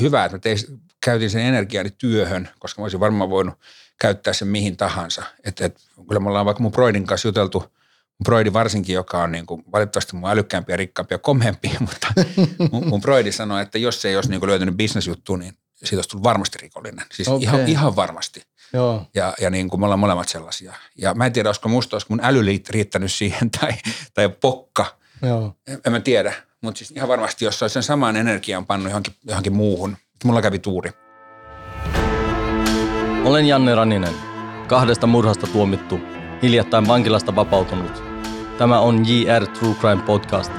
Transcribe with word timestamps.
hyvä, 0.00 0.24
että 0.24 0.36
mä 0.36 0.40
tein, 0.40 0.58
käytin 1.04 1.30
sen 1.30 1.42
energiani 1.42 1.90
työhön, 1.90 2.48
koska 2.58 2.80
mä 2.80 2.84
olisin 2.84 3.00
varmaan 3.00 3.30
voinut 3.30 3.54
käyttää 4.00 4.32
sen 4.32 4.48
mihin 4.48 4.76
tahansa. 4.76 5.22
Että 5.44 5.64
et, 5.64 5.80
kyllä 6.08 6.20
me 6.20 6.28
ollaan 6.28 6.46
vaikka 6.46 6.62
mun 6.62 6.72
Broidin 6.72 7.06
kanssa 7.06 7.28
juteltu, 7.28 7.60
mun 7.60 8.24
Broidi 8.24 8.52
varsinkin, 8.52 8.94
joka 8.94 9.22
on 9.22 9.32
niin 9.32 9.46
kuin, 9.46 9.64
valitettavasti 9.72 10.16
mun 10.16 10.30
älykkäämpi 10.30 10.72
ja 10.72 10.76
rikkaampi 10.76 11.14
ja 11.14 11.18
komempi, 11.18 11.70
mutta 11.80 12.06
mun, 12.72 12.88
mun 12.88 13.00
Broidi 13.00 13.32
sanoi, 13.32 13.62
että 13.62 13.78
jos 13.78 14.02
se 14.02 14.08
ei 14.08 14.16
olisi 14.16 14.30
niin 14.30 14.40
kuin 14.40 14.50
löytynyt 14.50 14.76
bisnesjuttu, 14.76 15.36
niin 15.36 15.54
siitä 15.74 15.96
olisi 15.96 16.08
tullut 16.08 16.24
varmasti 16.24 16.58
rikollinen. 16.58 17.06
Siis 17.12 17.28
okay. 17.28 17.42
ihan, 17.42 17.68
ihan 17.68 17.96
varmasti. 17.96 18.42
Joo. 18.72 19.06
Ja, 19.14 19.34
ja 19.40 19.50
niin 19.50 19.68
kuin 19.68 19.80
me 19.80 19.86
ollaan 19.86 19.98
molemmat 19.98 20.28
sellaisia. 20.28 20.74
Ja 20.98 21.14
mä 21.14 21.26
en 21.26 21.32
tiedä, 21.32 21.48
olisiko 21.48 21.68
musta, 21.68 21.96
olisiko 21.96 22.14
mun 22.14 22.24
äly 22.24 22.40
riittänyt 22.68 23.12
siihen 23.12 23.50
tai, 23.50 23.72
tai 24.14 24.28
pokka. 24.28 24.98
Joo. 25.22 25.56
En, 25.66 25.80
en 25.86 25.92
mä 25.92 26.00
tiedä. 26.00 26.34
Mutta 26.64 26.78
siis 26.78 26.90
ihan 26.90 27.08
varmasti, 27.08 27.44
jos 27.44 27.62
olisi 27.62 27.72
sen 27.72 27.82
saman 27.82 28.16
energian 28.16 28.66
pannut 28.66 28.88
johonkin, 28.88 29.14
johonkin 29.24 29.52
muuhun. 29.52 29.96
Mulla 30.24 30.42
kävi 30.42 30.58
tuuri. 30.58 30.90
Olen 33.24 33.46
Janne 33.46 33.74
Raninen, 33.74 34.14
kahdesta 34.68 35.06
murhasta 35.06 35.46
tuomittu, 35.46 36.00
hiljattain 36.42 36.88
vankilasta 36.88 37.36
vapautunut. 37.36 38.02
Tämä 38.58 38.80
on 38.80 39.08
JR 39.08 39.46
True 39.46 39.74
Crime 39.74 40.02
Podcast. 40.02 40.52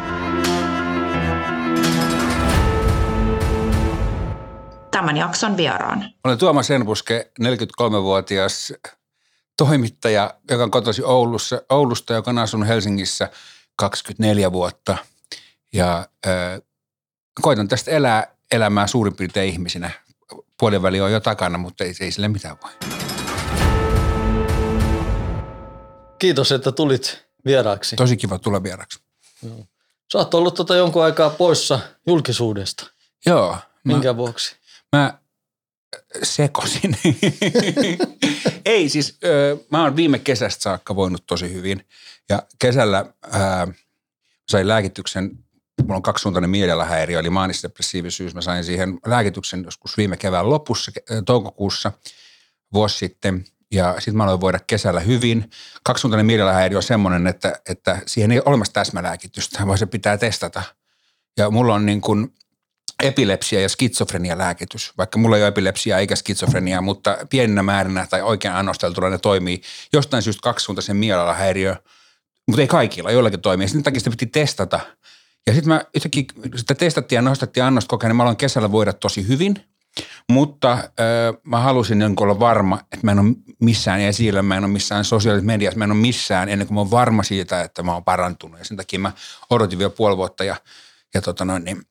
Tämän 4.91 5.17
jakson 5.17 5.57
vieraan. 5.57 6.05
Olen 6.23 6.37
Tuomas 6.37 6.71
Enbuske, 6.71 7.31
43-vuotias 7.41 8.73
toimittaja, 9.57 10.33
joka 10.49 10.63
on 10.63 10.71
kotosi 10.71 11.03
Oulussa, 11.03 11.61
Oulusta, 11.69 12.13
joka 12.13 12.31
on 12.31 12.37
asunut 12.37 12.67
Helsingissä 12.67 13.29
24 13.75 14.51
vuotta. 14.51 14.97
Ja 15.75 16.07
äh, 16.27 16.61
koitan 17.41 17.67
tästä 17.67 17.91
elää 17.91 18.35
elämää 18.51 18.87
suurin 18.87 19.15
piirtein 19.15 19.49
ihmisinä. 19.49 19.91
Puoliväli 20.59 21.01
on 21.01 21.11
jo 21.11 21.19
takana, 21.19 21.57
mutta 21.57 21.83
ei, 21.83 21.93
ei 21.99 22.11
sille 22.11 22.27
mitään 22.27 22.57
voi. 22.63 22.71
Kiitos, 26.19 26.51
että 26.51 26.71
tulit 26.71 27.25
vieraaksi. 27.45 27.95
Tosi 27.95 28.17
kiva 28.17 28.39
tulla 28.39 28.63
vieraksi. 28.63 28.99
Sä 30.11 30.17
oot 30.17 30.33
ollut 30.33 30.55
tota 30.55 30.75
jonkun 30.75 31.03
aikaa 31.03 31.29
poissa 31.29 31.79
julkisuudesta. 32.07 32.91
Joo. 33.25 33.57
Minkä 33.83 34.07
mä, 34.07 34.17
vuoksi? 34.17 34.55
Mä 34.91 35.19
sekosin. 36.23 36.97
ei 38.65 38.89
siis, 38.89 39.17
ö, 39.23 39.57
mä 39.71 39.83
oon 39.83 39.95
viime 39.95 40.19
kesästä 40.19 40.61
saakka 40.61 40.95
voinut 40.95 41.23
tosi 41.27 41.53
hyvin. 41.53 41.87
Ja 42.29 42.43
kesällä 42.59 43.05
ää, 43.31 43.67
sain 44.49 44.67
lääkityksen 44.67 45.44
mulla 45.85 45.95
on 45.95 46.01
kaksisuuntainen 46.01 46.49
mielialahäiriö, 46.49 47.19
eli 47.19 47.29
maanisdepressiivisyys. 47.29 48.35
Mä 48.35 48.41
sain 48.41 48.63
siihen 48.63 48.99
lääkityksen 49.05 49.63
joskus 49.63 49.97
viime 49.97 50.17
kevään 50.17 50.49
lopussa, 50.49 50.91
toukokuussa, 51.25 51.91
vuosi 52.73 52.97
sitten. 52.97 53.45
Ja 53.71 53.95
sitten 53.97 54.17
mä 54.17 54.23
aloin 54.23 54.41
voida 54.41 54.59
kesällä 54.67 54.99
hyvin. 54.99 55.49
Kaksisuuntainen 55.83 56.25
mielialahäiriö 56.25 56.77
on 56.77 56.83
semmoinen, 56.83 57.27
että, 57.27 57.59
että 57.69 57.99
siihen 58.05 58.31
ei 58.31 58.37
ole 58.37 58.43
olemassa 58.45 58.73
täsmälääkitystä, 58.73 59.67
vaan 59.67 59.77
se 59.77 59.85
pitää 59.85 60.17
testata. 60.17 60.63
Ja 61.37 61.49
mulla 61.49 61.73
on 61.73 61.85
niin 61.85 62.01
kuin 62.01 62.33
epilepsia 63.03 63.61
ja 63.61 63.69
skitsofrenia 63.69 64.37
lääkitys. 64.37 64.93
Vaikka 64.97 65.19
mulla 65.19 65.37
ei 65.37 65.43
ole 65.43 65.47
epilepsiaa 65.47 65.99
eikä 65.99 66.15
skitsofreniaa, 66.15 66.81
mutta 66.81 67.17
pieninä 67.29 67.63
määrinä 67.63 68.07
tai 68.09 68.21
oikein 68.21 68.53
annosteltuna 68.53 69.09
ne 69.09 69.17
toimii. 69.17 69.61
Jostain 69.93 70.23
syystä 70.23 70.41
kaksisuuntaisen 70.41 70.97
mielialahäiriö, 70.97 71.75
mutta 72.47 72.61
ei 72.61 72.67
kaikilla, 72.67 73.11
joillakin 73.11 73.41
toimii. 73.41 73.67
Sen 73.67 73.83
takia 73.83 73.99
sitä 73.99 74.09
piti 74.09 74.25
testata– 74.25 74.79
ja 75.47 75.53
sitten 75.53 75.73
mä 75.73 75.81
yhtäkkiä 75.95 76.23
sitä 76.55 76.75
testattiin 76.75 77.17
ja 77.17 77.21
nostettiin 77.21 77.63
annosta 77.63 77.89
kokeen, 77.89 78.09
niin 78.09 78.15
mä 78.15 78.23
aloin 78.23 78.37
kesällä 78.37 78.71
voida 78.71 78.93
tosi 78.93 79.27
hyvin. 79.27 79.55
Mutta 80.29 80.71
äh, 80.71 80.81
mä 81.43 81.59
halusin 81.59 81.99
niin 81.99 82.15
olla 82.21 82.39
varma, 82.39 82.79
että 82.79 82.99
mä 83.03 83.11
en 83.11 83.19
ole 83.19 83.35
missään 83.59 83.99
esillä, 83.99 84.41
mä 84.41 84.57
en 84.57 84.63
ole 84.63 84.71
missään 84.71 85.05
sosiaalisessa 85.05 85.45
mediassa, 85.45 85.77
mä 85.77 85.83
en 85.83 85.91
ole 85.91 85.99
missään 85.99 86.49
ennen 86.49 86.67
kuin 86.67 86.75
mä 86.75 86.81
oon 86.81 86.91
varma 86.91 87.23
siitä, 87.23 87.61
että 87.61 87.83
mä 87.83 87.93
oon 87.93 88.03
parantunut. 88.03 88.59
Ja 88.59 88.65
sen 88.65 88.77
takia 88.77 88.99
mä 88.99 89.11
odotin 89.49 89.79
vielä 89.79 89.89
puoli 89.89 90.17
vuotta 90.17 90.43
ja, 90.43 90.55
ja 91.13 91.21
tota 91.21 91.45
noin, 91.45 91.63
niin 91.63 91.81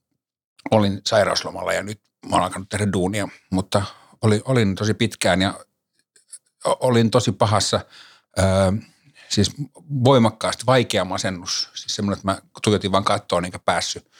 olin 0.70 1.00
sairauslomalla 1.06 1.72
ja 1.72 1.82
nyt 1.82 2.00
mä 2.28 2.37
oon 2.37 2.44
alkanut 2.44 2.69
tehdä 2.69 2.93
duunia. 2.93 3.28
Mutta 3.50 3.82
olin, 4.22 4.43
olin 4.44 4.75
tosi 4.75 4.94
pitkään 4.94 5.43
ja 5.43 5.54
olin 6.64 7.10
tosi 7.10 7.32
pahassa 7.32 7.81
äh, 8.38 8.94
siis 9.34 9.52
voimakkaasti 10.04 10.66
vaikea 10.66 11.04
masennus. 11.04 11.70
Siis 11.74 11.96
semmoinen, 11.96 12.18
että 12.18 12.32
mä 12.32 12.38
tuijotin 12.62 12.92
vaan 12.92 13.04
kattoon 13.04 13.44
enkä 13.44 13.58
päässyt, 13.58 14.10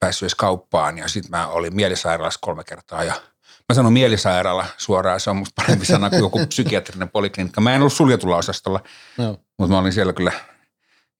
päässyt 0.00 0.22
edes 0.22 0.34
kauppaan. 0.34 0.98
Ja 0.98 1.08
sitten 1.08 1.30
mä 1.30 1.46
olin 1.46 1.76
mielisairaalassa 1.76 2.38
kolme 2.42 2.64
kertaa 2.64 3.04
ja 3.04 3.14
mä 3.68 3.74
sanon 3.74 3.92
mielisairaala 3.92 4.66
suoraan, 4.78 5.20
se 5.20 5.30
on 5.30 5.36
musta 5.36 5.62
parempi 5.62 5.86
sana 5.86 6.10
kuin 6.10 6.20
joku 6.20 6.46
psykiatrinen 6.46 7.08
poliklinikka. 7.08 7.60
Mä 7.60 7.74
en 7.74 7.80
ollut 7.80 7.92
suljetulla 7.92 8.36
osastolla, 8.36 8.80
no. 9.16 9.38
mutta 9.58 9.72
mä 9.72 9.78
olin 9.78 9.92
siellä 9.92 10.12
kyllä. 10.12 10.32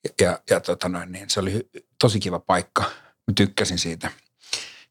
Ja, 0.04 0.10
ja, 0.20 0.40
ja 0.50 0.60
tota 0.60 0.88
noin, 0.88 1.12
niin 1.12 1.30
se 1.30 1.40
oli 1.40 1.68
tosi 2.00 2.20
kiva 2.20 2.38
paikka. 2.38 2.82
Mä 3.26 3.34
tykkäsin 3.34 3.78
siitä. 3.78 4.10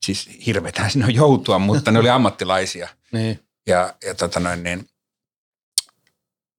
Siis 0.05 0.29
hirveetään 0.45 0.91
sinne 0.91 1.07
joutua, 1.09 1.59
mutta 1.59 1.91
ne 1.91 1.99
oli 1.99 2.09
ammattilaisia. 2.09 2.89
niin. 3.11 3.39
Ja, 3.67 3.93
ja 4.05 4.15
tota 4.15 4.39
noin, 4.39 4.63
niin, 4.63 4.89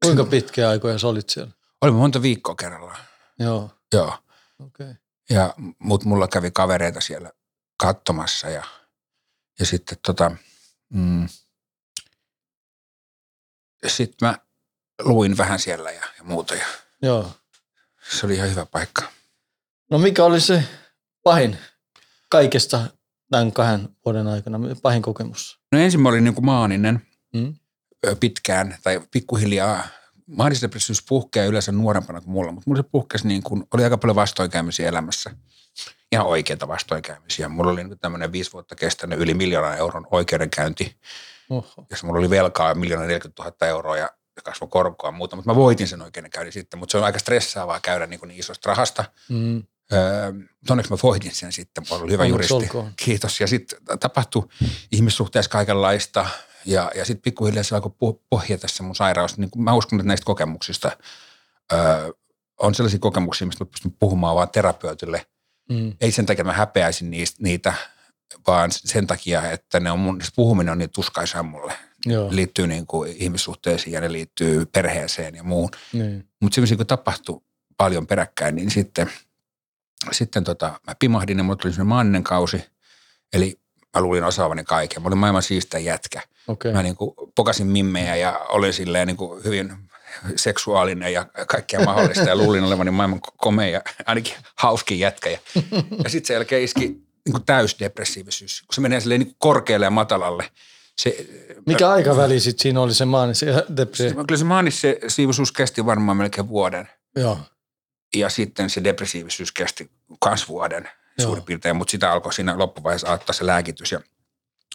Kuinka 0.04 0.24
pitkiä 0.24 0.68
aikoja 0.68 0.98
sä 0.98 1.08
olit 1.08 1.30
siellä? 1.30 1.52
Oli 1.80 1.90
monta 1.90 2.22
viikkoa 2.22 2.54
kerrallaan. 2.54 3.00
Joo. 3.38 3.70
Joo. 3.92 4.18
Okay. 4.58 4.94
Ja, 5.30 5.54
mut 5.78 6.04
mulla 6.04 6.28
kävi 6.28 6.50
kavereita 6.50 7.00
siellä 7.00 7.32
katsomassa 7.76 8.48
ja, 8.48 8.64
ja 9.58 9.66
sitten 9.66 9.98
tota, 10.06 10.30
mm, 10.88 11.28
sitten 13.86 14.28
mä 14.28 14.38
luin 15.02 15.36
vähän 15.36 15.58
siellä 15.58 15.90
ja, 15.90 16.04
ja 16.18 16.24
muuta 16.24 16.54
ja 16.54 16.66
Joo. 17.02 17.32
se 18.10 18.26
oli 18.26 18.34
ihan 18.34 18.50
hyvä 18.50 18.66
paikka. 18.66 19.02
No 19.90 19.98
mikä 19.98 20.24
oli 20.24 20.40
se 20.40 20.64
pahin 21.22 21.58
kaikesta 22.30 22.86
tämän 23.30 23.52
kahden 23.52 23.88
vuoden 24.04 24.26
aikana, 24.26 24.58
pahin 24.82 25.02
kokemus? 25.02 25.60
No 25.72 25.78
ensin 25.78 26.00
mä 26.00 26.08
olin 26.08 26.24
niin 26.24 26.34
kuin 26.34 26.44
maaninen 26.44 27.06
Mm? 27.34 27.54
pitkään 28.20 28.78
tai 28.82 29.00
pikkuhiljaa 29.10 29.88
Maanisdepressiivis 30.36 31.04
puhkeaa 31.08 31.46
yleensä 31.46 31.72
nuorempana 31.72 32.20
kuin 32.20 32.30
mulla, 32.30 32.52
mutta 32.52 32.70
mulla 32.70 32.82
se 32.82 32.88
puhkesi 32.92 33.28
niin 33.28 33.42
kuin, 33.42 33.64
oli 33.74 33.84
aika 33.84 33.98
paljon 33.98 34.16
vastoinkäymisiä 34.16 34.88
elämässä. 34.88 35.30
Ihan 36.12 36.26
oikeita 36.26 36.68
vastoinkäymisiä. 36.68 37.48
Mulla 37.48 37.70
oli 37.70 37.84
nyt 37.84 38.00
tämmöinen 38.00 38.32
viisi 38.32 38.52
vuotta 38.52 38.74
kestänyt 38.76 39.18
yli 39.18 39.34
miljoonan 39.34 39.78
euron 39.78 40.06
oikeudenkäynti, 40.10 40.96
Oho. 41.50 41.86
jossa 41.90 42.06
mulla 42.06 42.18
oli 42.18 42.30
velkaa 42.30 42.74
miljoona 42.74 43.06
40 43.06 43.42
000 43.42 43.66
euroa 43.66 43.96
ja 43.96 44.10
kasvoi 44.44 44.68
korkoa 44.68 45.08
ja 45.08 45.12
muuta, 45.12 45.36
mutta 45.36 45.50
mä 45.50 45.56
voitin 45.56 45.88
sen 45.88 46.02
oikeudenkäynnin 46.02 46.52
sitten, 46.52 46.78
mutta 46.78 46.90
se 46.92 46.98
on 46.98 47.04
aika 47.04 47.18
stressaavaa 47.18 47.80
käydä 47.80 48.06
niin, 48.06 48.20
kuin 48.20 48.28
niin 48.28 48.40
isosta 48.40 48.68
rahasta. 48.68 49.04
Mm. 49.28 49.62
Öö, 49.92 50.32
onneksi 50.70 50.92
mä 50.92 50.98
voitin 51.02 51.34
sen 51.34 51.52
sitten, 51.52 51.84
mulla 51.90 52.02
oli 52.02 52.12
hyvä 52.12 52.22
Onneksi 52.22 52.52
juristi. 52.54 52.76
olkoon. 52.76 52.92
Kiitos. 52.96 53.40
Ja 53.40 53.46
sitten 53.46 53.78
tapahtui 54.00 54.48
ihmissuhteessa 54.92 55.50
kaikenlaista 55.50 56.26
ja, 56.64 56.90
ja 56.94 57.04
sitten 57.04 57.22
pikkuhiljaa 57.22 57.64
se 57.64 57.74
alkoi 57.74 58.18
pohjata 58.30 58.68
se 58.68 58.82
mun 58.82 58.96
sairaus. 58.96 59.38
Niin 59.38 59.50
mä 59.56 59.74
uskon, 59.74 60.00
että 60.00 60.08
näistä 60.08 60.24
kokemuksista 60.24 60.90
öö, 61.72 62.10
on 62.60 62.74
sellaisia 62.74 62.98
kokemuksia, 63.00 63.46
mistä 63.46 63.64
mä 63.64 63.70
pystyn 63.70 63.96
puhumaan 63.98 64.36
vaan 64.36 64.50
terapeutille. 64.50 65.26
Mm. 65.70 65.92
Ei 66.00 66.12
sen 66.12 66.26
takia, 66.26 66.42
että 66.42 66.52
mä 66.52 66.58
häpeäisin 66.58 67.10
niistä, 67.10 67.42
niitä, 67.42 67.74
vaan 68.46 68.70
sen 68.72 69.06
takia, 69.06 69.50
että 69.50 69.80
ne 69.80 69.90
on 69.90 69.98
mun, 69.98 70.20
puhuminen 70.36 70.72
on 70.72 70.78
niin 70.78 70.90
tuskaisaa 70.90 71.42
mulle. 71.42 71.72
Joo. 72.06 72.28
Liittyy 72.30 72.66
niin 72.66 72.86
kuin 72.86 73.12
ihmissuhteisiin 73.16 73.92
ja 73.92 74.00
ne 74.00 74.12
liittyy 74.12 74.66
perheeseen 74.66 75.34
ja 75.34 75.42
muuhun. 75.42 75.70
Niin. 75.92 76.28
Mutta 76.40 76.54
semmoisia, 76.54 76.76
kun 76.76 76.86
tapahtui 76.86 77.40
paljon 77.76 78.06
peräkkäin, 78.06 78.54
niin 78.54 78.70
sitten, 78.70 79.10
sitten 80.12 80.44
tota, 80.44 80.80
mä 80.86 80.94
pimahdin 80.98 81.38
ja 81.38 81.44
mulla 81.44 81.56
tuli 81.56 81.72
semmoinen 81.72 81.88
maaninen 81.88 82.24
kausi. 82.24 82.64
Eli 83.32 83.60
mä 83.94 84.00
luulin 84.00 84.24
osaavani 84.24 84.64
kaiken. 84.64 85.02
Mä 85.02 85.08
olin 85.08 85.18
maailman 85.18 85.42
siistä 85.42 85.78
jätkä. 85.78 86.22
Okei. 86.48 86.72
Mä 86.72 86.82
niin 86.82 86.96
kuin 86.96 87.14
pokasin 87.34 87.66
mimmejä 87.66 88.16
ja 88.16 88.38
olin 88.48 88.72
silleen 88.72 89.06
niin 89.06 89.16
kuin 89.16 89.44
hyvin 89.44 89.72
seksuaalinen 90.36 91.12
ja 91.12 91.26
kaikkea 91.48 91.84
mahdollista 91.84 92.28
ja 92.28 92.36
luulin 92.36 92.64
olevani 92.64 92.90
maailman 92.90 93.20
komea 93.36 93.68
ja 93.68 93.82
ainakin 94.06 94.34
hauskin 94.54 94.98
jätkä. 94.98 95.30
Ja, 95.30 95.38
ja 96.04 96.10
sitten 96.10 96.26
sen 96.26 96.34
jälkeen 96.34 96.62
iski 96.62 96.80
niin 97.24 97.32
kuin 97.32 97.44
täysdepressiivisyys, 97.44 98.62
kun 98.62 98.74
se 98.74 98.80
menee 98.80 99.00
silleen 99.00 99.20
niin 99.20 99.28
kuin 99.28 99.36
korkealle 99.38 99.86
ja 99.86 99.90
matalalle. 99.90 100.50
Se, 100.98 101.26
Mikä 101.66 101.90
aikaväli 101.90 102.40
sitten 102.40 102.62
siinä 102.62 102.80
oli 102.80 102.94
se 102.94 103.04
maanisen 103.04 103.54
depressi? 103.76 104.14
Kyllä 104.14 104.36
se 104.36 104.44
maanisdepressiivisuus 104.44 105.52
kesti 105.52 105.86
varmaan 105.86 106.16
melkein 106.16 106.48
vuoden. 106.48 106.88
Joo. 107.16 107.38
Ja 108.16 108.28
sitten 108.28 108.70
se 108.70 108.84
depressiivisyys 108.84 109.52
kesti 109.52 109.90
kans 110.20 110.48
vuoden 110.48 110.88
Joo. 111.20 111.28
suurin 111.28 111.44
piirtein, 111.44 111.76
mutta 111.76 111.90
sitä 111.90 112.12
alkoi 112.12 112.32
siinä 112.32 112.58
loppuvaiheessa 112.58 113.08
auttaa 113.08 113.32
se 113.32 113.46
lääkitys. 113.46 113.92
Ja 113.92 114.00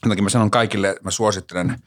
takia 0.10 0.24
mä 0.24 0.30
sanon 0.30 0.52
kaikille, 0.52 0.90
että 0.90 1.04
mä 1.04 1.12
suosittelen 1.12 1.84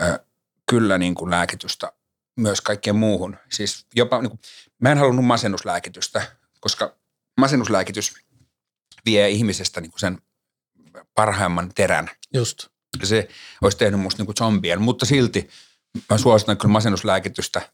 ö, 0.00 0.24
kyllä 0.70 0.98
niin 0.98 1.14
kuin 1.14 1.30
lääkitystä 1.30 1.92
myös 2.36 2.60
kaikkeen 2.60 2.96
muuhun. 2.96 3.36
Siis 3.52 3.86
jopa, 3.94 4.22
niin 4.22 4.30
kuin, 4.30 4.40
mä 4.78 4.92
en 4.92 4.98
halunnut 4.98 5.24
masennuslääkitystä, 5.24 6.26
koska 6.60 6.96
masennuslääkitys 7.40 8.14
vie 9.04 9.28
ihmisestä 9.28 9.80
niin 9.80 9.90
kuin 9.90 10.00
sen 10.00 10.18
parhaimman 11.14 11.72
terän. 11.74 12.10
Just. 12.34 12.66
Se 13.04 13.28
olisi 13.62 13.78
tehnyt 13.78 14.00
musta 14.00 14.20
niin 14.20 14.26
kuin 14.26 14.36
zombien, 14.36 14.82
mutta 14.82 15.06
silti 15.06 15.48
mä 16.10 16.18
suositan 16.18 16.56
kyllä 16.56 16.72
masennuslääkitystä 16.72 17.70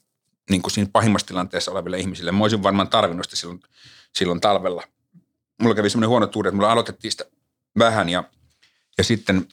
niin 0.50 0.62
kuin 0.62 0.72
siinä 0.72 0.90
pahimmassa 0.92 1.26
tilanteessa 1.26 1.70
oleville 1.70 1.98
ihmisille. 1.98 2.32
Mä 2.32 2.44
olisin 2.44 2.62
varmaan 2.62 2.88
tarvinnut 2.88 3.26
sitä 3.26 3.36
silloin, 3.36 3.60
silloin 4.14 4.40
talvella. 4.40 4.82
Mulla 5.62 5.74
kävi 5.74 5.90
semmoinen 5.90 6.08
huono 6.08 6.26
tuuri, 6.26 6.48
että 6.48 6.56
mulla 6.56 6.72
aloitettiin 6.72 7.12
sitä 7.12 7.24
vähän 7.78 8.08
ja, 8.08 8.24
ja 8.98 9.04
sitten 9.04 9.48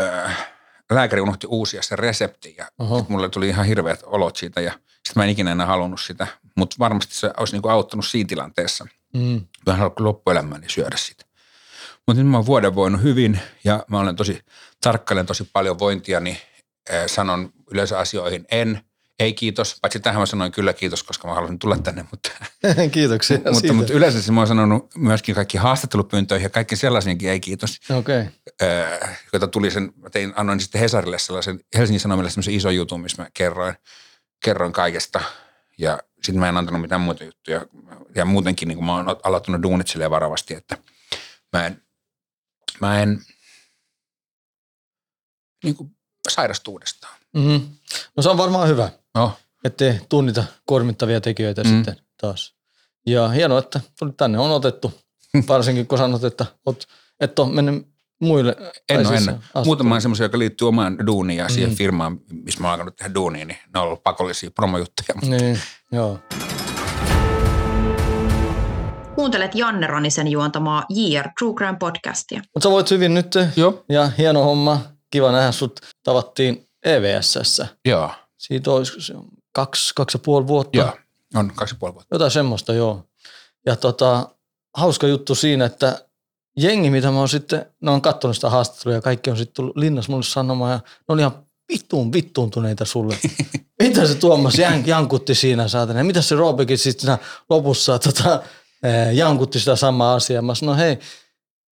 äh, 0.00 0.48
lääkäri 0.90 1.20
unohti 1.20 1.46
uusia 1.46 1.82
sen 1.82 1.98
reseptin 1.98 2.54
ja 2.56 2.68
Oho. 2.78 3.06
mulle 3.08 3.28
tuli 3.28 3.48
ihan 3.48 3.66
hirveät 3.66 4.00
olot 4.02 4.36
siitä 4.36 4.60
ja 4.60 4.72
sitten 4.72 5.12
mä 5.16 5.24
en 5.24 5.30
ikinä 5.30 5.52
enää 5.52 5.66
halunnut 5.66 6.00
sitä, 6.00 6.26
mutta 6.56 6.76
varmasti 6.78 7.14
se 7.14 7.30
olisi 7.36 7.54
niinku 7.54 7.68
auttanut 7.68 8.06
siinä 8.06 8.28
tilanteessa. 8.28 8.86
Mm. 9.14 9.46
Mä 9.66 9.72
en 9.72 9.78
halua 9.78 9.94
loppuelämäni 9.98 10.68
syödä 10.68 10.96
sitä. 10.96 11.24
Mutta 12.06 12.22
nyt 12.22 12.30
mä 12.30 12.36
oon 12.36 12.46
vuoden 12.46 12.74
voinut 12.74 13.02
hyvin 13.02 13.40
ja 13.64 13.84
mä 13.88 14.00
olen 14.00 14.16
tosi, 14.16 14.40
tarkkailen 14.80 15.26
tosi 15.26 15.50
paljon 15.52 15.78
vointia, 15.78 16.20
niin 16.20 16.38
äh, 16.92 17.06
sanon 17.06 17.52
yleensä 17.70 17.98
asioihin 17.98 18.46
en, 18.50 18.80
ei 19.18 19.32
kiitos, 19.32 19.78
paitsi 19.82 20.00
tähän 20.00 20.20
mä 20.20 20.26
sanoin 20.26 20.52
kyllä 20.52 20.72
kiitos, 20.72 21.02
koska 21.02 21.28
mä 21.28 21.34
halusin 21.34 21.58
tulla 21.58 21.78
tänne, 21.78 22.04
mutta, 22.10 22.30
Kiitoksia 22.92 23.36
mutta, 23.44 23.54
siitä. 23.54 23.72
mutta 23.72 23.92
yleensä 23.92 24.18
siis 24.18 24.30
mä 24.30 24.40
oon 24.40 24.46
sanonut 24.46 24.94
myöskin 24.96 25.34
kaikki 25.34 25.58
haastattelupyyntöihin 25.58 26.44
ja 26.44 26.50
kaikki 26.50 26.76
sellaisiinkin 26.76 27.30
ei 27.30 27.40
kiitos 27.40 27.78
Okei. 27.98 28.20
Okay. 28.20 28.80
äh, 29.02 29.20
jota 29.32 29.48
tuli 29.48 29.70
sen, 29.70 29.92
mä 29.96 30.10
tein, 30.10 30.32
annoin 30.36 30.60
sitten 30.60 30.80
Hesarille 30.80 31.18
sellaisen, 31.18 31.60
Helsingin 31.76 32.00
Sanomille 32.00 32.30
semmoisen 32.30 32.54
ison 32.54 32.76
jutun, 32.76 33.00
missä 33.00 33.22
mä 33.22 33.28
kerroin, 33.34 33.74
kerroin 34.44 34.72
kaikesta. 34.72 35.20
Ja 35.78 35.98
sitten 36.22 36.40
mä 36.40 36.48
en 36.48 36.56
antanut 36.56 36.80
mitään 36.80 37.00
muita 37.00 37.24
juttuja. 37.24 37.66
Ja 38.14 38.24
muutenkin 38.24 38.68
niin 38.68 38.84
mä 38.84 38.94
oon 38.94 39.16
aloittanut 39.22 39.62
duunit 39.62 39.88
silleen 39.88 40.10
varovasti, 40.10 40.54
että 40.54 40.78
mä 41.52 41.66
en, 41.66 41.82
mä 42.80 43.02
en 43.02 43.20
niin 45.64 45.76
kuin 45.76 45.96
sairastu 46.28 46.72
uudestaan. 46.72 47.23
Mm-hmm. 47.34 47.60
No 48.16 48.22
se 48.22 48.28
on 48.28 48.38
varmaan 48.38 48.68
hyvä, 48.68 48.90
No, 49.14 49.32
ettei 49.64 50.00
tunnita 50.08 50.44
kuormittavia 50.66 51.20
tekijöitä 51.20 51.62
Mm. 51.64 51.70
mm. 51.70 51.76
sitten 51.76 51.96
taas. 52.20 52.54
Ja 53.06 53.28
hienoa, 53.28 53.58
että 53.58 53.80
tänne 54.16 54.38
on 54.38 54.50
otettu, 54.50 54.92
varsinkin 55.48 55.86
kun 55.86 55.98
sanot, 55.98 56.24
että 56.24 56.46
oot, 56.66 56.84
et 57.20 57.38
ole 57.38 57.52
mennyt 57.52 57.86
muille. 58.20 58.56
en 58.88 59.06
ole 59.06 59.16
ennen. 59.16 59.38
Muutama 59.64 59.94
on 59.94 60.02
semmoisia, 60.02 60.24
joka 60.24 60.38
liittyy 60.38 60.68
omaan 60.68 61.06
duuniin 61.06 61.36
ja 61.38 61.48
siihen 61.48 61.70
Mm. 61.70 61.76
firmaan, 61.76 62.20
missä 62.44 62.60
mä 62.60 62.66
oon 62.66 62.72
alkanut 62.72 62.96
tehdä 62.96 63.14
duunia, 63.14 63.44
niin 63.44 63.58
ne 63.74 63.80
on 63.80 63.86
ollut 63.86 64.02
pakollisia 64.02 64.50
promojuttuja. 64.50 65.38
Niin, 65.38 65.58
joo. 65.92 66.18
Kuuntelet 69.14 69.54
Janne 69.54 69.86
Ronisen 69.86 70.28
juontamaa 70.28 70.84
JR 70.90 71.28
True 71.38 71.54
Crime 71.54 71.76
podcastia. 71.78 72.42
Mutta 72.54 72.68
sä 72.68 72.70
voit 72.70 72.90
hyvin 72.90 73.14
nyt 73.14 73.34
Joo. 73.56 73.84
ja 73.88 74.10
hieno 74.18 74.44
homma. 74.44 74.80
Kiva 75.10 75.32
nähdä 75.32 75.52
sut. 75.52 75.80
Tavattiin 76.02 76.68
EVSssä. 76.84 77.66
Joo, 77.84 78.10
Siitä 78.38 78.70
olisiko 78.70 79.00
se 79.00 79.14
kaksi, 79.52 79.94
kaksi 79.94 80.16
ja 80.18 80.22
puoli 80.24 80.46
vuotta. 80.46 80.78
joo. 80.78 80.96
On 81.34 81.52
kaksi 81.54 81.74
ja 81.74 81.78
puoli 81.78 81.94
vuotta. 81.94 82.14
Jotain 82.14 82.30
semmoista, 82.30 82.72
joo. 82.72 83.04
Ja 83.66 83.76
tota, 83.76 84.28
hauska 84.76 85.06
juttu 85.06 85.34
siinä, 85.34 85.64
että 85.64 86.06
jengi, 86.58 86.90
mitä 86.90 87.10
mä 87.10 87.18
oon 87.18 87.28
sitten, 87.28 87.66
ne 87.80 87.90
on 87.90 88.02
katsonut 88.02 88.36
sitä 88.36 88.50
haastattelua 88.50 88.94
ja 88.94 89.00
kaikki 89.00 89.30
on 89.30 89.36
sitten 89.36 89.54
tullut 89.54 89.76
linnassa 89.76 90.12
mulle 90.12 90.24
sanomaan 90.24 90.72
ja 90.72 90.76
ne 90.76 91.12
oli 91.12 91.20
ihan 91.20 91.46
vittuun 91.72 92.12
vittuuntuneita 92.12 92.84
sulle. 92.84 93.18
Mitä 93.82 94.06
se 94.06 94.14
Tuomas 94.14 94.58
jän, 94.58 94.86
jankutti 94.86 95.34
siinä 95.34 95.68
saatana? 95.68 96.04
Mitä 96.04 96.22
se 96.22 96.34
Roopekin 96.34 96.78
sitten 96.78 97.18
lopussa 97.50 97.98
tota, 97.98 98.42
eh, 98.82 99.14
jankutti 99.14 99.58
sitä 99.58 99.76
samaa 99.76 100.14
asiaa? 100.14 100.42
Mä 100.42 100.54
sanoin, 100.54 100.78
hei, 100.78 100.98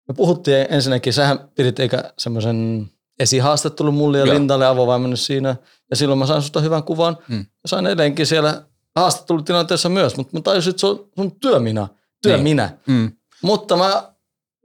me 0.08 0.14
puhuttiin 0.14 0.66
ensinnäkin, 0.70 1.12
sähän 1.12 1.48
pidit 1.54 1.80
eikä 1.80 2.12
semmoisen 2.18 2.90
esihaastattelun 3.18 3.94
mulle 3.94 4.18
ja 4.18 4.24
Joo. 4.24 4.34
Lindalle 4.34 4.66
avovaimenne 4.66 5.16
siinä. 5.16 5.56
Ja 5.90 5.96
silloin 5.96 6.18
mä 6.18 6.26
sain 6.26 6.42
susta 6.42 6.60
hyvän 6.60 6.82
kuvan. 6.82 7.16
Mm. 7.28 7.34
Mm. 7.34 7.40
Ja 7.40 7.68
sain 7.68 7.86
edelleenkin 7.86 8.26
siellä 8.26 8.62
haastattelutilanteessa 8.96 9.88
myös, 9.88 10.16
mutta 10.16 10.36
mä 10.36 10.40
tajusin, 10.40 10.70
että 10.70 10.80
se 10.80 10.86
on 10.86 11.08
sun 11.16 11.40
työminä. 11.40 11.88
Työminä. 12.22 12.70
Mm. 12.86 12.94
Niin. 12.94 13.18
Mutta 13.42 13.76
mä 13.76 14.12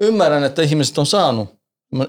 ymmärrän, 0.02 0.44
että 0.44 0.62
ihmiset 0.62 0.98
on 0.98 1.06
saanut 1.06 1.50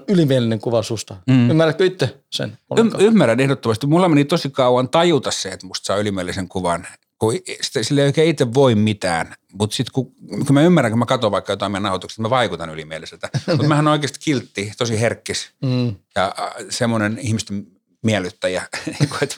ylimielinen 0.07 0.59
kuva 0.59 0.83
susta. 0.83 1.15
Mm. 1.27 1.33
Mm. 1.33 1.49
Ymmärrätkö 1.49 1.85
itse 1.85 2.17
sen? 2.31 2.57
Y- 2.77 3.05
ymmärrän 3.05 3.39
ehdottomasti. 3.39 3.87
Mulla 3.87 4.09
meni 4.09 4.25
tosi 4.25 4.49
kauan 4.49 4.89
tajuta 4.89 5.31
se, 5.31 5.49
että 5.49 5.67
musta 5.67 5.85
saa 5.85 5.97
ylimielisen 5.97 6.47
kuvan. 6.47 6.87
Kun 7.31 7.83
sille 7.83 8.01
ei 8.01 8.07
oikein 8.07 8.29
itse 8.29 8.53
voi 8.53 8.75
mitään. 8.75 9.35
Mutta 9.53 9.75
sitten 9.75 9.93
kun, 9.93 10.13
kun 10.47 10.53
mä 10.53 10.61
ymmärrän, 10.61 10.91
kun 10.91 10.99
mä 10.99 11.05
katson 11.05 11.31
vaikka 11.31 11.53
jotain 11.53 11.71
meidän 11.71 11.83
nauhoituksia, 11.83 12.21
mä 12.21 12.29
vaikutan 12.29 12.69
ylimieliseltä. 12.69 13.29
Mutta 13.47 13.67
mähän 13.67 13.87
on 13.87 13.91
oikeasti 13.91 14.19
kiltti, 14.23 14.71
tosi 14.77 15.01
herkkis 15.01 15.49
Mm. 15.61 15.95
ja 16.15 16.35
äh, 16.39 16.53
semmoinen 16.69 17.17
ihmisten 17.19 17.67
miellyttäjä, 18.03 18.63
Niinku, 18.99 19.15
että 19.21 19.37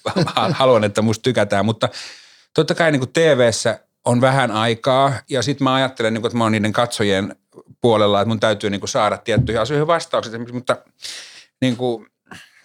haluan, 0.51 0.83
että 0.83 1.01
musta 1.01 1.23
tykätään. 1.23 1.65
Mutta 1.65 1.89
totta 2.53 2.75
kai 2.75 2.91
niin 2.91 3.13
TV-ssä 3.13 3.79
on 4.05 4.21
vähän 4.21 4.51
aikaa 4.51 5.13
ja 5.29 5.41
sitten 5.41 5.63
mä 5.63 5.73
ajattelen, 5.73 6.13
niin 6.13 6.21
kuin, 6.21 6.29
että 6.29 6.37
mä 6.37 6.43
oon 6.43 6.51
niiden 6.51 6.73
katsojien 6.73 7.35
puolella, 7.81 8.21
että 8.21 8.29
mun 8.29 8.39
täytyy 8.39 8.69
niin 8.69 8.81
kuin 8.81 8.89
saada 8.89 9.17
tiettyihin 9.17 9.61
asioihin 9.61 9.87
vastaukset, 9.87 10.53
mutta 10.53 10.77
niin 11.61 11.77
kuin, 11.77 12.07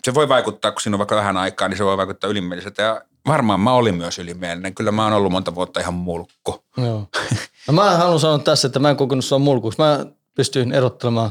se 0.05 0.15
voi 0.15 0.29
vaikuttaa, 0.29 0.73
kun 0.73 0.81
siinä 0.81 0.95
on 0.95 0.99
vaikka 0.99 1.17
vähän 1.17 1.37
aikaa, 1.37 1.69
niin 1.69 1.79
se 1.79 1.85
voi 1.85 1.97
vaikuttaa 1.97 2.31
ylimieliseltä. 2.31 2.83
Ja 2.83 3.03
varmaan 3.27 3.61
mä 3.61 3.73
olin 3.73 3.95
myös 3.95 4.19
ylimielinen. 4.19 4.75
Kyllä 4.75 4.93
mä 4.93 5.05
oon 5.05 5.13
ollut 5.13 5.33
monta 5.33 5.55
vuotta 5.55 5.81
ihan 5.81 5.95
mulkku. 5.95 6.65
Joo. 6.77 7.09
No 7.69 7.75
mä 7.75 7.97
haluan 7.97 8.21
sanoa 8.21 8.39
tässä, 8.39 8.67
että 8.67 8.79
mä 8.79 8.91
en 8.91 8.97
kokenut 8.97 9.25
sua 9.25 9.39
mulkuksi. 9.39 9.79
Mä 9.81 10.07
pystyin 10.35 10.73
erottelemaan, 10.73 11.31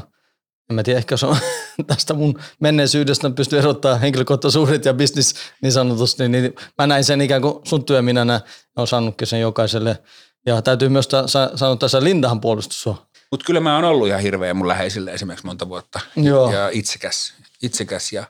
en 0.70 0.74
mä 0.76 0.82
tiedä, 0.82 0.98
ehkä 0.98 1.16
se 1.16 1.26
on 1.26 1.36
tästä 1.86 2.14
mun 2.14 2.38
menneisyydestä, 2.60 3.30
pystyn 3.30 3.58
erottamaan 3.58 4.00
henkilökohtaisuudet 4.00 4.84
ja 4.84 4.94
business 4.94 5.34
niin 5.62 5.72
sanotusti, 5.72 6.28
niin 6.28 6.54
mä 6.78 6.86
näin 6.86 7.04
sen 7.04 7.20
ikään 7.20 7.42
kuin 7.42 7.54
sun 7.64 7.84
työminänä, 7.84 8.40
on 8.76 8.86
saanutkin 8.86 9.26
sen 9.26 9.40
jokaiselle. 9.40 9.98
Ja 10.46 10.62
täytyy 10.62 10.88
myös 10.88 11.08
ta- 11.08 11.26
sa- 11.26 11.50
sanoa 11.54 11.76
tässä 11.76 12.04
Lindahan 12.04 12.40
puolustus 12.40 12.82
sua. 12.82 13.06
Mutta 13.30 13.44
kyllä 13.46 13.60
mä 13.60 13.74
oon 13.74 13.84
ollut 13.84 14.08
ihan 14.08 14.20
hirveä 14.20 14.54
mun 14.54 14.68
läheisille 14.68 15.10
esimerkiksi 15.12 15.46
monta 15.46 15.68
vuotta. 15.68 16.00
Joo. 16.16 16.52
Ja 16.52 16.68
itsekäs, 16.72 17.34
itsekäs 17.62 18.12
ja 18.12 18.24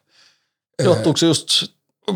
Johtuuko 0.85 1.17
se 1.17 1.27
just 1.27 1.49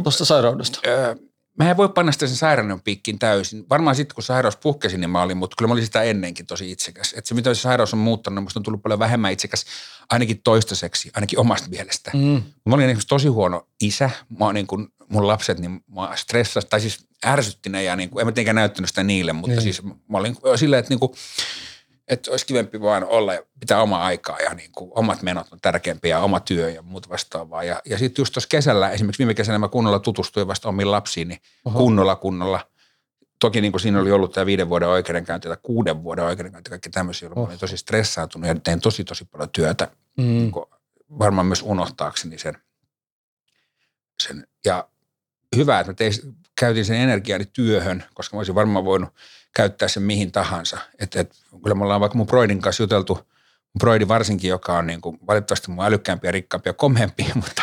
tuosta 0.02 0.25
sairaudesta? 0.25 0.78
öö, 0.87 1.14
mä 1.58 1.70
en 1.70 1.76
voi 1.76 1.88
panna 1.88 2.12
sitä 2.12 2.26
sen 2.26 2.37
sairauden 2.37 2.81
piikkiin 2.81 3.19
täysin. 3.19 3.67
Varmaan 3.70 3.97
sitten 3.97 4.14
kun 4.14 4.25
sairaus 4.25 4.56
puhkesi, 4.56 4.99
niin 4.99 5.11
mä 5.11 5.23
olin, 5.23 5.37
mutta 5.37 5.55
kyllä 5.58 5.69
mä 5.69 5.73
olin 5.73 5.85
sitä 5.85 6.03
ennenkin 6.03 6.47
tosi 6.47 6.70
itsekäs. 6.70 7.14
Että 7.17 7.29
se 7.29 7.35
mitä 7.35 7.55
se 7.55 7.61
sairaus 7.61 7.93
on 7.93 7.99
muuttanut, 7.99 8.35
niin 8.35 8.43
musta 8.43 8.61
on 8.61 8.64
tullut 8.64 8.82
paljon 8.82 8.99
vähemmän 8.99 9.32
itsekäs, 9.32 9.64
ainakin 10.11 10.41
toistaiseksi, 10.44 11.11
ainakin 11.14 11.38
omasta 11.38 11.69
mielestä. 11.69 12.11
Mm. 12.14 12.20
Mm. 12.20 12.43
Mä 12.64 12.75
olin 12.75 12.85
esimerkiksi 12.85 13.08
tosi 13.08 13.29
huono 13.29 13.67
isä. 13.81 14.10
Mä 14.39 14.53
niin 14.53 14.67
kuin, 14.67 14.89
mun 15.08 15.27
lapset, 15.27 15.58
niin 15.58 15.84
mä 15.94 16.13
stressasi, 16.17 16.67
tai 16.70 16.81
siis 16.81 17.06
ärsytti 17.27 17.69
ne 17.69 17.82
ja 17.82 17.96
niin 17.96 18.10
kuin, 18.10 18.20
en 18.20 18.27
mä 18.27 18.32
tietenkään 18.32 18.55
näyttänyt 18.55 18.89
sitä 18.89 19.03
niille, 19.03 19.32
mutta 19.32 19.48
niin. 19.48 19.65
Niin. 19.65 19.75
siis 19.75 19.82
mä 20.08 20.19
olin 20.19 20.36
silleen, 20.56 20.81
että 20.81 20.91
niin 20.91 21.01
kuin, 21.01 21.13
että 22.08 22.31
olisi 22.31 22.46
kivempi 22.46 22.81
vaan 22.81 23.05
olla 23.05 23.34
ja 23.34 23.43
pitää 23.60 23.82
omaa 23.82 24.05
aikaa 24.05 24.39
ja 24.41 24.55
niin 24.55 24.72
kuin 24.72 24.91
omat 24.94 25.22
menot 25.22 25.46
on 25.53 25.58
tärkeämpiä 25.63 26.17
ja 26.17 26.20
oma 26.22 26.41
työ 26.41 26.70
ja 26.70 26.82
muuta 26.82 27.08
vastaavaa. 27.08 27.65
Ja, 27.65 27.82
ja 27.84 27.98
sitten 27.98 28.22
just 28.22 28.32
tuossa 28.34 28.48
kesällä, 28.48 28.91
esimerkiksi 28.91 29.19
viime 29.19 29.34
kesänä 29.34 29.58
mä 29.58 29.69
kunnolla 29.69 29.98
tutustuin 29.98 30.46
vasta 30.46 30.69
omiin 30.69 30.91
lapsiin, 30.91 31.29
niin 31.29 31.41
Oho. 31.65 31.79
kunnolla 31.79 32.17
kunnolla. 32.17 32.70
Toki 33.41 33.60
niin 33.60 33.72
kuin 33.72 33.81
siinä 33.81 34.01
oli 34.01 34.13
ollut 34.13 34.32
tämä 34.32 34.46
viiden 34.46 34.69
vuoden 34.69 34.89
oikeudenkäynti 34.89 35.48
tai 35.48 35.56
kuuden 35.63 36.03
vuoden 36.03 36.25
oikeudenkäynti, 36.25 36.70
kaikki 36.70 36.91
tämmöisiä, 36.91 37.29
jolloin 37.29 37.48
olin 37.48 37.58
tosi 37.58 37.77
stressaantunut 37.77 38.48
ja 38.48 38.55
tein 38.55 38.81
tosi 38.81 39.05
tosi 39.05 39.25
paljon 39.25 39.51
työtä, 39.51 39.89
Mm. 40.17 40.25
niin 40.25 40.51
kuin 40.53 40.67
varmaan 41.19 41.46
myös 41.46 41.63
unohtaakseni 41.63 42.39
sen. 42.39 42.58
sen. 44.22 44.46
Ja 44.65 44.89
hyvä, 45.56 45.81
että 45.81 45.93
mä 45.93 45.94
tein, 45.94 46.13
käytin 46.60 46.84
sen 46.84 46.96
energiani 46.96 47.44
työhön, 47.53 48.05
koska 48.15 48.36
mä 48.36 48.39
olisin 48.39 48.55
varmaan 48.55 48.84
voinut 48.84 49.08
käyttää 49.56 49.89
sen 49.89 50.03
mihin 50.03 50.32
tahansa. 50.32 50.79
Et, 50.98 51.17
et, 51.17 51.36
kyllä 51.63 51.75
me 51.75 51.84
ollaan 51.84 52.01
vaikka 52.01 52.19
mun 52.19 52.27
Broidin 52.27 52.60
kanssa 52.60 52.82
juteltu, 52.82 53.15
mun 53.15 53.79
Broidi 53.79 54.08
varsinkin, 54.08 54.48
joka 54.48 54.79
on 54.79 54.86
niin 54.86 55.01
kuin, 55.01 55.19
valitettavasti 55.27 55.70
mun 55.70 55.84
älykkäämpi 55.84 56.27
ja 56.27 56.32
rikkaampi 56.32 56.69
ja 56.69 56.72
komhempi, 56.72 57.27
mutta 57.44 57.63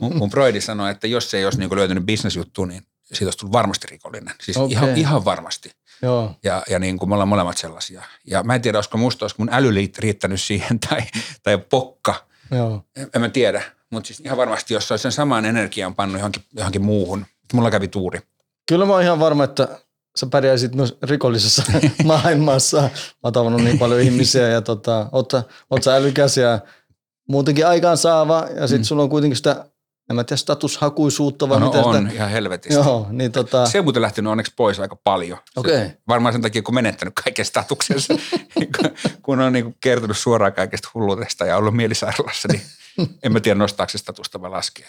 mun, 0.00 0.16
mun 0.16 0.30
Broidi 0.30 0.60
sanoi, 0.60 0.90
että 0.90 1.06
jos 1.06 1.30
se 1.30 1.38
ei 1.38 1.44
olisi 1.44 1.58
niin 1.58 1.68
kuin 1.68 1.78
löytynyt 1.78 2.06
bisnesjuttuun, 2.06 2.68
niin 2.68 2.82
siitä 3.04 3.26
olisi 3.26 3.38
tullut 3.38 3.52
varmasti 3.52 3.86
rikollinen. 3.86 4.34
Siis 4.40 4.56
Okei. 4.56 4.72
ihan, 4.72 4.96
ihan 4.96 5.24
varmasti. 5.24 5.70
Joo. 6.02 6.34
Ja, 6.42 6.62
ja 6.70 6.78
niin 6.78 6.98
kuin 6.98 7.08
me 7.08 7.14
ollaan 7.14 7.28
molemmat 7.28 7.58
sellaisia. 7.58 8.02
Ja 8.26 8.42
mä 8.42 8.54
en 8.54 8.62
tiedä, 8.62 8.78
olisiko 8.78 8.98
musta, 8.98 9.24
olisiko 9.24 9.42
mun 9.42 9.54
äly 9.54 9.70
riittänyt 9.98 10.40
siihen 10.40 10.80
tai, 10.88 11.00
tai 11.42 11.58
pokka. 11.58 12.14
Joo. 12.50 12.84
En, 12.96 13.08
en 13.14 13.20
mä 13.20 13.28
tiedä, 13.28 13.62
mutta 13.90 14.06
siis 14.06 14.20
ihan 14.20 14.38
varmasti, 14.38 14.74
jos 14.74 14.88
se 14.88 14.92
olisi 14.94 15.02
sen 15.02 15.12
saman 15.12 15.44
energian 15.44 15.94
pannut 15.94 16.18
johonkin, 16.18 16.42
johonkin 16.52 16.82
muuhun. 16.82 17.26
Mulla 17.52 17.70
kävi 17.70 17.88
tuuri. 17.88 18.20
Kyllä 18.68 18.86
mä 18.86 18.92
oon 18.92 19.02
ihan 19.02 19.20
varma, 19.20 19.44
että 19.44 19.68
sä 20.16 20.26
pärjäisit 20.26 20.74
myös 20.74 20.98
rikollisessa 21.02 21.62
maailmassa. 22.04 22.80
Mä 22.82 22.90
oon 23.24 23.32
tavannut 23.32 23.62
niin 23.64 23.78
paljon 23.78 24.00
ihmisiä 24.00 24.48
ja 24.48 24.62
tota, 24.62 25.06
oot, 25.12 25.30
sä, 25.30 25.42
oot 25.70 25.82
sä 25.82 25.94
älykäs 25.96 26.36
ja 26.36 26.58
muutenkin 27.28 27.66
aikaansaava 27.66 28.46
ja 28.56 28.66
sit 28.66 28.78
Mm. 28.78 28.84
sulla 28.84 29.02
on 29.02 29.10
kuitenkin 29.10 29.36
sitä 29.36 29.64
en 30.10 30.16
mä 30.16 30.24
tiedä, 30.24 30.36
statushakuisuutta 30.36 31.48
vai 31.48 31.60
No, 31.60 31.66
miten 31.66 31.84
on 31.84 31.96
sitä... 32.02 32.14
ihan 32.14 32.30
helvetistä. 32.30 32.80
Joo, 32.80 33.06
niin 33.10 33.32
tota, 33.32 33.66
Se 33.66 33.78
on 33.78 33.84
muuten 33.84 34.02
lähtenyt 34.02 34.30
onneksi 34.30 34.52
pois 34.56 34.80
aika 34.80 34.96
paljon. 34.96 35.38
Okei. 35.56 35.90
Varmaan 36.08 36.32
sen 36.34 36.42
takia, 36.42 36.62
kun 36.62 36.74
menettänyt 36.74 37.14
kaiken 37.24 37.44
statuksensa, 37.44 38.14
kun 39.22 39.40
on 39.40 39.52
niin 39.52 39.76
kertonut 39.80 40.16
suoraan 40.18 40.52
kaikesta 40.52 40.88
hulluudesta 40.94 41.46
ja 41.46 41.56
ollut 41.56 41.76
mielisairaalassa, 41.76 42.48
niin 42.48 42.62
en 43.22 43.32
mä 43.32 43.40
tiedä 43.40 43.58
nostaako 43.58 43.90
se 43.90 43.98
statusta 43.98 44.40
vai 44.40 44.50
laskee. 44.50 44.86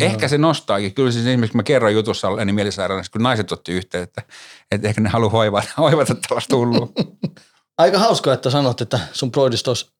Ehkä 0.00 0.28
se 0.28 0.38
nostaakin. 0.38 0.94
Kyllä 0.94 1.10
siis 1.10 1.26
esimerkiksi 1.26 1.52
kun 1.52 1.58
mä 1.58 1.62
kerron 1.62 1.94
jutussa 1.94 2.28
olleeni 2.28 2.52
mielisairaalassa, 2.52 3.12
kun 3.12 3.22
naiset 3.22 3.52
otti 3.52 3.72
yhteyttä, 3.72 4.22
että 4.70 4.88
ehkä 4.88 5.00
ne 5.00 5.08
haluaa 5.08 5.30
hoivata, 5.30 5.68
hoivata 5.78 6.14
tällaista 6.14 6.56
hullua. 6.56 6.88
Aika 7.78 7.98
hauskaa, 7.98 8.34
että 8.34 8.50
sanot, 8.50 8.80
että 8.80 9.00
sun 9.12 9.32
broidista 9.32 9.70
olisi 9.70 9.90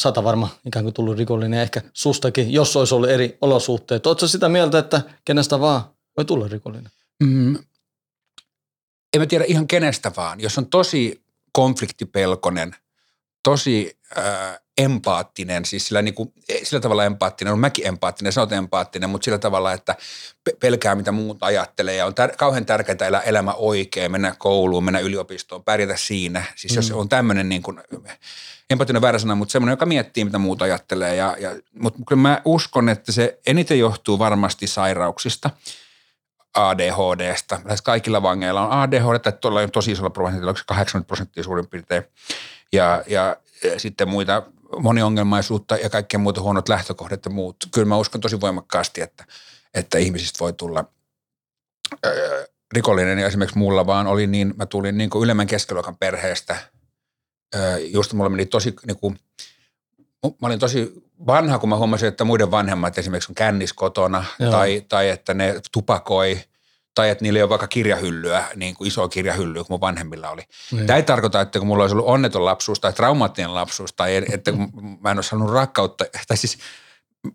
sata 0.00 0.24
varma 0.24 0.48
ikään 0.66 0.84
kuin 0.84 0.94
tullut 0.94 1.18
rikollinen, 1.18 1.60
ehkä 1.60 1.82
sustakin, 1.92 2.52
jos 2.52 2.76
olisi 2.76 2.94
ollut 2.94 3.10
eri 3.10 3.38
olosuhteet. 3.40 4.06
Oletko 4.06 4.26
sitä 4.26 4.48
mieltä, 4.48 4.78
että 4.78 5.02
kenestä 5.24 5.60
vaan 5.60 5.82
voi 6.16 6.24
tulla 6.24 6.48
rikollinen? 6.48 6.92
Mm, 7.22 7.58
en 9.14 9.20
mä 9.20 9.26
tiedä 9.26 9.44
ihan 9.48 9.68
kenestä 9.68 10.12
vaan. 10.16 10.40
Jos 10.40 10.58
on 10.58 10.66
tosi 10.66 11.22
konfliktipelkonen, 11.52 12.76
tosi 13.42 13.98
äh, 14.18 14.60
empaattinen, 14.78 15.64
siis 15.64 15.88
sillä, 15.88 16.02
niin 16.02 16.14
kuin, 16.14 16.32
sillä 16.62 16.80
tavalla 16.80 17.04
empaattinen, 17.04 17.52
on 17.52 17.58
mäkin 17.58 17.86
empaattinen, 17.86 18.32
sä 18.32 18.40
oot 18.40 18.52
empaattinen, 18.52 19.10
mutta 19.10 19.24
sillä 19.24 19.38
tavalla, 19.38 19.72
että 19.72 19.96
pe- 20.44 20.56
pelkää 20.60 20.94
mitä 20.94 21.12
muut 21.12 21.42
ajattelee 21.42 21.96
ja 21.96 22.06
on 22.06 22.12
tär- 22.12 22.36
kauhean 22.36 22.66
tärkeää 22.66 23.08
elää 23.08 23.20
elämä 23.20 23.52
oikein, 23.52 24.12
mennä 24.12 24.34
kouluun, 24.38 24.84
mennä 24.84 25.00
yliopistoon, 25.00 25.64
pärjätä 25.64 25.96
siinä. 25.96 26.42
Siis 26.56 26.76
jos 26.76 26.90
on 26.90 27.08
tämmöinen 27.08 27.48
niin 27.48 27.62
kuin, 27.62 27.80
empaattinen 28.70 29.02
väärä 29.02 29.18
sana, 29.18 29.34
mutta 29.34 29.52
semmoinen, 29.52 29.72
joka 29.72 29.86
miettii, 29.86 30.24
mitä 30.24 30.38
muut 30.38 30.62
ajattelee. 30.62 31.16
Ja, 31.16 31.36
ja, 31.38 31.50
mutta 31.80 31.98
kyllä 32.06 32.22
mä 32.22 32.42
uskon, 32.44 32.88
että 32.88 33.12
se 33.12 33.38
eniten 33.46 33.78
johtuu 33.78 34.18
varmasti 34.18 34.66
sairauksista. 34.66 35.50
ADHDsta. 36.54 37.60
Lähes 37.64 37.82
kaikilla 37.82 38.22
vangeilla 38.22 38.66
on 38.66 38.72
ADHD, 38.72 39.16
että 39.16 39.32
tuolla 39.32 39.60
on 39.60 39.70
tosi 39.70 39.92
isolla 39.92 40.10
prosentilla, 40.10 40.50
onko 40.50 40.58
se 40.58 40.64
80 40.66 41.06
prosenttia 41.06 41.44
suurin 41.44 41.66
piirtein. 41.66 42.02
Ja, 42.72 43.02
ja, 43.06 43.36
ja 43.64 43.80
sitten 43.80 44.08
muita 44.08 44.42
moniongelmaisuutta 44.76 45.76
ja 45.76 45.90
kaikkea 45.90 46.20
muuta 46.20 46.40
huonot 46.40 46.68
lähtökohdat 46.68 47.24
ja 47.24 47.30
muut. 47.30 47.56
Kyllä 47.74 47.88
mä 47.88 47.96
uskon 47.96 48.20
tosi 48.20 48.40
voimakkaasti, 48.40 49.00
että, 49.00 49.24
että 49.74 49.98
ihmisistä 49.98 50.38
voi 50.38 50.52
tulla 50.52 50.84
öö, 52.06 52.46
rikollinen. 52.72 53.18
Ja 53.18 53.26
esimerkiksi 53.26 53.58
mulla 53.58 53.86
vaan 53.86 54.06
oli 54.06 54.26
niin, 54.26 54.54
mä 54.56 54.66
tulin 54.66 54.98
niin 54.98 55.10
kuin 55.10 55.24
ylemmän 55.24 55.46
keskiluokan 55.46 55.96
perheestä. 55.96 56.56
Öö, 57.54 57.78
just 57.78 58.12
mulla 58.12 58.30
meni 58.30 58.46
tosi 58.46 58.74
niin 58.86 58.98
kuin, 58.98 59.18
mä 60.22 60.46
olin 60.46 60.58
tosi 60.58 60.92
vanha, 61.26 61.58
kun 61.58 61.68
mä 61.68 61.76
huomasin, 61.76 62.08
että 62.08 62.24
muiden 62.24 62.50
vanhemmat 62.50 62.98
esimerkiksi 62.98 63.30
on 63.30 63.34
kännis 63.34 63.72
kotona 63.72 64.24
Joo. 64.38 64.50
tai, 64.50 64.84
tai 64.88 65.08
että 65.08 65.34
ne 65.34 65.60
tupakoi 65.72 66.40
tai 66.98 67.10
että 67.10 67.24
niillä 67.24 67.38
ei 67.38 67.42
ole 67.42 67.48
vaikka 67.48 67.68
kirjahyllyä, 67.68 68.44
niin 68.56 68.74
kuin 68.74 68.88
isoa 68.88 69.08
kirjahyllyä 69.08 69.64
kuin 69.64 69.74
mun 69.74 69.80
vanhemmilla 69.80 70.30
oli. 70.30 70.42
Niin. 70.72 70.86
Tämä 70.86 70.96
ei 70.96 71.02
tarkoita, 71.02 71.40
että 71.40 71.58
kun 71.58 71.68
mulla 71.68 71.84
olisi 71.84 71.94
ollut 71.94 72.06
onneton 72.06 72.44
lapsuus 72.44 72.80
tai 72.80 72.92
traumaattinen 72.92 73.54
lapsuus 73.54 73.92
tai 73.92 74.24
että 74.32 74.52
kun 74.52 74.98
mä 75.00 75.10
en 75.10 75.16
ole 75.16 75.22
saanut 75.22 75.50
rakkautta, 75.50 76.04
tai 76.28 76.36
siis 76.36 76.58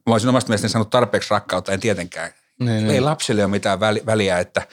mä 0.08 0.14
olisin 0.14 0.30
omasta 0.30 0.50
mielestäni 0.50 0.72
saanut 0.72 0.90
tarpeeksi 0.90 1.30
rakkautta, 1.32 1.72
en 1.72 1.80
tietenkään. 1.80 2.32
Niin, 2.60 2.90
Ei 2.90 3.02
lapsille 3.02 3.44
ole 3.46 3.52
mitään 3.52 3.80
väli- 3.80 4.06
väliä, 4.06 4.40
että 4.40 4.68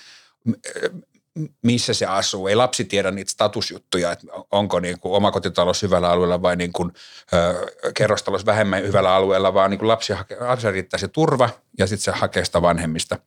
missä 1.62 1.94
se 1.94 2.06
asuu. 2.06 2.49
Ei 2.49 2.56
lapsi 2.56 2.85
tiedä 2.85 3.11
niitä 3.11 3.30
statusjuttuja, 3.30 4.12
että 4.12 4.26
onko 4.50 4.80
niin 4.80 5.00
kuin 5.00 5.14
omakotitalous 5.14 5.82
hyvällä 5.82 6.11
alueella 6.11 6.42
vai 6.42 6.56
niin 6.56 6.73
kuin, 6.73 6.92
ö, 7.32 7.66
kerrostalous 7.94 8.47
vähemmän 8.47 8.82
hyvällä 8.82 9.14
alueella, 9.14 9.54
vaan 9.54 9.70
niin 9.70 9.78
kuin 9.78 9.88
lapsi, 9.88 10.12
hake, 10.12 10.37
lapsi 10.40 10.70
riittää 10.70 10.99
se 10.99 11.09
turva 11.09 11.50
ja 11.78 11.87
sitten 11.87 12.14
se 12.14 12.18
hakee 12.18 12.44
sitä 12.44 12.62
vanhemmista. 12.62 13.18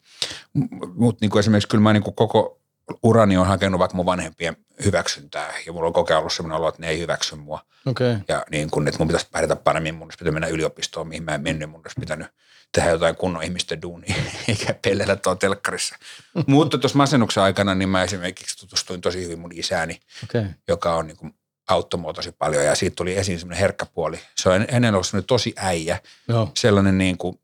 Mutta 0.96 1.25
niin 1.25 1.39
esimerkiksi 1.39 1.67
kyllä 1.67 1.82
mä 1.82 1.93
niin 1.93 2.03
kuin 2.03 2.15
koko 2.15 2.62
urani 3.04 3.38
on 3.38 3.48
hakenut 3.48 3.80
vaikka 3.80 3.98
mun 3.98 4.06
vanhempien 4.06 4.58
hyväksyntää 4.86 5.54
ja 5.66 5.74
mulla 5.74 5.88
on 5.88 5.94
kokea 5.94 6.20
ollut 6.20 6.34
sellainen 6.34 6.58
olo, 6.58 6.70
että 6.70 6.82
ne 6.82 6.90
ei 6.90 7.00
hyväksy 7.00 7.36
mua. 7.36 7.66
Okay. 7.86 8.18
Ja 8.28 8.44
niin 8.52 8.70
kun, 8.70 8.88
että 8.88 8.98
mun 8.98 9.08
pitäisi 9.08 9.28
pärjätä 9.32 9.56
paremmin, 9.56 9.96
mun 9.96 10.06
olisi 10.06 10.18
pitänyt 10.18 10.34
mennä 10.34 10.48
yliopistoon, 10.48 11.08
mihin 11.08 11.24
mä 11.24 11.36
en 11.36 11.42
mennyt, 11.42 11.70
mun 11.70 11.82
olisi 11.86 12.00
pitänyt 12.00 12.28
tehdä 12.72 12.90
jotain 12.90 13.16
kunnon 13.16 13.44
ihmisten 13.44 13.82
duunia, 13.82 14.16
eikä 14.48 14.75
pelleillä 14.82 15.16
tuolla 15.16 15.40
telkkarissa. 15.40 15.96
Mutta 16.48 16.78
tuossa 16.78 16.98
masennuksen 16.98 17.44
aikana, 17.44 17.75
niin 17.75 17.90
mä 17.90 18.04
esimerkiksi 18.04 18.58
tutustuin 18.60 19.02
tosi 19.02 19.24
hyvin 19.24 19.40
mun 19.40 19.52
isääni, 19.54 20.00
Okay. 20.24 20.46
joka 20.68 20.96
on 20.96 21.08
niin 21.08 21.18
kuin 21.18 21.36
auttoi 21.68 22.00
mua 22.00 22.13
tosi 22.13 22.32
paljon 22.32 22.66
ja 22.66 22.75
siitä 22.75 22.96
tuli 22.96 23.18
esiin 23.18 23.40
semmoinen 23.40 23.60
herkkä 23.60 23.86
puoli. 23.86 24.20
Se 24.38 24.50
on 24.50 24.66
ennen 24.68 24.94
ollut 24.94 25.08
semmoinen 25.08 25.28
tosi 25.28 25.54
äijä, 25.58 26.00
Joo. 26.28 26.52
sellainen 26.58 26.98
niin 26.98 27.18
kuin, 27.18 27.40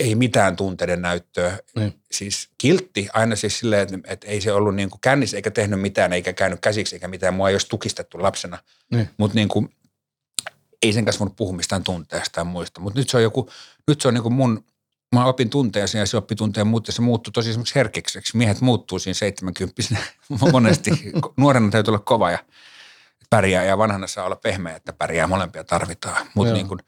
ei 0.00 0.14
mitään 0.14 0.56
tunteiden 0.56 1.02
näyttöä. 1.02 1.58
Niin. 1.76 1.94
Siis 2.12 2.48
kiltti 2.58 3.08
aina 3.12 3.36
siis 3.36 3.58
silleen, 3.58 3.82
että, 3.82 4.12
että 4.12 4.26
ei 4.26 4.40
se 4.40 4.52
ollut 4.52 4.74
niin 4.74 4.90
kuin 4.90 5.00
kännissä 5.00 5.36
eikä 5.36 5.50
tehnyt 5.50 5.80
mitään, 5.80 6.12
eikä 6.12 6.32
käynyt 6.32 6.60
käsiksi 6.60 6.96
eikä 6.96 7.08
mitään. 7.08 7.34
Mua 7.34 7.48
ei 7.48 7.54
olisi 7.54 7.68
tukistettu 7.68 8.22
lapsena. 8.22 8.58
Niin. 8.90 9.10
Mutta 9.16 9.34
niin 9.34 9.48
kuin, 9.48 9.74
ei 10.82 10.92
sen 10.92 11.04
kanssa 11.04 11.18
voinut 11.18 11.36
puhua 11.36 11.56
mistään 11.56 11.84
tunteesta 11.84 12.40
ja 12.40 12.44
muista. 12.44 12.80
Mutta 12.80 12.98
nyt 12.98 13.08
se 13.08 13.16
on 13.16 13.22
joku, 13.22 13.50
nyt 13.88 14.00
se 14.00 14.08
on 14.08 14.14
niin 14.14 14.22
kuin 14.22 14.32
mun, 14.32 14.64
mä 15.14 15.24
opin 15.24 15.50
tunteja 15.50 15.86
ja 15.98 16.06
se 16.06 16.16
oppi 16.16 16.34
tunteja 16.34 16.64
muut 16.64 16.86
ja 16.86 16.92
se 16.92 17.02
muuttui 17.02 17.32
tosi 17.32 17.50
esimerkiksi 17.50 17.74
herkikseksi. 17.74 18.36
Miehet 18.36 18.60
muuttuu 18.60 18.98
siinä 18.98 19.14
70 19.14 19.82
monesti. 20.52 20.90
Nuorena 21.36 21.70
täytyy 21.70 21.92
olla 21.92 21.98
kova 21.98 22.30
ja 22.30 22.38
pärjää 23.30 23.64
ja 23.64 23.78
vanhana 23.78 24.06
saa 24.06 24.24
olla 24.24 24.36
pehmeä, 24.36 24.76
että 24.76 24.92
pärjää. 24.92 25.26
Molempia 25.26 25.64
tarvitaan. 25.64 26.26
Mutta 26.34 26.52
niin 26.52 26.68
kuin, 26.68 26.80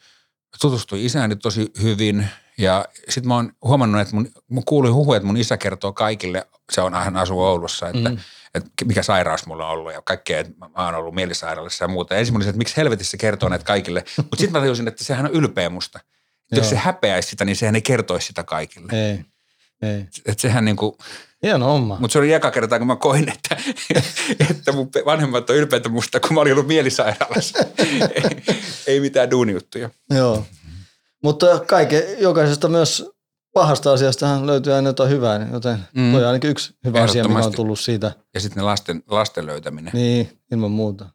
tutustuin 0.61 1.03
isääni 1.03 1.37
tosi 1.37 1.71
hyvin 1.83 2.27
ja 2.59 2.85
sitten 3.09 3.29
mä 3.29 3.35
oon 3.35 3.53
huomannut, 3.63 4.01
että 4.01 4.15
mun, 4.15 4.29
mun 4.49 4.65
kuului 4.65 4.91
huhu, 4.91 5.13
että 5.13 5.27
mun 5.27 5.37
isä 5.37 5.57
kertoo 5.57 5.93
kaikille, 5.93 6.47
se 6.73 6.81
on 6.81 6.95
hän 6.95 7.17
asuu 7.17 7.45
Oulussa, 7.45 7.89
että, 7.89 8.09
Mm. 8.11 8.19
että 8.55 8.85
mikä 8.85 9.03
sairaus 9.03 9.47
mulla 9.47 9.67
on 9.67 9.73
ollut 9.73 9.93
ja 9.93 10.03
kaikkea, 10.03 10.41
että 10.41 10.53
mä 10.59 10.85
oon 10.85 10.95
ollut 10.95 11.15
mielisairaalassa 11.15 11.85
ja 11.85 11.89
muuta. 11.89 12.15
Ja 12.15 12.19
ensin 12.21 12.35
mä 12.35 12.37
olin 12.37 12.45
se, 12.45 12.51
että 12.51 12.59
miksi 12.59 12.77
helvetissä 12.77 13.17
kertoo 13.17 13.49
näitä 13.49 13.65
kaikille, 13.65 14.05
mutta 14.17 14.37
sitten 14.37 14.53
mä 14.53 14.61
tajusin, 14.61 14.89
että 14.89 15.05
sehän 15.05 15.27
on 15.27 15.33
ylpeä 15.33 15.71
musta. 15.71 16.01
Jos 16.53 16.71
se 16.71 16.77
häpeäisi 16.77 17.29
sitä, 17.29 17.45
niin 17.45 17.57
sehän 17.57 17.75
ei 17.75 17.83
kertoisi 17.83 18.27
sitä 18.27 18.45
kaikille. 18.45 18.93
Ei. 19.11 19.25
Ei. 19.83 20.07
Että 20.27 20.43
sehän 20.43 20.65
niin 20.65 20.77
kuin, 20.77 20.95
Hieno 21.43 21.67
homma. 21.67 21.97
mutta 22.01 22.13
se 22.13 22.19
oli 22.19 22.33
eka 22.33 22.51
kerta, 22.51 22.79
kun 22.79 22.87
mä 22.87 22.97
koin, 22.97 23.29
että, 23.29 23.57
että 24.51 24.73
mun 24.73 24.91
vanhemmat 25.05 25.51
on 25.51 25.57
ylpeitä 25.57 25.89
musta, 25.89 26.21
kun 26.21 26.35
mä 26.35 26.41
olin 26.41 26.53
ollut 26.53 26.67
mielisairaalassa. 26.67 27.59
ei, 27.79 28.31
ei 28.87 29.01
mitään 29.01 29.31
duunijuttuja. 29.31 29.91
Joo. 30.11 30.47
Mutta 31.23 31.59
kaiken, 31.59 32.03
jokaisesta 32.19 32.69
myös 32.69 33.11
pahasta 33.53 33.93
asiasta 33.93 34.47
löytyy 34.47 34.73
aina 34.73 34.89
jotain 34.89 35.11
hyvää, 35.11 35.39
niin 35.39 35.53
joten 35.53 35.79
mm. 35.97 36.13
Toi 36.13 36.23
on 36.23 36.27
ainakin 36.27 36.51
yksi 36.51 36.75
hyvä 36.85 37.03
asia, 37.03 37.29
mikä 37.29 37.41
on 37.41 37.53
tullut 37.53 37.81
siitä. 37.81 38.13
Ja 38.35 38.41
sitten 38.41 38.61
ne 38.61 38.65
lasten, 38.65 39.03
lasten 39.07 39.47
löytäminen. 39.47 39.93
Niin, 39.95 40.39
ilman 40.53 40.71
muuta. 40.71 41.09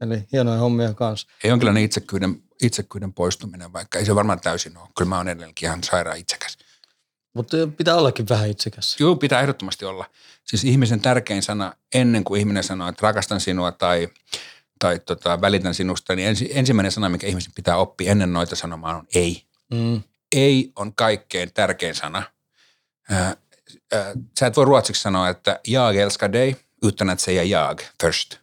Eli 0.00 0.24
hienoja 0.32 0.58
hommia 0.58 0.94
kanssa. 0.94 1.28
Ei 1.44 1.48
jonkinlainen 1.50 1.82
itsekyyden, 1.82 2.42
itsekyyden 2.62 3.12
poistuminen, 3.12 3.72
vaikka 3.72 3.98
ei 3.98 4.04
se 4.04 4.14
varmaan 4.14 4.40
täysin 4.40 4.76
ole. 4.76 4.88
Kyllä 4.98 5.08
mä 5.08 5.16
oon 5.16 5.28
edelleenkin 5.28 5.66
ihan 5.66 5.84
sairaan 5.84 6.18
itsekäs. 6.18 6.58
Mutta 7.34 7.56
pitää 7.76 7.96
ollakin 7.96 8.28
vähän 8.28 8.50
itsekäs. 8.50 8.96
Joo, 9.00 9.16
pitää 9.16 9.40
ehdottomasti 9.40 9.84
olla. 9.84 10.04
Siis 10.44 10.64
ihmisen 10.64 11.00
tärkein 11.00 11.42
sana 11.42 11.72
ennen 11.94 12.24
kuin 12.24 12.40
ihminen 12.40 12.64
sanoo, 12.64 12.88
että 12.88 13.06
rakastan 13.06 13.40
sinua 13.40 13.72
tai, 13.72 14.08
tai 14.78 14.98
tota, 14.98 15.40
välitän 15.40 15.74
sinusta, 15.74 16.14
niin 16.14 16.28
ensi, 16.28 16.50
ensimmäinen 16.54 16.92
sana, 16.92 17.08
mikä 17.08 17.26
ihmisen 17.26 17.52
pitää 17.54 17.76
oppia 17.76 18.10
ennen 18.12 18.32
noita 18.32 18.56
sanomaan 18.56 18.96
on 18.96 19.06
ei. 19.14 19.42
Mm. 19.70 20.02
Ei 20.36 20.72
on 20.76 20.94
kaikkein 20.94 21.52
tärkein 21.54 21.94
sana. 21.94 22.22
Ää, 23.10 23.36
ää, 23.92 24.12
sä 24.38 24.46
et 24.46 24.56
voi 24.56 24.64
ruotsiksi 24.64 25.02
sanoa, 25.02 25.28
että 25.28 25.60
jag 25.68 25.96
älskar 25.96 26.32
dig, 26.32 26.56
utan 26.82 27.10
att 27.10 27.20
säga 27.20 27.42
jag 27.42 27.82
först. 28.02 28.36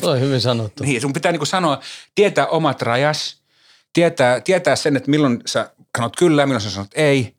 Toi 0.00 0.12
on 0.12 0.20
hyvin 0.20 0.40
sanottu. 0.40 0.84
Niin, 0.84 1.00
sun 1.00 1.12
pitää 1.12 1.32
niinku 1.32 1.44
sanoa, 1.44 1.80
tietää 2.14 2.46
omat 2.46 2.82
rajas, 2.82 3.42
tietää, 3.92 4.40
tietää 4.40 4.76
sen, 4.76 4.96
että 4.96 5.10
milloin 5.10 5.40
sä 5.46 5.70
sanot 5.98 6.16
kyllä, 6.16 6.46
milloin 6.46 6.62
sä 6.62 6.70
sanot 6.70 6.90
ei. 6.94 7.33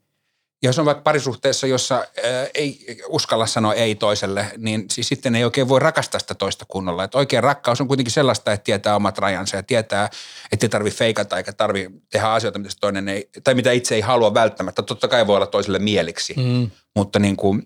Jos 0.66 0.78
on 0.78 0.84
vaikka 0.84 1.02
parisuhteessa, 1.02 1.66
jossa 1.66 1.94
ää, 1.94 2.06
ei 2.54 2.96
uskalla 3.08 3.46
sanoa 3.46 3.74
ei 3.74 3.94
toiselle, 3.94 4.46
niin 4.56 4.84
siis 4.90 5.08
sitten 5.08 5.36
ei 5.36 5.44
oikein 5.44 5.68
voi 5.68 5.80
rakastaa 5.80 6.20
sitä 6.20 6.34
toista 6.34 6.64
kunnolla. 6.68 7.04
Että 7.04 7.18
oikein 7.18 7.42
rakkaus 7.42 7.80
on 7.80 7.88
kuitenkin 7.88 8.12
sellaista, 8.12 8.52
että 8.52 8.64
tietää 8.64 8.96
omat 8.96 9.18
rajansa 9.18 9.56
ja 9.56 9.62
tietää, 9.62 10.10
että 10.52 10.66
ei 10.66 10.70
tarvi 10.70 10.90
feikata 10.90 11.36
eikä 11.36 11.52
tarvi 11.52 11.90
tehdä 12.10 12.26
asioita, 12.28 12.58
mitä 12.58 12.74
toinen 12.80 13.08
ei, 13.08 13.30
tai 13.44 13.54
mitä 13.54 13.72
itse 13.72 13.94
ei 13.94 14.00
halua 14.00 14.34
välttämättä. 14.34 14.82
Totta 14.82 15.08
kai 15.08 15.26
voi 15.26 15.36
olla 15.36 15.46
toiselle 15.46 15.78
mieliksi, 15.78 16.34
Mm. 16.36 16.70
mutta 16.96 17.18
niin 17.18 17.36
kuin, 17.36 17.62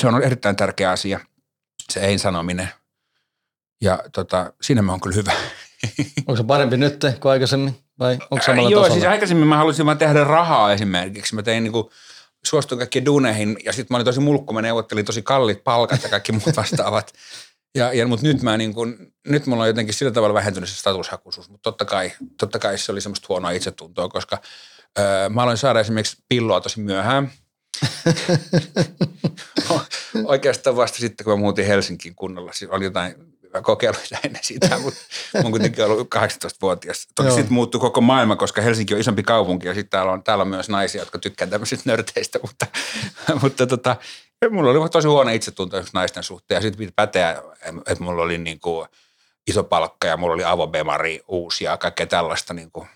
se 0.00 0.06
on 0.08 0.22
erittäin 0.22 0.56
tärkeä 0.56 0.90
asia, 0.90 1.20
se 1.92 2.00
ei 2.00 2.18
sanominen. 2.18 2.68
Ja 3.80 3.98
tota, 4.12 4.52
siinä 4.62 4.82
mä 4.82 4.92
oon 4.92 5.00
kyllä 5.00 5.16
hyvä. 5.16 5.32
Onko 6.18 6.36
se 6.36 6.44
parempi 6.44 6.76
nyt 6.76 7.00
kuin 7.20 7.32
aikaisemmin 7.32 7.81
vai 7.98 8.18
onko 8.30 8.44
samalla 8.44 8.70
Joo, 8.70 8.82
tasolla? 8.82 9.00
siis 9.00 9.10
aikaisemmin 9.10 9.48
mä 9.48 9.56
halusin 9.56 9.86
vaan 9.86 9.98
tehdä 9.98 10.24
rahaa 10.24 10.72
esimerkiksi. 10.72 11.34
Mä 11.34 11.42
tein 11.42 11.64
niinku, 11.64 11.90
suostuin 12.46 12.78
kaikkiin 12.78 13.04
duuneihin 13.04 13.56
ja 13.64 13.72
sitten 13.72 13.94
mä 13.94 13.96
olin 13.96 14.04
tosi 14.04 14.20
mulkku, 14.20 14.52
mä 14.54 14.62
neuvottelin 14.62 15.04
tosi 15.04 15.22
kalliit 15.22 15.64
palkat 15.64 16.02
ja 16.02 16.08
kaikki 16.08 16.32
muut 16.32 16.56
vastaavat. 16.56 17.12
Ja, 17.74 17.92
ja, 17.92 18.06
mutta 18.06 18.26
nyt, 18.26 18.42
mä 18.42 18.56
niin 18.56 18.74
kuin, 18.74 19.12
nyt 19.28 19.46
mulla 19.46 19.62
on 19.62 19.68
jotenkin 19.68 19.94
sillä 19.94 20.12
tavalla 20.12 20.34
vähentynyt 20.34 20.68
se 20.68 20.76
statushakuisuus, 20.76 21.50
mutta 21.50 21.70
totta 21.70 21.84
kai, 21.84 22.12
totta 22.40 22.58
kai 22.58 22.78
se 22.78 22.92
oli 22.92 23.00
semmoista 23.00 23.26
huonoa 23.28 23.50
itsetuntoa, 23.50 24.08
koska 24.08 24.38
Öö, 24.98 25.28
mä 25.28 25.42
aloin 25.42 25.56
saada 25.56 25.80
esimerkiksi 25.80 26.16
pilloa 26.28 26.60
tosi 26.60 26.80
myöhään. 26.80 27.32
Oikeastaan 30.24 30.76
vasta 30.76 30.98
sitten, 30.98 31.24
kun 31.24 31.32
mä 31.32 31.36
muutin 31.36 31.66
Helsinkiin 31.66 32.14
kunnolla. 32.14 32.52
Siis 32.52 32.70
oli 32.70 32.84
jotain 32.84 33.14
kokeiluita 33.60 34.18
ennen 34.24 34.44
sitä, 34.44 34.78
mutta 34.78 35.00
oon 35.34 35.50
kuitenkin 35.50 35.84
ollut 35.84 36.14
18-vuotias. 36.14 37.08
Toki 37.14 37.30
sitten 37.30 37.52
muuttui 37.52 37.80
koko 37.80 38.00
maailma, 38.00 38.36
koska 38.36 38.62
Helsinki 38.62 38.94
on 38.94 39.00
isompi 39.00 39.22
kaupunki 39.22 39.66
ja 39.66 39.74
sitten 39.74 39.90
täällä 39.90 40.12
on, 40.12 40.22
täällä 40.22 40.42
on 40.42 40.48
myös 40.48 40.68
naisia, 40.68 41.02
jotka 41.02 41.18
tykkää 41.18 41.46
tämmöisistä 41.46 41.90
nörteistä, 41.90 42.38
mutta, 42.46 42.66
mutta 43.42 43.66
tota, 43.66 43.96
mulla 44.50 44.70
oli 44.70 44.88
tosi 44.88 45.08
huono 45.08 45.30
itsetunto 45.30 45.84
naisten 45.92 46.22
suhteen 46.22 46.56
ja 46.56 46.62
sitten 46.62 46.78
piti 46.78 46.92
päteä, 46.96 47.42
että 47.86 48.04
mulla 48.04 48.22
oli 48.22 48.38
niin 48.38 48.60
kuin 48.60 48.88
iso 49.46 49.64
palkka 49.64 50.08
ja 50.08 50.16
mulla 50.16 50.34
oli 50.34 50.44
avobemari 50.44 51.20
uusia 51.28 51.70
ja 51.70 51.76
kaikkea 51.76 52.06
tällaista. 52.06 52.54
Niin 52.54 52.70
kuin. 52.72 52.88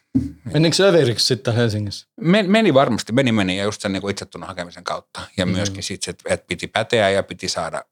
Menikö 0.53 0.77
se 0.77 0.85
överiksi 0.85 1.27
sitten 1.27 1.55
Helsingissä? 1.55 2.07
Men, 2.21 2.51
meni 2.51 2.75
varmasti, 2.75 3.13
meni 3.13 3.33
meni 3.33 3.59
ja 3.59 3.65
just 3.65 3.81
sen 3.81 3.93
niin 3.93 4.01
kuin 4.01 4.11
itsetunnon 4.11 4.49
hakemisen 4.49 4.85
kautta. 4.85 5.21
Ja 5.37 5.47
myöskin 5.47 5.83
sitten, 5.83 6.11
että, 6.11 6.35
että 6.35 6.47
piti 6.47 6.67
päteä 6.67 7.11
ja 7.11 7.23
piti 7.23 7.49
saada 7.49 7.85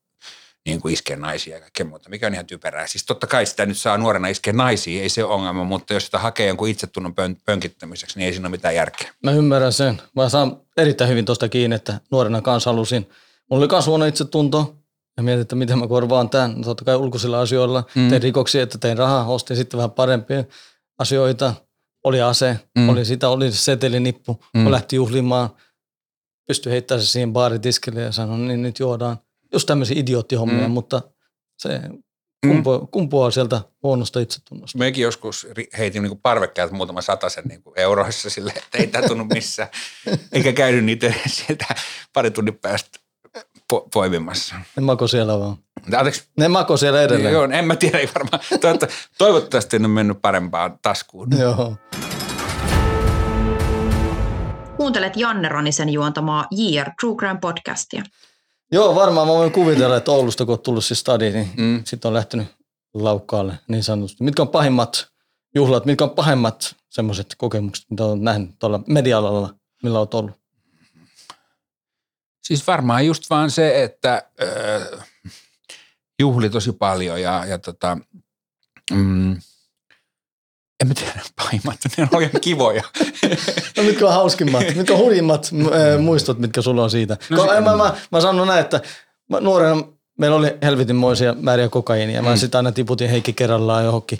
niin 0.66 0.80
kuin 0.80 0.94
iskeä 0.94 1.16
naisia 1.16 1.54
ja 1.54 1.60
kaikkea 1.60 1.86
muuta, 1.86 2.08
mikä 2.10 2.26
on 2.26 2.34
ihan 2.34 2.46
typerää. 2.46 2.86
Siis 2.86 3.04
totta 3.06 3.26
kai 3.26 3.46
sitä 3.46 3.66
nyt 3.66 3.78
saa 3.78 3.98
nuorena 3.98 4.28
iskeä 4.28 4.52
naisia, 4.52 5.02
ei 5.02 5.08
se 5.08 5.24
ole 5.24 5.34
ongelma, 5.34 5.64
mutta 5.64 5.94
jos 5.94 6.04
sitä 6.04 6.18
hakee 6.18 6.46
jonkun 6.46 6.68
itsetunnon 6.68 7.14
pön, 7.14 7.36
pönkittämiseksi, 7.46 8.18
niin 8.18 8.26
ei 8.26 8.32
siinä 8.32 8.46
ole 8.46 8.50
mitään 8.56 8.74
järkeä. 8.74 9.12
Mä 9.22 9.30
ymmärrän 9.32 9.72
sen. 9.72 10.02
Mä 10.16 10.28
saan 10.28 10.60
erittäin 10.76 11.10
hyvin 11.10 11.24
tuosta 11.24 11.48
kiinni, 11.48 11.76
että 11.76 12.00
nuorena 12.10 12.42
kanssa 12.42 12.70
halusin. 12.70 13.08
Mulla 13.50 13.64
oli 13.64 13.70
myös 13.72 13.86
huono 13.86 14.04
itsetunto. 14.04 14.74
Ja 15.16 15.22
mietin, 15.22 15.42
että 15.42 15.56
miten 15.56 15.78
mä 15.78 15.86
korvaan 15.88 16.30
tämän. 16.30 16.54
No 16.56 16.62
totta 16.62 16.84
kai 16.84 16.96
ulkoisilla 16.96 17.40
asioilla. 17.40 17.84
Mm. 17.94 18.08
Tein 18.08 18.22
rikoksia, 18.22 18.62
että 18.62 18.78
tein 18.78 18.98
rahaa, 18.98 19.26
ostin 19.26 19.56
sitten 19.56 19.78
vähän 19.78 19.90
parempia 19.90 20.44
asioita. 20.98 21.54
Oli 22.04 22.20
ase, 22.22 22.58
Mm. 22.78 22.88
oli 22.88 23.04
sitä, 23.04 23.28
oli 23.28 23.52
setelinippu. 23.52 24.44
Mm. 24.54 24.60
Mä 24.60 24.70
lähti 24.70 24.96
juhlimaan. 24.96 25.50
Pystyi 26.48 26.72
heittämään 26.72 27.02
se 27.04 27.08
siihen 27.10 27.32
baaritiskille 27.32 28.00
ja 28.00 28.12
sanoi, 28.12 28.38
niin 28.38 28.62
nyt 28.62 28.78
juodaan. 28.78 29.16
Just 29.54 29.66
tämmöisiä 29.66 30.00
idioottihommia, 30.00 30.58
Mm. 30.58 30.64
mm. 30.64 30.70
mutta 30.70 31.02
se 31.58 31.80
kumpuaa, 32.46 32.78
kumpuaa 32.90 33.30
sieltä 33.30 33.60
huonosta 33.82 34.20
itsetunnosta. 34.20 34.78
Mekin 34.78 35.02
joskus 35.02 35.46
heitin 35.78 36.02
niin 36.02 36.18
parvekkeelta 36.22 36.74
muutama 36.74 37.02
satasen 37.02 37.44
niin 37.44 37.62
euroissa 37.76 38.30
sille, 38.30 38.52
että 38.56 38.78
ei 38.78 38.86
tämä 38.86 39.08
tunnu 39.08 39.24
missään. 39.24 39.68
Eikä 40.32 40.52
käynyt 40.52 40.84
niitä 40.84 41.12
sieltä 41.26 41.66
pari 42.12 42.30
tunnin 42.30 42.58
päästä 42.58 42.98
po- 43.74 43.88
poimimassa. 43.92 44.54
Ne 44.76 44.82
mako 44.82 45.08
siellä 45.08 45.38
vaan. 45.38 45.56
Anteeksi, 45.96 46.24
Ne 46.38 46.48
mako 46.48 46.76
siellä 46.76 47.02
edelleen. 47.02 47.32
joo, 47.34 47.44
en 47.52 47.64
mä 47.64 47.76
tiedä, 47.76 47.98
ei 47.98 48.08
varmaan. 48.14 48.40
Toivotta- 48.60 48.88
Toivottavasti 49.18 49.76
en 49.76 49.84
ole 49.84 49.92
mennyt 49.94 50.22
parempaan 50.22 50.78
taskuun. 50.82 51.28
Joo. 51.38 51.76
Kuuntelet 54.76 55.16
Janne 55.16 55.48
Ronisen 55.48 55.88
juontamaa 55.88 56.46
JR 56.50 56.90
True 57.00 57.16
Crime 57.16 57.38
podcastia. 57.40 58.02
Joo, 58.74 58.94
varmaan 58.94 59.26
mä 59.26 59.32
voin 59.32 59.52
kuvitella, 59.52 59.96
että 59.96 60.10
Oulusta 60.10 60.44
kun 60.44 60.52
on 60.52 60.60
tullut 60.60 60.84
siis 60.84 61.00
stadi, 61.00 61.30
niin 61.30 61.50
Mm. 61.56 61.82
sitten 61.84 62.08
on 62.08 62.14
lähtenyt 62.14 62.46
laukkaalle 62.94 63.58
niin 63.68 63.82
sanotusti. 63.82 64.24
Mitkä 64.24 64.42
on 64.42 64.48
pahimmat 64.48 65.08
juhlat, 65.54 65.84
mitkä 65.86 66.04
on 66.04 66.10
pahimmat 66.10 66.76
semmoiset 66.90 67.34
kokemukset, 67.38 67.84
mitä 67.90 68.04
on 68.04 68.24
nähnyt 68.24 68.50
tuolla 68.58 68.80
media-alalla, 68.86 69.54
millä 69.82 69.98
olet 69.98 70.14
ollut? 70.14 70.40
Siis 72.42 72.66
varmaan 72.66 73.06
just 73.06 73.30
vaan 73.30 73.50
se, 73.50 73.82
että 73.82 74.22
äh, 74.42 75.06
juhli 76.20 76.50
tosi 76.50 76.72
paljon 76.72 77.22
ja, 77.22 77.44
ja 77.46 77.58
tota, 77.58 77.98
mm, 78.92 79.40
en 80.82 80.88
mä 80.88 80.94
tiedä 80.94 81.20
pahimmat, 81.36 81.78
ne 81.96 82.08
on 82.12 82.22
ihan 82.22 82.40
kivoja. 82.40 82.82
No 83.76 83.82
mitkä 83.82 84.06
on 84.06 84.12
hauskimmat, 84.12 84.64
mitkä 84.76 84.92
on 84.92 84.98
hurjimmat 84.98 85.50
äh, 85.54 86.00
muistot, 86.00 86.38
mitkä 86.38 86.62
sulla 86.62 86.82
on 86.82 86.90
siitä? 86.90 87.16
No 87.30 87.36
No, 87.36 87.54
se- 87.54 87.60
mä, 87.60 87.76
mä, 87.76 87.96
mä 88.12 88.20
sanon 88.20 88.46
näin, 88.46 88.60
että 88.60 88.80
mä 89.30 89.40
nuorena 89.40 89.82
meillä 90.18 90.36
oli 90.36 90.56
helvetinmoisia 90.62 91.34
määriä 91.40 91.68
kokaiinia. 91.68 92.22
Mä 92.22 92.28
Mm. 92.28 92.34
mm. 92.34 92.38
sitä 92.38 92.58
aina 92.58 92.72
tiputin 92.72 93.10
Heikki 93.10 93.32
kerrallaan 93.32 93.84
johonkin 93.84 94.18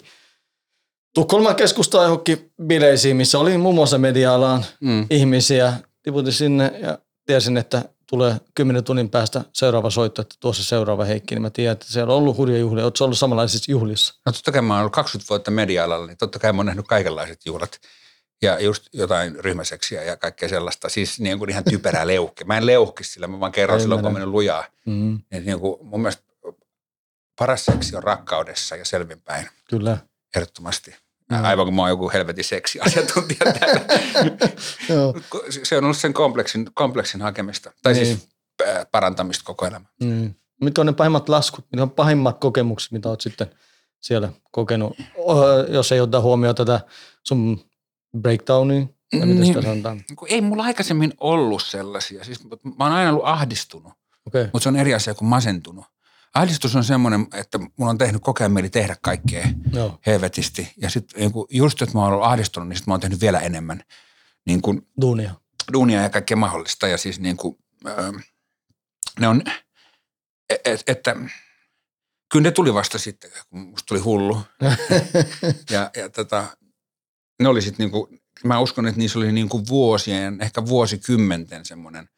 Tukholman 1.15 1.55
keskustaan 1.55 2.03
johonkin 2.05 2.51
bileisiin, 2.65 3.15
missä 3.17 3.39
oli 3.39 3.57
muun 3.57 3.75
muassa 3.75 3.97
media-alan 3.97 4.65
Mm. 4.81 5.07
ihmisiä. 5.09 5.73
Tiputin 6.03 6.33
sinne 6.33 6.71
ja 6.81 6.97
tiesin, 7.25 7.57
että 7.57 7.81
tulee 8.07 8.35
kymmenen 8.55 8.83
tunnin 8.83 9.09
päästä 9.09 9.41
seuraava 9.53 9.89
soitto, 9.89 10.21
että 10.21 10.35
tuossa 10.39 10.63
seuraava 10.63 11.05
Heikki. 11.05 11.35
Niin 11.35 11.41
mä 11.41 11.49
tiedän, 11.49 11.73
että 11.73 11.85
siellä 11.89 12.13
on 12.13 12.17
ollut 12.19 12.37
hurja 12.37 12.57
juhlia. 12.57 12.83
Oletko 12.83 13.05
ollut 13.05 13.17
samanlaisissa 13.17 13.71
juhlissa? 13.71 14.13
No 14.25 14.31
totta 14.31 14.51
kai 14.51 14.61
mä 14.61 14.73
oon 14.73 14.79
ollut 14.81 14.93
20 14.93 15.29
vuotta 15.29 15.51
media-alalla, 15.51 16.07
niin 16.07 16.17
totta 16.17 16.39
kai 16.39 16.53
mä 16.53 16.59
oon 16.59 16.65
nähnyt 16.65 16.87
kaikenlaiset 16.87 17.45
juhlat. 17.45 17.79
Ja 18.41 18.59
just 18.59 18.87
jotain 18.93 19.35
ryhmäseksiä 19.39 20.03
ja 20.03 20.17
kaikkea 20.17 20.49
sellaista. 20.49 20.89
Siis 20.89 21.19
niin 21.19 21.39
kuin 21.39 21.49
ihan 21.49 21.63
typerää 21.63 22.07
leuhke. 22.13 22.43
Mä 22.45 22.57
en 22.57 22.65
leuhki 22.65 23.03
sillä, 23.03 23.27
mä 23.27 23.39
vaan 23.39 23.51
kerron 23.51 23.81
silloin, 23.81 24.01
kun 24.01 24.13
mennyt 24.13 24.29
lujaa. 24.29 24.63
Mm, 24.85 25.19
Niin, 25.31 25.45
niin 25.45 25.59
kuin 25.59 25.85
mun 25.85 26.01
mielestä 26.01 26.23
paras 27.39 27.65
seksi 27.65 27.95
on 27.95 28.03
rakkaudessa 28.03 28.75
ja 28.75 28.85
selvinpäin. 28.85 29.49
kyllä. 29.69 29.97
Ehdottomasti. 30.35 30.95
Aivan 31.31 31.65
kuin 31.65 31.75
mä 31.75 31.81
oon 31.81 31.89
joku 31.89 32.11
helvetin 32.13 32.43
seksiasiantuntija 32.43 33.53
täällä. 33.59 33.81
Se 35.63 35.77
on 35.77 35.83
ollut 35.83 35.97
sen 35.97 36.13
kompleksin, 36.13 36.67
kompleksin 36.73 37.21
hakemista. 37.21 37.71
Tai 37.83 37.93
niin. 37.93 38.05
Siis 38.05 38.29
parantamista 38.91 39.43
koko 39.45 39.65
elämä. 39.65 39.85
Mm. 40.03 40.33
Mitkä 40.61 40.81
on 40.81 40.85
ne 40.87 40.93
pahimmat 40.93 41.29
laskut, 41.29 41.65
mitkä 41.71 41.83
on 41.83 41.91
pahimmat 41.91 42.39
kokemukset, 42.39 42.91
mitä 42.91 43.09
olet 43.09 43.21
sitten 43.21 43.47
siellä 43.99 44.29
kokenut, 44.51 44.97
jos 45.69 45.91
ei 45.91 45.99
ota 45.99 46.21
huomioon 46.21 46.55
tätä 46.55 46.79
sun 47.23 47.69
breakdownia, 48.21 48.85
Niin. 49.93 50.15
Kun 50.15 50.27
Ei 50.31 50.41
mulla 50.41 50.63
aikaisemmin 50.63 51.13
ollut 51.19 51.63
sellaisia. 51.63 52.23
Siis 52.23 52.43
mä 52.77 52.83
oon 52.85 52.93
aina 52.93 53.09
ollut 53.09 53.25
ahdistunut, 53.25 53.93
okay. 54.27 54.49
mutta 54.53 54.63
se 54.63 54.69
on 54.69 54.75
eri 54.75 54.93
asia 54.93 55.13
kuin 55.13 55.29
masentunut. 55.29 55.85
Ahdistus 56.35 56.75
on 56.75 56.83
semmoinen, 56.83 57.27
että 57.33 57.57
mulla 57.57 57.89
on 57.89 57.97
tehnyt 57.97 58.21
koko 58.21 58.43
ajan 58.43 58.51
mieli 58.51 58.69
tehdä 58.69 58.95
kaikkea 59.01 59.47
joo, 59.73 59.99
helvetisti. 60.05 60.73
Ja 60.77 60.89
sitten 60.89 61.19
niin 61.19 61.31
just, 61.49 61.81
että 61.81 61.97
mä 61.97 62.03
oon 62.03 62.13
ollut 62.13 62.25
ahdistunut, 62.25 62.69
niin 62.69 62.77
sit 62.77 62.87
mä 62.87 62.93
oon 62.93 63.01
tehnyt 63.01 63.21
vielä 63.21 63.39
enemmän 63.39 63.83
niin 64.45 64.61
kuin 64.61 64.87
duunia. 65.01 65.35
duunia 65.73 66.01
ja 66.01 66.09
kaikkea 66.09 66.37
mahdollista. 66.37 66.87
Ja 66.87 66.97
siis 66.97 67.19
niin 67.19 67.37
kuin, 67.37 67.57
öö, 67.87 68.11
ne 69.19 69.27
on, 69.27 69.41
et, 70.65 70.83
että 70.87 71.15
kyllä 72.31 72.43
ne 72.43 72.51
tuli 72.51 72.73
vasta 72.73 72.99
sitten, 72.99 73.31
kun 73.49 73.59
musta 73.59 73.85
tuli 73.87 73.99
hullu. 73.99 74.41
ja, 75.71 75.91
ja 75.95 76.09
tota, 76.09 76.57
ne 77.41 77.49
oli 77.49 77.61
sitten 77.61 77.91
niin 77.91 78.19
mä 78.43 78.59
uskon, 78.59 78.87
että 78.87 78.99
niissä 78.99 79.19
oli 79.19 79.31
niin 79.31 79.49
vuosien, 79.69 80.41
ehkä 80.41 80.65
vuosikymmenten 80.65 81.65
semmoinen 81.65 82.09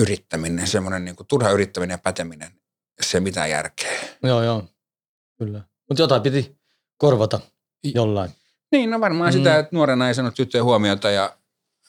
yrittäminen, 0.00 0.66
semmoinen 0.66 1.04
niin 1.04 1.16
turha 1.28 1.50
yrittäminen 1.50 1.94
ja 1.94 1.98
päteminen, 1.98 2.59
ei 3.14 3.20
mitään 3.20 3.50
järkeä. 3.50 3.90
joo, 4.22 4.42
joo, 4.42 4.64
kyllä. 5.38 5.60
Mutta 5.88 6.02
jotain 6.02 6.22
piti 6.22 6.56
korvata 6.96 7.40
jollain. 7.94 8.30
Niin, 8.72 8.90
no 8.90 9.00
varmaan 9.00 9.30
mm. 9.30 9.38
Sitä, 9.38 9.58
että 9.58 9.76
nuorena 9.76 10.08
ei 10.08 10.14
saanut 10.14 10.34
tyttöjen 10.34 10.64
huomiota 10.64 11.10
ja, 11.10 11.36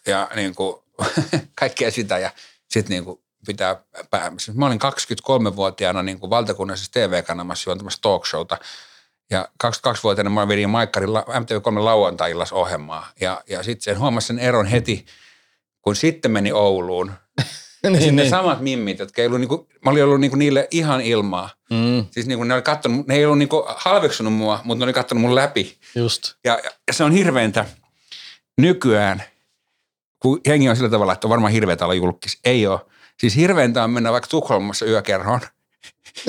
ja 0.08 0.30
niin 0.36 0.56
kuin, 0.56 0.76
kaikkea 1.60 1.92
sitä 1.92 2.18
ja 2.18 2.32
sitten 2.70 2.94
niin 2.94 3.06
kuin 3.06 3.20
pitää 3.46 3.84
pää. 4.10 4.32
siis 4.38 4.58
Mä 4.58 4.66
olin 4.66 4.80
23-vuotiaana 4.82 6.04
niin 6.04 6.20
kuin 6.20 6.30
valtakunnallisessa 6.30 6.92
TV-kanavassa 6.92 7.70
juontamassa 7.70 8.02
talkshowta 8.02 8.58
ja 9.32 9.48
22-vuotiaana 9.64 10.30
mä 10.30 10.48
vedin 10.48 10.70
Maikkarin 10.70 11.14
la- 11.14 11.26
MTV3 11.30 11.84
lauantai-illas 11.84 12.54
ohjelmaa 12.54 13.12
ja, 13.22 13.42
ja 13.50 13.64
sitten 13.64 13.84
sen 13.84 14.00
huomasin 14.00 14.28
sen 14.28 14.46
eron 14.46 14.66
heti, 14.66 15.06
kun 15.82 15.96
sitten 15.96 16.32
meni 16.32 16.52
Ouluun. 16.52 17.12
Ja 17.84 17.90
niin, 17.90 18.00
sitten 18.00 18.16
ne 18.16 18.22
niin. 18.22 18.30
samat 18.30 18.62
mimmit, 18.62 19.00
jotka 19.00 19.22
ei 19.22 19.26
ollut, 19.28 19.40
niin 19.40 19.48
kuin, 19.50 19.68
mä 19.86 19.92
olin 19.92 20.04
ollut 20.04 20.20
niin 20.20 20.32
kuin 20.32 20.40
niille 20.40 20.68
ihan 20.72 21.02
ilmaa. 21.02 21.50
Mm, 21.72 22.06
Siis 22.12 22.28
niin 22.28 22.38
kuin 22.38 22.48
ne 22.48 22.54
oli 22.54 22.62
kattonut, 22.62 23.08
ne 23.08 23.16
ei 23.16 23.26
ollut 23.26 23.38
niin 23.38 23.50
kuin 23.50 23.64
halveksunut 23.68 24.34
mua, 24.34 24.62
mutta 24.64 24.80
ne 24.80 24.84
oli 24.84 24.94
kattonut 24.94 25.22
mun 25.22 25.36
läpi. 25.36 25.78
just. 25.96 26.34
Ja, 26.46 26.60
ja 26.88 26.94
se 26.94 27.04
on 27.04 27.12
hirveintä 27.12 27.66
nykyään, 28.58 29.24
kun 30.20 30.42
jengi 30.48 30.70
on 30.70 30.76
sillä 30.76 30.90
tavalla, 30.90 31.14
että 31.14 31.28
on 31.28 31.30
varmaan 31.30 31.54
hirveätä 31.54 31.86
olla 31.86 31.94
julkis. 31.94 32.40
Ei 32.46 32.68
ole. 32.68 32.80
Siis 33.20 33.36
hirveintä 33.36 33.84
on 33.84 33.90
mennä 33.90 34.12
vaikka 34.12 34.28
Tukholmassa 34.28 34.86
yökerhoon, 34.86 35.40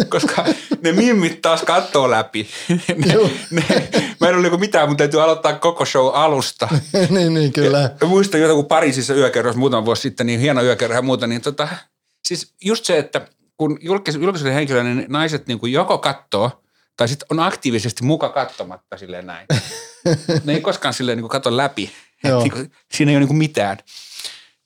koska 0.09 0.45
ne 0.83 0.93
mimmit 0.93 1.43
taas 1.43 1.63
kattoo 1.63 2.11
läpi. 2.11 2.49
Ne, 2.97 3.13
Joo. 3.13 3.31
ne, 3.51 3.65
mä 4.21 4.29
en 4.29 4.35
ole 4.35 4.43
niinku 4.43 4.59
mitään, 4.59 4.89
mun 4.89 4.97
täytyy 4.97 5.23
aloittaa 5.23 5.59
koko 5.59 5.85
show 5.85 6.11
alusta. 6.15 6.69
niin, 7.11 7.35
niin, 7.35 7.53
kyllä. 7.53 7.91
Mä 8.03 8.09
muistan 8.09 8.41
jotain, 8.41 8.57
kun 8.57 8.67
Pariisissa 8.67 9.15
yökerhossa 9.15 9.59
muutama 9.59 9.85
vuosi 9.85 10.03
sitten, 10.03 10.27
niin 10.27 10.41
hieno 10.41 10.63
yökerho 10.63 10.95
ja 10.95 11.03
muuta, 11.03 11.27
niin 11.27 11.41
tota, 11.41 11.69
siis 12.29 12.55
just 12.65 12.85
se, 12.85 12.99
että 12.99 13.27
kun 13.57 13.79
julkis, 13.81 14.15
julkiselle 14.15 14.55
henkilölle 14.55 14.95
niin 14.95 15.07
naiset 15.09 15.47
niin 15.47 15.59
kuin 15.59 15.73
joko 15.73 15.99
kattoo, 15.99 16.63
tai 16.97 17.09
sitten 17.09 17.27
on 17.31 17.41
aktiivisesti 17.41 18.05
muka 18.05 18.29
kattomatta 18.29 18.97
silleen 18.97 19.27
näin. 19.27 19.47
ne 20.45 20.53
ei 20.53 20.61
koskaan 20.61 20.95
silleen 20.95 21.19
niin 21.19 21.23
kuin 21.23 21.31
katso 21.31 21.57
läpi. 21.57 21.93
Joo. 22.25 22.43
niin 22.43 22.53
kuin, 22.53 22.73
siinä 22.93 23.11
ei 23.11 23.17
ole 23.17 23.21
niin 23.21 23.29
kuin 23.29 23.39
mitään. 23.39 23.79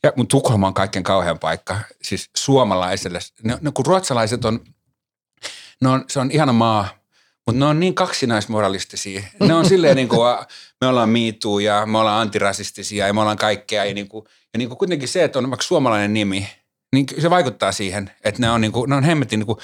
Ja, 0.03 0.13
mutta 0.17 0.31
Tukholma 0.31 0.67
on 0.67 0.75
kaikkein 0.75 1.03
kauhean 1.03 1.39
paikka, 1.39 1.79
siis 2.03 2.31
suomalaiselle. 2.37 3.19
Ne, 3.43 3.59
ne, 3.61 3.71
kun 3.75 3.87
ruotsalaiset 3.87 4.45
on, 4.45 4.61
ne 5.83 5.89
on, 5.89 6.05
se 6.09 6.21
on 6.21 6.31
ihana 6.31 6.53
maa, 6.53 6.89
Mutta 7.47 7.59
ne 7.59 7.65
on 7.65 7.81
niin 7.81 7.95
kaksinaismoralistisia. 7.95 9.23
Ne 9.41 9.55
on 9.55 9.69
silleen 9.69 9.97
niin 10.01 10.09
kuin, 10.09 10.21
me 10.81 10.87
ollaan 10.87 11.09
miituu 11.09 11.59
ja 11.59 11.87
me 11.87 11.99
ollaan 11.99 12.21
antirasistisia 12.21 13.07
ja 13.07 13.13
me 13.13 13.21
ollaan 13.21 13.37
kaikkea. 13.37 13.85
Ja, 13.85 13.95
niin 13.95 14.09
kuin, 14.09 14.25
ja 14.53 14.59
niin 14.59 14.69
kuin 14.69 14.79
kuitenkin 14.79 15.09
se, 15.09 15.25
että 15.25 15.39
on 15.39 15.51
vaikka 15.51 15.67
suomalainen 15.67 16.15
nimi, 16.15 16.49
niin 16.93 17.07
se 17.19 17.31
vaikuttaa 17.31 17.73
siihen, 17.73 18.11
että 18.25 18.41
ne 18.41 18.51
on, 18.51 18.61
niin 18.61 18.73
kuin, 18.73 18.91
ne 18.91 18.97
on 18.97 19.05
hemmetin 19.05 19.39
niin 19.39 19.47
kuin, 19.47 19.59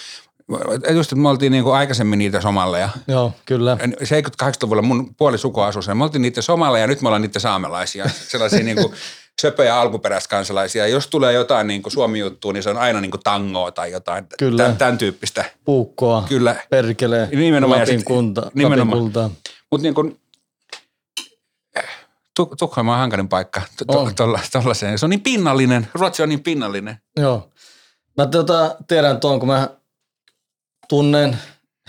just, 0.94 1.12
että 1.12 1.22
me 1.22 1.28
oltiin 1.28 1.52
niin 1.52 1.64
kuin 1.64 1.76
aikaisemmin 1.76 2.18
niitä 2.18 2.40
somalleja. 2.40 2.88
Joo, 3.08 3.32
kyllä. 3.46 3.78
70-80-luvulla 3.80 4.82
mun 4.82 5.14
puoli 5.14 5.38
sukua 5.38 5.66
asui 5.66 5.82
sen. 5.82 5.96
Me 5.96 6.04
oltiin 6.04 6.22
niitä 6.22 6.42
somalleja 6.42 6.82
ja 6.82 6.86
nyt 6.86 7.02
me 7.02 7.08
ollaan 7.08 7.22
niitä 7.22 7.38
saamelaisia. 7.38 8.08
Sellaisia 8.08 8.64
niin 8.64 8.76
kuin 8.76 8.92
söpöjä 9.42 9.80
alkuperäiskansalaisia. 9.80 10.86
Jos 10.86 11.06
tulee 11.06 11.32
jotain 11.32 11.66
niin 11.66 11.82
kuin 11.82 11.92
Suomi-juttua, 11.92 12.52
niin 12.52 12.62
se 12.62 12.70
on 12.70 12.76
aina 12.76 13.00
niin 13.00 13.10
kuin 13.10 13.20
tangoa 13.24 13.70
tai 13.70 13.92
jotain 13.92 14.26
Kyllä. 14.38 14.62
Tämän, 14.62 14.76
tämän 14.76 14.98
tyyppistä. 14.98 15.44
Puukkoa, 15.64 16.24
Kyllä. 16.28 16.56
perkelee, 16.70 17.28
Nimenomaan, 17.32 17.80
Lapin, 17.80 17.98
sit- 17.98 18.06
kunta, 18.06 18.50
nimenomaan. 18.54 19.04
Lapin. 19.04 19.36
Mutta 19.70 19.82
niin 19.82 19.94
kuin, 19.94 20.18
Tu- 22.36 22.52
Tukholma 22.58 22.92
on 22.92 22.98
hankalin 22.98 23.28
paikka 23.28 23.62
tuollaiseen. 24.52 24.98
Se 24.98 25.06
on 25.06 25.10
niin 25.10 25.20
pinnallinen. 25.20 25.88
Ruotsi 25.94 26.22
on 26.22 26.28
niin 26.28 26.42
pinnallinen. 26.42 26.96
Joo. 27.16 27.50
Mä 28.18 28.26
tota, 28.26 28.76
tiedän 28.88 29.20
tuon, 29.20 29.38
kun 29.38 29.48
mä 29.48 29.68
tunnen 30.88 31.38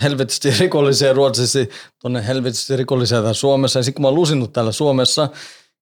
helvetisti 0.02 0.50
rikollisia 0.58 1.12
Ruotsissa, 1.12 1.58
tunnen 2.00 2.24
helvetisti 2.24 2.76
rikollisia 2.76 3.18
täällä 3.18 3.32
Suomessa. 3.32 3.78
Ja 3.78 3.82
sitten 3.82 3.94
kun 3.94 4.02
mä 4.02 4.08
oon 4.08 4.14
lusinut 4.14 4.52
täällä 4.52 4.72
Suomessa, 4.72 5.28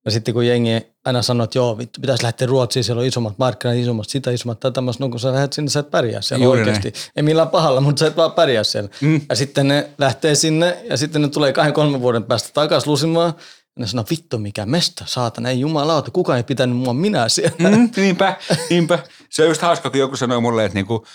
ja 0.04 0.10
sitten 0.10 0.34
kun 0.34 0.46
jengi 0.46 0.86
aina 1.04 1.22
sanoo, 1.22 1.44
että 1.44 1.58
joo, 1.58 1.78
vittu, 1.78 2.00
pitäisi 2.00 2.24
lähteä 2.24 2.46
Ruotsiin, 2.46 2.84
siellä 2.84 3.00
on 3.00 3.06
isommat 3.06 3.38
markkinat, 3.38 3.76
isommat 3.76 4.08
sitä, 4.08 4.30
isommat 4.30 4.60
tätä. 4.60 4.80
Mä 4.80 4.92
sanoin, 4.92 5.10
kun 5.10 5.20
sä 5.20 5.32
lähdet 5.32 5.52
sinne, 5.52 5.70
sä 5.70 5.80
et 5.80 5.90
pärjää 5.90 6.22
siellä 6.22 6.44
Juuri 6.44 6.60
oikeasti. 6.60 6.92
Ei 7.16 7.22
millään 7.22 7.48
pahalla, 7.48 7.80
mutta 7.80 8.00
sä 8.00 8.06
et 8.06 8.16
vaan 8.16 8.32
pärjää 8.32 8.64
siellä. 8.64 8.90
Mm. 9.00 9.20
Ja 9.28 9.36
sitten 9.36 9.68
ne 9.68 9.90
lähtee 9.98 10.34
sinne, 10.34 10.78
ja 10.90 10.96
sitten 10.96 11.22
ne 11.22 11.28
tulee 11.28 11.52
kahden, 11.52 11.72
kolmen 11.72 12.00
vuoden 12.00 12.24
päästä 12.24 12.50
takaisin 12.54 12.90
lusimaan. 12.90 13.34
Ja 13.76 13.80
ne 13.80 13.86
sanoo, 13.86 14.04
vittu 14.10 14.38
mikä 14.38 14.66
mesta, 14.66 15.04
saatana, 15.06 15.48
ei 15.48 15.60
jumalauta, 15.60 16.10
kukaan 16.10 16.36
ei 16.36 16.42
pitänyt 16.42 16.76
mua 16.76 16.94
minä 16.94 17.28
siellä. 17.28 17.76
Mm, 17.76 17.90
niinpä, 17.96 18.36
niinpä. 18.70 18.98
Se 19.30 19.42
on 19.42 19.48
just 19.48 19.62
hauska, 19.62 19.90
kun 19.90 20.00
joku 20.00 20.16
sanoi 20.16 20.40
mulle, 20.40 20.64
että 20.64 20.78
niinku 20.78 21.06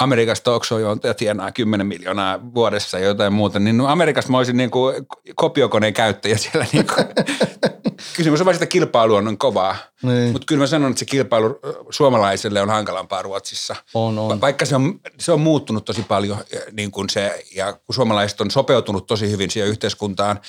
Amerikassa 0.00 0.44
talk 0.44 0.64
show 0.64 0.80
juontaja 0.80 1.14
tienaa 1.14 1.52
10 1.52 1.86
miljoonaa 1.86 2.54
vuodessa 2.54 2.98
ja 2.98 3.04
jotain 3.04 3.32
muuta, 3.32 3.58
niin 3.58 3.76
no 3.76 3.86
Amerikassa 3.86 4.30
mä 4.30 4.38
olisin 4.38 4.56
niinku 4.56 4.92
kopiokoneen 5.34 5.94
käyttäjä 5.94 6.36
siellä. 6.36 6.66
Niinku. 6.72 6.94
Kysymys 8.16 8.40
on 8.40 8.44
vain 8.46 8.54
sitä 8.54 8.66
kilpailu 8.66 9.14
on 9.14 9.38
kovaa. 9.38 9.76
Niin. 10.02 10.32
Mutta 10.32 10.46
kyllä 10.46 10.60
mä 10.60 10.66
sanon, 10.66 10.90
että 10.90 10.98
se 10.98 11.04
kilpailu 11.04 11.58
suomalaiselle 11.90 12.62
on 12.62 12.70
hankalampaa 12.70 13.22
Ruotsissa. 13.22 13.76
On, 13.94 14.18
on. 14.18 14.28
Va- 14.28 14.40
Vaikka 14.40 14.64
se 14.64 14.76
on, 14.76 15.00
se 15.18 15.32
on 15.32 15.40
muuttunut 15.40 15.84
tosi 15.84 16.02
paljon, 16.02 16.38
niin 16.72 16.90
kuin 16.90 17.10
se, 17.10 17.44
ja 17.54 17.72
kun 17.72 17.94
suomalaiset 17.94 18.40
on 18.40 18.50
sopeutunut 18.50 19.06
tosi 19.06 19.30
hyvin 19.30 19.50
siihen 19.50 19.70
yhteiskuntaan, 19.70 20.40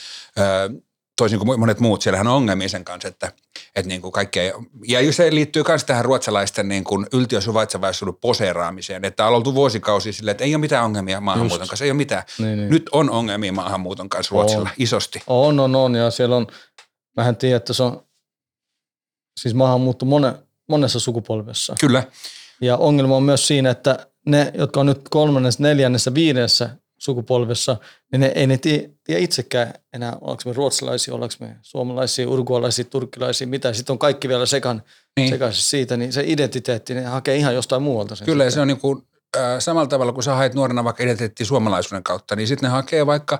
toisin 1.17 1.39
kuin 1.39 1.59
monet 1.59 1.79
muut, 1.79 2.01
siellähän 2.01 2.27
on 2.27 2.33
ongelmia 2.33 2.69
sen 2.69 2.85
kanssa, 2.85 3.07
että, 3.07 3.31
että 3.75 3.87
niin 3.87 4.01
kuin 4.01 4.11
kaikkea, 4.11 4.53
ja 4.87 5.13
se 5.13 5.35
liittyy 5.35 5.63
myös 5.67 5.83
tähän 5.83 6.05
ruotsalaisten 6.05 6.67
niin 6.67 6.83
kuin 6.83 7.05
yltiösuvaitsevaisuuden 7.13 8.15
poseeraamiseen, 8.21 9.05
että 9.05 9.27
on 9.27 9.33
oltu 9.33 9.55
vuosikausia 9.55 10.13
silleen, 10.13 10.31
että 10.31 10.43
ei 10.43 10.55
ole 10.55 10.61
mitään 10.61 10.85
ongelmia 10.85 11.21
maahanmuuton 11.21 11.59
Just. 11.61 11.69
kanssa, 11.69 11.85
ei 11.85 11.91
ole 11.91 11.97
mitään. 11.97 12.23
Niin, 12.39 12.57
niin. 12.57 12.69
Nyt 12.69 12.89
on 12.91 13.09
ongelmia 13.09 13.53
maahanmuuton 13.53 14.09
kanssa 14.09 14.33
Ruotsilla, 14.33 14.61
On. 14.61 14.75
isosti. 14.77 15.21
On, 15.27 15.59
on, 15.59 15.75
on. 15.75 15.95
Ja 15.95 16.11
siellä 16.11 16.35
on, 16.35 16.47
mähän 17.17 17.35
tiedän, 17.35 17.57
että 17.57 17.73
se 17.73 17.83
on 17.83 18.03
siis 19.39 19.55
maahanmuutto 19.55 20.05
mone, 20.05 20.33
monessa 20.69 20.99
sukupolvessa. 20.99 21.75
Kyllä, 21.79 22.03
Ja 22.61 22.77
ongelma 22.77 23.15
on 23.15 23.23
myös 23.23 23.47
siinä, 23.47 23.69
että 23.69 24.07
ne, 24.25 24.51
jotka 24.57 24.79
on 24.79 24.85
nyt 24.85 25.09
kolmannessa, 25.09 25.63
neljännessä, 25.63 26.13
viidennessä 26.13 26.69
sukupolvessa, 26.97 27.77
niin 28.11 28.19
ne, 28.19 28.31
ei 28.35 28.47
ne 28.47 28.57
tiedä, 28.57 28.89
tiedä 29.03 29.21
itsekään 29.21 29.73
enää, 29.93 30.17
ollaanko 30.21 30.43
me 30.45 30.53
ruotsalaisia, 30.53 31.13
ollaanko 31.13 31.35
me 31.39 31.55
suomalaisia, 31.61 32.29
urkualaisia, 32.29 32.85
turkkilaisia, 32.85 33.47
mitä. 33.47 33.73
Sitten 33.73 33.93
on 33.93 33.99
kaikki 33.99 34.27
vielä 34.29 34.45
sekan, 34.45 34.83
Niin. 35.17 35.29
sekaisin 35.29 35.63
siitä, 35.63 35.97
niin 35.97 36.13
se 36.13 36.23
identiteetti, 36.25 36.93
ne 36.93 37.03
hakee 37.03 37.35
ihan 37.35 37.55
jostain 37.55 37.81
muualta 37.81 38.15
sen. 38.15 38.25
Kyllä, 38.25 38.43
sitten. 38.43 38.53
se 38.53 38.61
on 38.61 38.67
niin 38.67 38.79
kuin, 38.79 39.03
äh, 39.37 39.59
samalla 39.59 39.87
tavalla, 39.87 40.13
kun 40.13 40.23
sä 40.23 40.35
haet 40.35 40.53
nuorena 40.53 40.83
vaikka 40.83 41.03
identiteetti 41.03 41.45
suomalaisuuden 41.45 42.03
kautta, 42.03 42.35
niin 42.35 42.47
sitten 42.47 42.67
ne 42.67 42.71
hakee 42.71 43.05
vaikka 43.05 43.39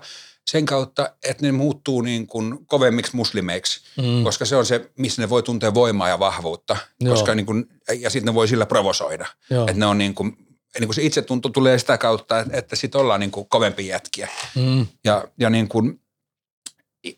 sen 0.52 0.66
kautta, 0.66 1.10
että 1.24 1.46
ne 1.46 1.52
muuttuu 1.52 2.02
niin 2.02 2.28
kuin 2.28 2.66
kovemmiksi 2.68 3.16
muslimeiksi, 3.16 3.82
mm. 3.98 4.24
koska 4.24 4.46
se 4.46 4.56
on 4.56 4.66
se, 4.66 4.92
missä 4.98 5.22
ne 5.22 5.30
voi 5.30 5.44
tuntea 5.44 5.74
voimaa 5.74 6.10
ja 6.10 6.20
vahvuutta, 6.20 6.78
Joo. 7.00 7.14
koska 7.14 7.36
niin 7.36 7.46
kuin, 7.46 7.66
ja 8.00 8.10
sitten 8.10 8.32
ne 8.32 8.34
voi 8.34 8.48
sillä 8.48 8.66
provosoida. 8.66 9.26
Joo. 9.50 9.68
Että 9.68 9.80
ne 9.80 9.86
on 9.86 9.98
niin 9.98 10.14
kuin, 10.14 10.47
niin 10.80 10.88
kuin 10.88 10.96
se 10.96 11.04
itsetunto 11.04 11.50
tulee 11.50 11.80
sitä 11.80 11.98
kautta, 11.98 12.40
että, 12.40 12.58
että 12.58 12.76
sitten 12.76 13.02
ollaan 13.02 13.20
niin 13.20 13.32
kuin 13.32 13.50
kovempi 13.50 13.88
jätkiä. 13.88 14.30
Mm. 14.56 14.88
Ja, 15.04 15.28
ja 15.40 15.50
niin 15.50 15.68
kuin, 15.68 16.02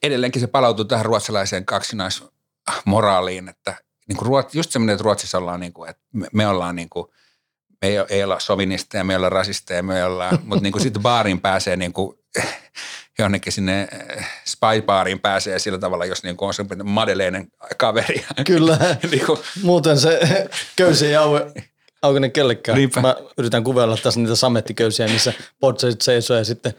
edelleenkin 0.03 0.41
se 0.41 0.47
palautuu 0.47 0.85
tähän 0.85 1.05
ruotsalaiseen 1.05 1.65
kaksinaismoraaliin, 1.65 3.49
että 3.49 3.75
niin 4.07 4.17
kuin 4.17 4.27
Ruot, 4.27 4.53
just 4.53 4.71
semmoinen, 4.71 4.93
että 4.93 5.03
Ruotsissa 5.03 5.37
ollaan 5.37 5.59
niin 5.59 5.73
kuin, 5.73 5.89
että 5.89 6.03
me, 6.33 6.47
ollaan 6.47 6.75
niin 6.75 6.89
kuin, 6.89 7.07
me 7.81 7.87
ei, 7.87 7.95
ei 8.09 8.23
olla 8.23 8.39
sovinisteja, 8.39 9.03
me 9.03 9.13
ei 9.13 9.17
olla 9.17 9.29
rasisteja, 9.29 9.83
me 9.83 9.97
ei 9.97 10.03
olla, 10.03 10.29
mutta 10.43 10.63
niin 10.63 10.71
kuin 10.71 10.81
sitten 10.81 11.01
baariin 11.01 11.41
pääsee 11.41 11.75
niin 11.75 11.93
kuin, 11.93 12.19
jonnekin 13.19 13.53
sinne 13.53 13.87
eh, 13.91 14.27
spy-baariin 14.45 15.19
pääsee 15.19 15.59
sillä 15.59 15.77
tavalla, 15.77 16.05
jos 16.05 16.23
niin 16.23 16.37
kuin 16.37 16.47
on 16.47 16.53
semmoinen 16.53 16.87
madeleinen 16.87 17.47
kaveri. 17.77 18.25
Kyllä. 18.45 18.77
niin 19.11 19.25
kuin, 19.25 19.39
Muuten 19.61 19.99
se 19.99 20.19
köysi 20.75 21.07
ei 21.07 21.15
auke, 22.01 22.07
aukene 22.07 22.29
kellekään. 22.29 22.77
Niinpä. 22.77 23.01
Mä 23.01 23.15
yritän 23.37 23.63
kuvella 23.63 23.97
tässä 23.97 24.19
niitä 24.19 24.35
samettiköysiä, 24.35 25.07
missä 25.07 25.33
potsarit 25.59 26.01
seisoo 26.01 26.37
ja 26.37 26.43
sitten 26.45 26.73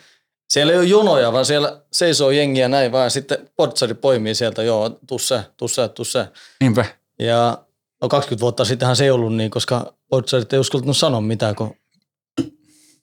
siellä 0.51 0.73
ei 0.73 0.79
ole 0.79 0.87
jonoja, 0.87 1.33
vaan 1.33 1.47
siellä 1.47 1.81
seisoo 1.93 2.31
jengiä 2.31 2.69
näin 2.69 2.93
vaan 2.93 3.11
sitten 3.11 3.51
potsari 3.57 3.95
poimii 3.95 4.35
sieltä, 4.35 4.63
joo, 4.63 4.99
tussa, 5.07 5.43
tussa, 5.57 5.89
tussa. 5.89 6.27
niinpä. 6.61 6.85
Ja 7.19 7.59
no 8.03 8.09
20 8.09 8.41
vuotta 8.41 8.65
sittenhän 8.65 8.97
se 8.97 9.05
ei 9.05 9.11
ollut 9.11 9.35
niin, 9.37 9.51
koska 9.51 9.95
potsarit 10.09 10.53
ei 10.53 10.59
uskaltanut 10.59 10.97
sanoa 10.97 11.21
mitään, 11.21 11.55
kun 11.55 11.77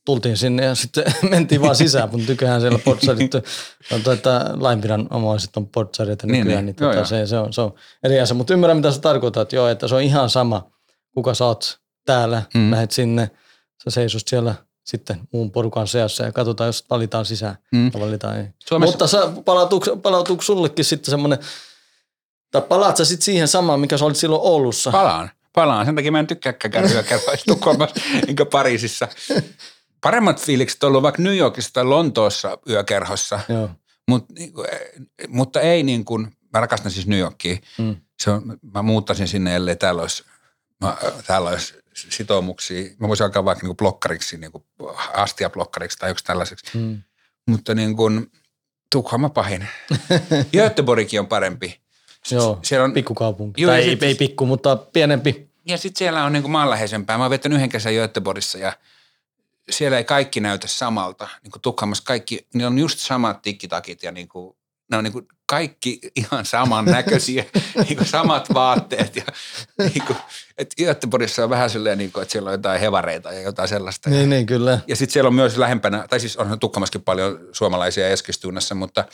tultiin 0.06 0.38
sinne 0.38 0.65
ja 0.65 0.75
sitten 0.75 1.03
mentiin 1.32 1.62
vaan 1.62 1.75
sisään, 1.75 2.10
mutta 2.12 2.27
tyköhän 2.27 2.62
siellä 2.62 2.80
potsarit, 2.80 3.36
on, 3.36 4.13
että 4.13 4.56
lainviranomaiset 4.60 5.58
on 5.58 5.67
potsareita 5.67 6.27
Niin, 6.27 6.39
nykyään, 6.39 6.65
niin. 6.65 6.75
niin, 6.80 6.86
Joo, 6.86 6.89
tota, 6.89 7.15
joo. 7.15 7.25
se, 7.25 7.27
se, 7.27 7.38
on, 7.38 7.53
se 7.53 7.62
on 7.62 7.73
eri 8.03 8.19
asia. 8.19 8.36
Mutta 8.36 8.53
ymmärrän, 8.53 8.77
mitä 8.77 8.91
sä 8.91 8.99
tarkoitat, 8.99 9.53
joo, 9.53 9.67
että 9.67 9.88
se 9.88 9.95
on 9.95 10.01
ihan 10.01 10.30
sama, 10.30 10.71
kuka 11.13 11.34
sä 11.34 11.45
oot 11.45 11.80
täällä, 12.08 12.43
Mm. 12.54 12.72
lähet 12.72 12.91
sinne, 12.91 13.32
sä 13.84 13.89
seisot 13.89 14.28
siellä 14.28 14.56
sitten 14.84 15.20
muun 15.34 15.52
porukan 15.52 15.88
seassa 15.88 16.24
ja 16.24 16.32
katsotaan, 16.32 16.67
jos 16.67 16.86
valitaan 16.89 17.26
sisään 17.26 17.58
Mm. 17.72 17.91
ja 17.93 18.00
valitaan 18.00 18.38
ei. 18.38 18.46
Suomessa- 18.70 18.91
Mutta 18.91 19.08
sä, 19.08 19.20
palautuuko, 19.46 19.98
palautuuko 19.98 20.41
sullekin 20.43 20.86
sitten 20.86 21.12
semmoinen, 21.12 21.39
tai 22.52 22.62
palaat 22.62 22.98
sä 22.98 23.06
sitten 23.06 23.26
siihen 23.26 23.48
samaan, 23.48 23.80
mikä 23.80 23.98
sä 23.98 24.06
olit 24.06 24.17
silloin 24.17 24.41
Oulussa? 24.41 24.91
Palaan, 24.91 25.32
palaan. 25.54 25.86
Sen 25.86 25.96
takia 25.96 26.12
mä 26.12 26.20
en 26.20 26.28
tykkääkään 26.28 26.72
käydä 26.72 27.04
Tukholmassa 27.48 27.96
enkä 28.28 28.46
Pariisissa. 28.46 29.08
Paremmat 30.02 30.41
fiilikset 30.41 30.84
on 30.84 30.88
ollut 30.88 31.04
vaikka 31.04 31.22
New 31.22 31.38
Yorkissa 31.38 31.74
tai 31.74 31.84
Lontoossa 31.86 32.58
yökerhossa, 32.70 33.39
Joo. 33.50 33.70
Mut, 34.10 34.26
niinku, 34.30 34.63
eh, 34.63 34.80
mutta 35.28 35.62
ei 35.62 35.84
niin 35.84 36.06
kuin, 36.06 36.38
mä 36.54 36.60
rakastan 36.60 36.91
siis 36.91 37.08
New 37.08 37.20
Yorkia. 37.20 37.58
Mm. 37.78 37.96
Se 38.20 38.32
on, 38.32 38.58
mä 38.74 38.82
muuttaisin 38.82 39.28
sinne, 39.28 39.56
ellei 39.56 39.76
täällä 39.76 40.02
olisi, 40.02 40.24
mä, 40.82 40.98
täällä 41.28 41.50
olisi 41.50 41.74
sitoumuksia. 42.10 42.90
Mä 43.00 43.08
voisin 43.08 43.24
alkaa 43.24 43.46
vaikka 43.46 43.62
niin 43.62 43.70
kuin 43.70 43.78
blokkariksi, 43.78 44.38
niin 44.38 44.52
kuin 44.52 44.64
astiablokkariksi 45.14 45.98
tai 45.98 46.10
joku 46.10 46.20
tällaiseksi. 46.24 46.78
Mm. 46.78 47.02
Mutta 47.48 47.76
niin 47.76 47.96
kuin, 47.96 48.32
Tukholma 48.92 49.30
pahin. 49.30 49.68
Göteborgkin 50.54 51.20
on 51.20 51.28
parempi. 51.28 51.82
Joo, 52.32 52.60
Siellä 52.64 52.86
on, 52.86 52.94
pikkukaupunki. 52.94 53.62
Joo, 53.62 53.72
tai 53.72 53.82
ei, 53.82 53.90
sit- 53.90 54.04
ei 54.04 54.16
pikku, 54.16 54.46
mutta 54.46 54.76
pienempi. 54.76 55.50
Ja 55.66 55.78
sitten 55.78 56.00
siellä 56.00 56.24
on 56.24 56.34
niinku 56.34 56.50
maanläheisempää. 56.50 57.18
Mä 57.18 57.24
oon 57.24 57.32
vettänyt 57.32 57.56
yhden 57.56 57.70
kesän 57.70 57.94
Göteborgissa 57.94 58.58
ja 58.58 58.74
siellä 59.70 59.98
ei 59.98 60.04
kaikki 60.04 60.40
näytä 60.40 60.68
samalta. 60.68 61.28
Niin 61.44 61.52
kuin 61.52 61.62
Tukholmassa 61.62 62.04
kaikki, 62.04 62.48
ne 62.54 62.68
on 62.68 62.80
just 62.80 63.00
samat 63.00 63.42
tikkitakit 63.42 64.04
ja 64.04 64.12
niinku, 64.12 64.57
ne 64.91 64.97
on 64.97 65.04
niinku 65.04 65.21
kaikki 65.45 66.00
ihan 66.15 66.45
saman 66.45 66.86
näköisiä, 66.86 67.45
niinku 67.89 68.06
samat 68.06 68.54
vaatteet. 68.54 69.15
Ja, 69.15 69.23
niinku, 69.78 70.15
et 70.58 70.73
Göteborgissa 70.78 71.43
on 71.43 71.50
vähän 71.50 71.69
silleen, 71.69 71.97
niinku, 71.97 72.19
että 72.19 72.32
siellä 72.32 72.47
on 72.47 72.54
jotain 72.54 72.82
hevareita 72.82 73.34
ja 73.34 73.41
jotain 73.41 73.69
sellaista. 73.69 74.10
Niin, 74.10 74.30
niin 74.30 74.45
kyllä. 74.45 74.80
Ja 74.88 74.95
sitten 74.95 75.13
siellä 75.13 75.28
on 75.28 75.34
myös 75.34 75.58
lähempänä, 75.58 76.06
tai 76.10 76.19
siis 76.19 76.38
onhan 76.38 76.60
Tukholmassakin 76.60 77.02
paljon 77.02 77.39
suomalaisia 77.52 78.10
Eskilstunassa, 78.10 78.76
mutta, 78.76 79.06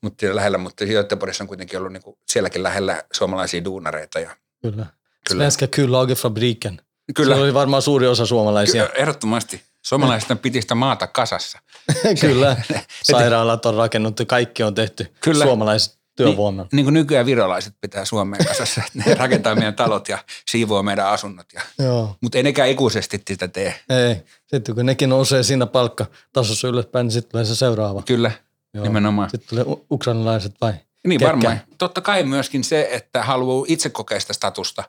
mutta 0.00 0.26
lähellä, 0.32 0.58
mutta 0.58 0.84
Göteborgissa 0.84 1.44
on 1.44 1.48
kuitenkin 1.48 1.78
ollut 1.78 1.92
niinku, 1.92 2.18
sielläkin 2.28 2.62
lähellä 2.62 3.02
suomalaisia 3.12 3.64
duunareita. 3.64 4.20
Ja, 4.20 4.36
Kyllä. 4.62 4.86
Kyllä. 5.28 5.40
Svenska 5.40 5.66
Kullagerfabriken. 5.76 6.80
Kyllä. 7.14 7.26
Siellä 7.26 7.44
oli 7.44 7.54
varmaan 7.54 7.82
suuri 7.82 8.06
osa 8.06 8.26
suomalaisia. 8.26 8.86
Kyllä, 8.86 9.02
ehdottomasti. 9.02 9.62
Suomalaisten 9.82 10.38
piti 10.38 10.62
sitä 10.62 10.74
maata 10.74 11.06
kasassa. 11.06 11.58
Kyllä. 12.20 12.56
Sairaalat 13.02 13.66
on 13.66 13.74
rakennettu, 13.74 14.26
kaikki 14.26 14.62
on 14.62 14.74
tehty. 14.74 15.12
Kyllä. 15.20 15.44
Suomalaiset 15.44 15.98
työvoiman. 16.16 16.68
Niin 16.72 16.84
kuin 16.86 16.94
nykyään 16.94 17.26
virolaiset 17.26 17.74
pitää 17.80 18.04
Suomeen 18.04 18.46
kasassa, 18.46 18.82
että 18.86 19.10
ne 19.10 19.14
rakentaa 19.14 19.54
meidän 19.54 19.74
talot 19.74 20.08
ja 20.08 20.18
siivoo 20.50 20.82
meidän 20.82 21.06
asunnot. 21.06 21.46
Ja, 21.54 21.60
Joo. 21.78 22.16
mutta 22.20 22.38
ei 22.38 22.42
nekään 22.44 22.68
ikuisesti 22.68 23.22
sitä 23.28 23.48
tee. 23.48 23.80
Ei. 23.88 24.16
Sitten 24.46 24.74
kun 24.74 24.86
nekin 24.86 25.08
nousee 25.08 25.42
siinä 25.42 25.66
palkkatasossa 25.66 26.68
ylöspäin, 26.68 27.04
niin 27.04 27.12
sitten 27.12 27.30
tulee 27.30 27.44
se 27.44 27.56
seuraava. 27.56 28.02
Kyllä, 28.02 28.30
Joo. 28.74 28.84
nimenomaan. 28.84 29.30
Sitten 29.30 29.48
tulee 29.48 29.64
u- 29.64 29.86
ukrainalaiset 29.90 30.54
vai? 30.60 30.72
Niin 31.06 31.18
Ketkä? 31.18 31.26
varmaan. 31.32 31.60
Totta 31.78 32.00
kai 32.00 32.22
myöskin 32.22 32.64
se, 32.64 32.88
että 32.90 33.22
haluaa 33.22 33.64
itse 33.68 33.90
kokea 33.90 34.20
sitä 34.20 34.32
statusta, 34.32 34.84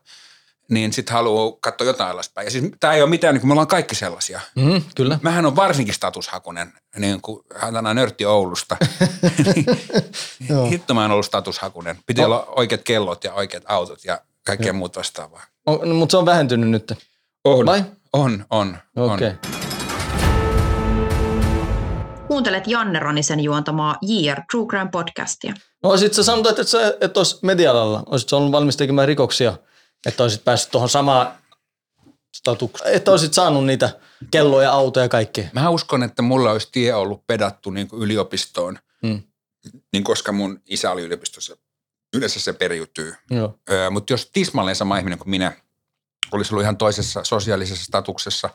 niin 0.70 0.94
sitten 0.94 1.14
haluaa 1.14 1.58
katsoa 1.62 1.88
jotain 1.88 2.12
alaspäin. 2.12 2.46
Ja 2.46 2.52
siis 2.52 2.66
tämä 2.80 2.94
ei 2.94 3.02
ole 3.02 3.10
mitään, 3.10 3.34
niin 3.34 3.42
kuin 3.42 3.48
me 3.48 3.54
ollaan 3.54 3.68
kaikki 3.68 3.96
sellaisia. 3.96 4.40
Mm, 4.56 4.82
kyllä. 4.96 5.20
Mähän 5.22 5.46
on 5.46 5.56
varsinkin 5.56 5.94
statushakunen, 5.94 6.74
niin 6.98 7.22
kuin 7.22 7.44
hän 7.56 7.96
nörtti 7.96 8.26
Oulusta. 8.26 8.78
Joo. 10.50 10.70
Hitto 10.70 10.94
mä 10.94 11.02
oon 11.02 11.12
ollut 11.12 11.26
statushakunen. 11.26 11.98
Piti 12.06 12.22
No. 12.22 12.26
olla 12.28 12.46
oikeat 12.56 12.82
kellot 12.84 13.24
ja 13.24 13.34
oikeat 13.34 13.64
autot 13.68 14.06
ja 14.06 14.22
kaikkea 14.46 14.74
muuta 14.74 15.00
vastaavaa. 15.00 15.44
On, 15.66 15.80
no, 15.90 15.96
mutta 15.96 16.12
se 16.12 16.18
on 16.18 16.26
vähentynyt 16.26 16.70
nyt. 16.70 16.94
On, 17.44 17.66
Vai? 17.66 17.84
on, 18.14 18.46
on. 18.50 18.78
on. 18.96 19.12
Okei. 19.12 19.28
Okay. 19.28 19.64
Kuuntelet 22.28 22.68
Janne 22.68 23.00
Ronisen 23.00 23.40
juontamaa 23.40 23.98
JR 24.02 24.42
True 24.52 24.68
Crime 24.68 24.90
podcastia. 24.92 25.54
No 25.84 25.90
olisit 25.90 26.14
sä 26.14 26.24
sanonut, 26.24 26.48
että 26.48 26.64
sä 26.64 26.94
et 27.02 27.18
olisi 27.18 27.40
media-alalla, 27.42 28.04
olisit 28.06 28.30
sä 28.30 28.38
ollut 28.38 28.52
valmis 28.52 28.78
tekemään 28.78 29.08
rikoksia, 29.08 29.54
että 30.06 30.24
olisit 30.24 30.44
päässyt 30.44 30.72
tuohon 30.72 30.90
samaan 30.90 31.32
statukseen, 32.36 32.94
että 32.94 33.12
olisit 33.12 33.34
saanut 33.34 33.66
niitä 33.66 34.00
kelloja, 34.32 34.72
autoja 34.72 35.06
ja 35.06 35.10
kaikkea. 35.10 35.48
Mä 35.54 35.70
uskon, 35.70 36.04
että 36.04 36.22
mulla 36.22 36.52
olisi 36.52 36.70
tie 36.72 36.94
ollut 36.94 37.28
pedattu 37.28 37.70
niin 37.70 37.88
kuin 37.88 38.02
yliopistoon, 38.02 38.80
Mm. 39.04 39.24
niin 39.94 40.04
koska 40.04 40.32
mun 40.32 40.62
isä 40.66 40.92
oli 40.92 41.02
yliopistossa. 41.02 41.58
Yleensä 42.16 42.40
se 42.40 42.54
periytyy. 42.54 43.16
Joo. 43.30 43.60
Öö, 43.72 43.90
mutta 43.90 44.14
jos 44.14 44.30
tismalleen 44.34 44.76
sama 44.76 44.98
ihminen 44.98 45.20
kuin 45.20 45.30
minä 45.30 45.52
olisi 46.32 46.54
ollut 46.54 46.64
ihan 46.64 46.78
toisessa 46.78 47.24
sosiaalisessa 47.24 47.86
statuksessa, 47.86 48.50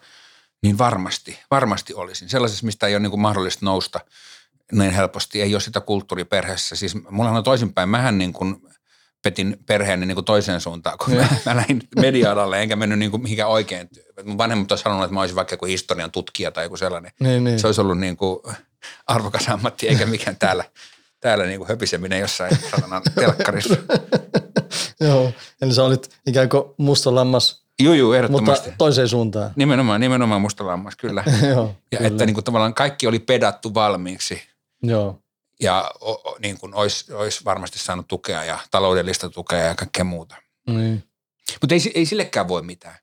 niin 0.62 0.78
varmasti, 0.78 1.38
varmasti 1.50 1.94
olisin. 1.94 2.28
Sellaisessa, 2.28 2.66
mistä 2.66 2.86
ei 2.86 2.94
ole 2.94 3.00
niin 3.00 3.10
kuin 3.10 3.20
mahdollista 3.20 3.64
nousta 3.64 4.00
näin 4.72 4.90
helposti. 4.90 5.42
Ei 5.42 5.54
ole 5.54 5.60
sitä 5.60 5.80
kulttuuriperheessä. 5.80 6.76
Siis 6.76 6.94
mulla 7.10 7.30
on 7.30 7.44
toisinpäin. 7.44 7.88
Mähän 7.88 8.18
niin 8.18 8.32
kuin 8.32 8.62
petin 9.22 9.56
perheeni 9.66 10.06
niin 10.06 10.14
kuin 10.14 10.24
toiseen 10.24 10.60
suuntaan, 10.60 10.98
kun 10.98 11.14
mä, 11.14 11.28
mä 11.46 11.56
lähdin 11.56 11.82
media-alalle, 11.96 12.62
enkä 12.62 12.76
mennyt 12.76 12.98
niin 12.98 13.10
kuin 13.10 13.22
mihinkään 13.22 13.48
oikein. 13.48 13.88
Mun 14.24 14.38
vanhemmat 14.38 14.72
olisi 14.72 14.82
sanonut, 14.82 15.04
että 15.04 15.14
mä 15.14 15.20
olisin 15.20 15.36
vaikka 15.36 15.52
joku 15.52 15.66
historian 15.66 16.10
tutkija 16.10 16.50
tai 16.50 16.64
joku 16.64 16.76
sellainen. 16.76 17.12
Niin, 17.20 17.44
niin. 17.44 17.60
Se 17.60 17.66
olisi 17.66 17.80
ollut 17.80 17.98
niin 17.98 18.16
kuin 18.16 18.38
arvokas 19.06 19.48
ammatti, 19.48 19.88
eikä 19.88 20.06
mikään 20.06 20.36
täällä, 20.36 20.64
täällä 21.20 21.44
niin 21.44 21.58
kuin 21.58 21.68
höpiseminen 21.68 22.20
jossain 22.20 22.58
satanan 22.70 23.02
telkkarissa. 23.14 23.76
Joo. 25.00 25.32
Eli 25.62 25.74
sä 25.74 25.84
olit 25.84 26.08
ikään 26.26 26.48
kuin 26.48 26.64
musta 26.76 27.14
lammas, 27.14 27.62
juu, 27.82 27.94
mutta 27.94 28.16
ehdottomasti. 28.16 28.70
toiseen 28.78 29.08
suuntaan. 29.08 29.50
Nimenomaan, 29.56 30.00
nimenomaan 30.00 30.40
musta 30.40 30.66
lammas, 30.66 30.96
kyllä. 30.96 31.24
Joo, 31.50 31.74
Ja 31.92 31.98
kyllä. 31.98 32.08
että 32.08 32.26
niin 32.26 32.34
kuin 32.34 32.44
tavallaan 32.44 32.74
kaikki 32.74 33.06
oli 33.06 33.18
pedattu 33.18 33.74
valmiiksi 33.74 34.42
Joo. 34.82 35.22
Ja 35.60 35.90
o, 36.00 36.12
o, 36.12 36.36
niin 36.42 36.58
kuin 36.58 36.74
olisi, 36.74 37.12
olisi 37.12 37.44
varmasti 37.44 37.78
saanut 37.78 38.08
tukea 38.08 38.44
ja 38.44 38.58
taloudellista 38.70 39.30
tukea 39.30 39.58
ja 39.58 39.74
kaikkea 39.74 40.04
muuta. 40.04 40.36
Niin. 40.66 41.04
Mutta 41.60 41.74
ei, 41.74 41.80
ei 41.94 42.06
sillekään 42.06 42.48
voi 42.48 42.62
mitään. 42.62 42.98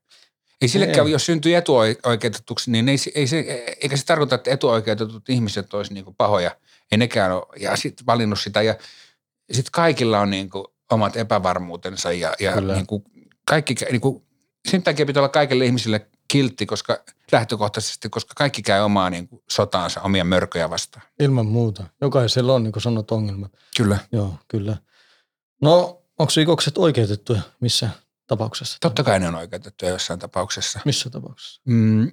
Ei 0.62 0.68
sillekään, 0.68 1.08
Ei. 1.08 1.12
jos 1.12 1.26
syntyy 1.26 1.56
etuoikeutetuksi, 1.56 2.72
niin 2.72 2.89
ei, 2.89 2.98
ei 3.15 3.28
se, 3.28 3.65
eikä 3.82 3.98
se 3.98 4.06
tarkoita, 4.06 4.36
että 4.36 4.52
etuoikeutetut 4.52 5.30
ihmiset 5.30 5.74
olisi 5.74 5.94
niin 5.94 6.04
kuin 6.06 6.15
pahoja. 6.15 6.56
Ei 6.91 6.98
nekään 6.98 7.32
ole. 7.32 7.46
Ja 7.60 7.76
sitten 7.76 8.06
valinnut 8.06 8.39
sitä. 8.39 8.62
Ja 8.62 8.76
sitten 9.52 9.72
kaikilla 9.72 10.20
on 10.20 10.30
niin 10.30 10.50
kuin 10.50 10.65
omat 10.91 11.18
epävarmuutensa 11.18 12.12
ja, 12.12 12.34
ja 12.39 12.54
Kyllä. 12.54 12.74
niin 12.74 12.88
kuin 12.88 13.04
kaikki, 13.48 13.76
niin 13.91 14.02
kuin, 14.02 14.24
sen 14.70 14.84
takia 14.84 15.06
pitää 15.06 15.22
olla 15.22 15.30
kaikille 15.30 15.65
ihmisille 15.65 16.08
kiltti, 16.28 16.66
koska 16.66 17.04
lähtökohtaisesti, 17.32 18.10
koska 18.10 18.34
kaikki 18.36 18.62
käy 18.62 18.82
omaa 18.82 19.10
niin 19.10 19.28
kuin 19.28 19.44
sotaansa, 19.50 20.02
omia 20.02 20.24
mörköjä 20.24 20.70
vastaan. 20.70 21.06
Ilman 21.20 21.46
muuta. 21.46 21.84
Jokaisella 22.02 22.54
on, 22.54 22.64
niin 22.64 22.72
kuin 22.72 22.84
sanot, 22.84 23.12
ongelmat. 23.12 23.52
Kyllä. 23.78 23.98
Joo, 24.12 24.36
kyllä. 24.48 24.78
No, 25.62 26.02
onko 26.20 26.34
rikokset 26.36 26.78
oikeutettuja 26.78 27.42
missä 27.60 27.90
tapauksessa? 28.28 28.78
Totta 28.82 29.04
kai 29.04 29.20
ne 29.20 29.28
on 29.28 29.36
oikeutettuja 29.36 29.92
jossain 29.92 30.20
tapauksessa. 30.20 30.80
Missä 30.86 31.10
tapauksessa? 31.10 31.62
Mm, 31.66 32.12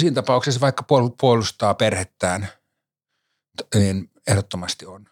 siinä 0.00 0.14
tapauksessa 0.14 0.60
vaikka 0.60 0.82
puol- 0.82 1.14
puolustaa 1.20 1.74
perhettään, 1.74 2.48
niin 3.74 4.10
ehdottomasti 4.26 4.86
on. 4.86 5.08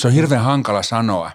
Se 0.00 0.08
on 0.08 0.14
hirveän 0.14 0.44
hankala 0.44 0.82
sanoa, 0.82 1.30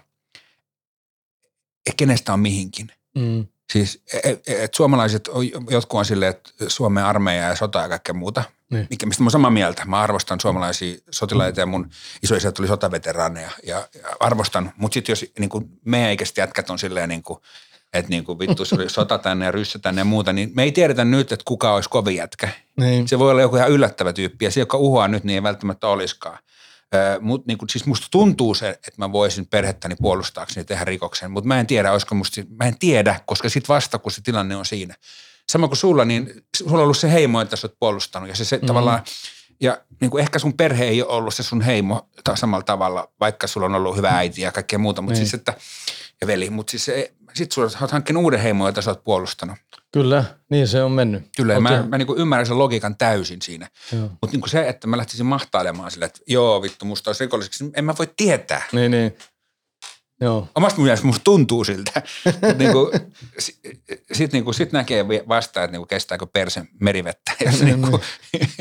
kenestä 1.96 2.32
on 2.32 2.40
mihinkin. 2.40 2.92
Mm. 3.14 3.46
Siis 3.72 4.02
et, 4.24 4.42
et 4.48 4.74
suomalaiset, 4.74 5.28
on- 5.28 5.44
jotkut 5.70 5.98
on 5.98 6.04
silleen, 6.04 6.30
että 6.30 6.50
Suomen 6.68 7.04
armeija 7.04 7.48
ja 7.48 7.56
sota 7.56 7.78
ja 7.80 7.88
kaikkea 7.88 8.14
muuta, 8.14 8.44
Niin. 8.70 8.86
mikä, 8.90 9.06
mistä 9.06 9.22
mä 9.22 9.26
oon 9.26 9.30
samaa 9.30 9.50
mieltä. 9.50 9.84
Mä 9.84 10.00
arvostan 10.00 10.40
suomalaisia 10.40 10.96
sotilaita 11.10 11.60
ja 11.60 11.66
mun 11.66 11.90
isoisät 12.22 12.54
tuli 12.54 12.68
sotaveteraaneja 12.68 13.50
ja, 13.62 13.88
ja 13.94 14.08
arvostan. 14.20 14.72
Mutta 14.76 14.94
sitten 14.94 15.12
jos 15.12 15.24
niin 15.38 15.50
kuin 15.50 15.64
meidän 15.84 16.12
ikäiset 16.12 16.36
jätkät 16.36 16.70
on 16.70 16.78
silleen 16.78 17.08
niin 17.08 17.22
kuin, 17.22 17.38
että 17.92 18.10
niin 18.10 18.24
kuin 18.24 18.38
vittu 18.38 18.64
se 18.64 18.74
oli 18.74 18.88
sota 18.98 19.18
tänne 19.18 19.44
ja 19.44 19.50
ryssä 19.52 19.78
tänne 19.78 20.00
ja 20.00 20.04
muuta, 20.04 20.32
niin 20.32 20.50
me 20.54 20.62
ei 20.62 20.72
tiedetä 20.72 21.04
nyt, 21.04 21.32
että 21.32 21.44
kuka 21.44 21.74
olisi 21.74 21.88
kovin 21.88 22.16
jätkä. 22.16 22.48
Niin. 22.80 23.08
Se 23.08 23.18
voi 23.18 23.30
olla 23.30 23.42
joku 23.42 23.56
ihan 23.56 23.70
yllättävä 23.70 24.12
tyyppi 24.12 24.44
ja 24.44 24.50
se, 24.50 24.60
joka 24.60 24.76
uhoaa 24.76 25.08
nyt, 25.08 25.24
niin 25.24 25.34
ei 25.34 25.42
välttämättä 25.42 25.86
olisikaan. 25.88 26.38
Mutta 27.20 27.44
niin 27.46 27.58
siis 27.70 27.86
musta 27.86 28.06
tuntuu 28.10 28.54
se, 28.54 28.68
että 28.68 28.92
mä 28.96 29.12
voisin 29.12 29.46
perhettäni 29.46 29.96
puolustaakseni 29.96 30.64
tehdä 30.64 30.84
rikoksen, 30.84 31.30
mutta 31.30 31.48
mä 31.48 31.60
en 31.60 31.66
tiedä, 31.66 31.92
olisiko 31.92 32.14
musta, 32.14 32.40
mä 32.60 32.68
en 32.68 32.78
tiedä, 32.78 33.20
koska 33.26 33.48
sit 33.48 33.68
vasta 33.68 33.98
kun 33.98 34.12
se 34.12 34.20
tilanne 34.22 34.56
on 34.56 34.66
siinä. 34.66 34.94
Sama 35.52 35.68
kuin 35.68 35.76
sulla, 35.78 36.04
niin 36.04 36.44
sulla 36.56 36.72
on 36.72 36.82
ollut 36.82 36.98
se 36.98 37.12
heimo, 37.12 37.40
että 37.40 37.56
sä 37.56 37.66
oot 37.66 37.78
puolustanut 37.78 38.28
ja 38.28 38.36
se, 38.36 38.44
se 38.44 38.58
mm. 38.58 38.66
tavallaan, 38.66 39.02
ja 39.60 39.80
niin 40.00 40.10
kuin 40.10 40.22
ehkä 40.22 40.38
sun 40.38 40.56
perhe 40.56 40.84
ei 40.84 41.02
ole 41.02 41.12
ollut 41.12 41.34
se 41.34 41.42
sun 41.42 41.60
heimo 41.60 42.08
samalla 42.34 42.64
tavalla, 42.64 43.12
vaikka 43.20 43.46
sulla 43.46 43.66
on 43.66 43.74
ollut 43.74 43.96
hyvä 43.96 44.10
äiti 44.10 44.40
ja 44.40 44.52
kaikkea 44.52 44.78
muuta, 44.78 45.02
mutta 45.02 45.18
Niin. 45.18 45.26
siis 45.26 45.34
että, 45.34 45.54
ja 46.20 46.26
veli, 46.26 46.50
mutta 46.50 46.70
siis 46.70 46.84
se, 46.84 47.12
sit 47.34 47.52
sulla 47.52 47.68
sä 47.68 47.78
oot 47.80 47.90
hankkinut 47.90 48.22
uuden 48.22 48.40
heimon, 48.40 48.68
jota 48.68 48.82
sä 48.82 48.90
oot 48.90 49.04
puolustanut. 49.04 49.58
Kyllä, 49.92 50.24
niin 50.50 50.68
se 50.68 50.82
on 50.82 50.92
mennyt. 50.92 51.22
Kyllä, 51.36 51.52
Okei. 51.52 51.62
mä, 51.62 51.82
mä 51.82 51.98
niin 51.98 52.06
kuin 52.06 52.18
ymmärrän 52.18 52.46
sen 52.46 52.58
logiikan 52.58 52.96
täysin 52.96 53.42
siinä. 53.42 53.68
Mutta 53.92 54.36
niin 54.36 54.48
se, 54.48 54.68
että 54.68 54.86
mä 54.86 54.96
lähtisin 54.96 55.26
mahtailemaan 55.26 55.90
sille, 55.90 56.04
että 56.04 56.20
joo 56.26 56.62
vittu, 56.62 56.84
musta 56.84 57.10
olisi 57.10 57.24
rikolliseksi, 57.24 57.70
en 57.74 57.84
mä 57.84 57.94
voi 57.98 58.10
tietää. 58.16 58.62
Niin, 58.72 58.90
niin. 58.90 59.16
Joo. 60.20 60.48
Omasta 60.54 60.80
mielestä 60.80 61.06
musta 61.06 61.24
tuntuu 61.24 61.64
siltä. 61.64 62.02
niin 62.58 62.72
kuin, 62.72 62.90
sit, 64.12 64.32
niin 64.32 64.44
kuin, 64.44 64.54
sit 64.54 64.72
näkee 64.72 65.06
vasta, 65.28 65.64
että 65.64 65.72
niin 65.72 65.80
kuin, 65.80 65.88
kestääkö 65.88 66.26
persen 66.26 66.68
merivettä, 66.80 67.32
jos, 67.44 67.62
niin 67.62 67.82
kuin, 67.82 68.02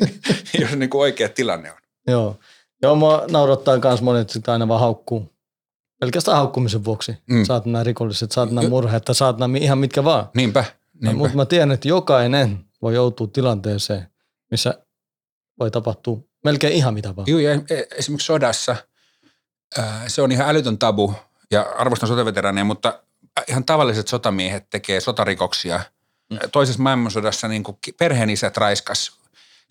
jos 0.61 0.71
niin 0.71 0.89
kuin 0.89 1.01
oikea 1.01 1.29
tilanne 1.29 1.71
on. 1.71 1.77
Joo. 2.07 2.39
Joo, 2.81 2.95
mua 2.95 3.23
naurattaa 3.31 3.79
myös 3.83 4.01
monet 4.01 4.29
sitä 4.29 4.51
aina 4.51 4.67
vaan 4.67 4.79
haukkuu. 4.79 5.30
Pelkästään 6.01 6.37
haukkumisen 6.37 6.85
vuoksi. 6.85 7.17
Mm. 7.29 7.43
Saat 7.43 7.65
nämä 7.65 7.83
rikolliset, 7.83 8.31
saat 8.31 8.51
nämä 8.51 8.69
murheet, 8.69 9.03
saat 9.11 9.37
nämä 9.37 9.57
ihan 9.57 9.77
mitkä 9.77 10.03
vaan. 10.03 10.29
Niinpä, 10.35 10.65
niinpä. 10.93 11.17
Mutta 11.17 11.35
mä 11.35 11.45
tiedän, 11.45 11.71
että 11.71 11.87
jokainen 11.87 12.65
voi 12.81 12.95
joutua 12.95 13.27
tilanteeseen, 13.27 14.07
missä 14.51 14.73
voi 15.59 15.71
tapahtua 15.71 16.19
melkein 16.43 16.73
ihan 16.73 16.93
mitä 16.93 17.15
vaan. 17.15 17.27
Joo, 17.27 17.39
ja 17.39 17.51
e- 17.51 17.87
esimerkiksi 17.97 18.25
sodassa 18.25 18.75
se 20.07 20.21
on 20.21 20.31
ihan 20.31 20.49
älytön 20.49 20.77
tabu, 20.77 21.13
ja 21.51 21.61
arvostan 21.77 22.09
sotaveteraaneja, 22.09 22.65
mutta 22.65 22.99
ihan 23.47 23.65
tavalliset 23.65 24.07
sotamiehet 24.07 24.69
tekee 24.69 24.99
sotarikoksia. 24.99 25.79
Mm. 26.29 26.39
Toisessa 26.51 26.81
maailmansodassa 26.81 27.47
niin 27.47 27.63
perheenisät 27.99 28.57
raiskas. 28.57 29.20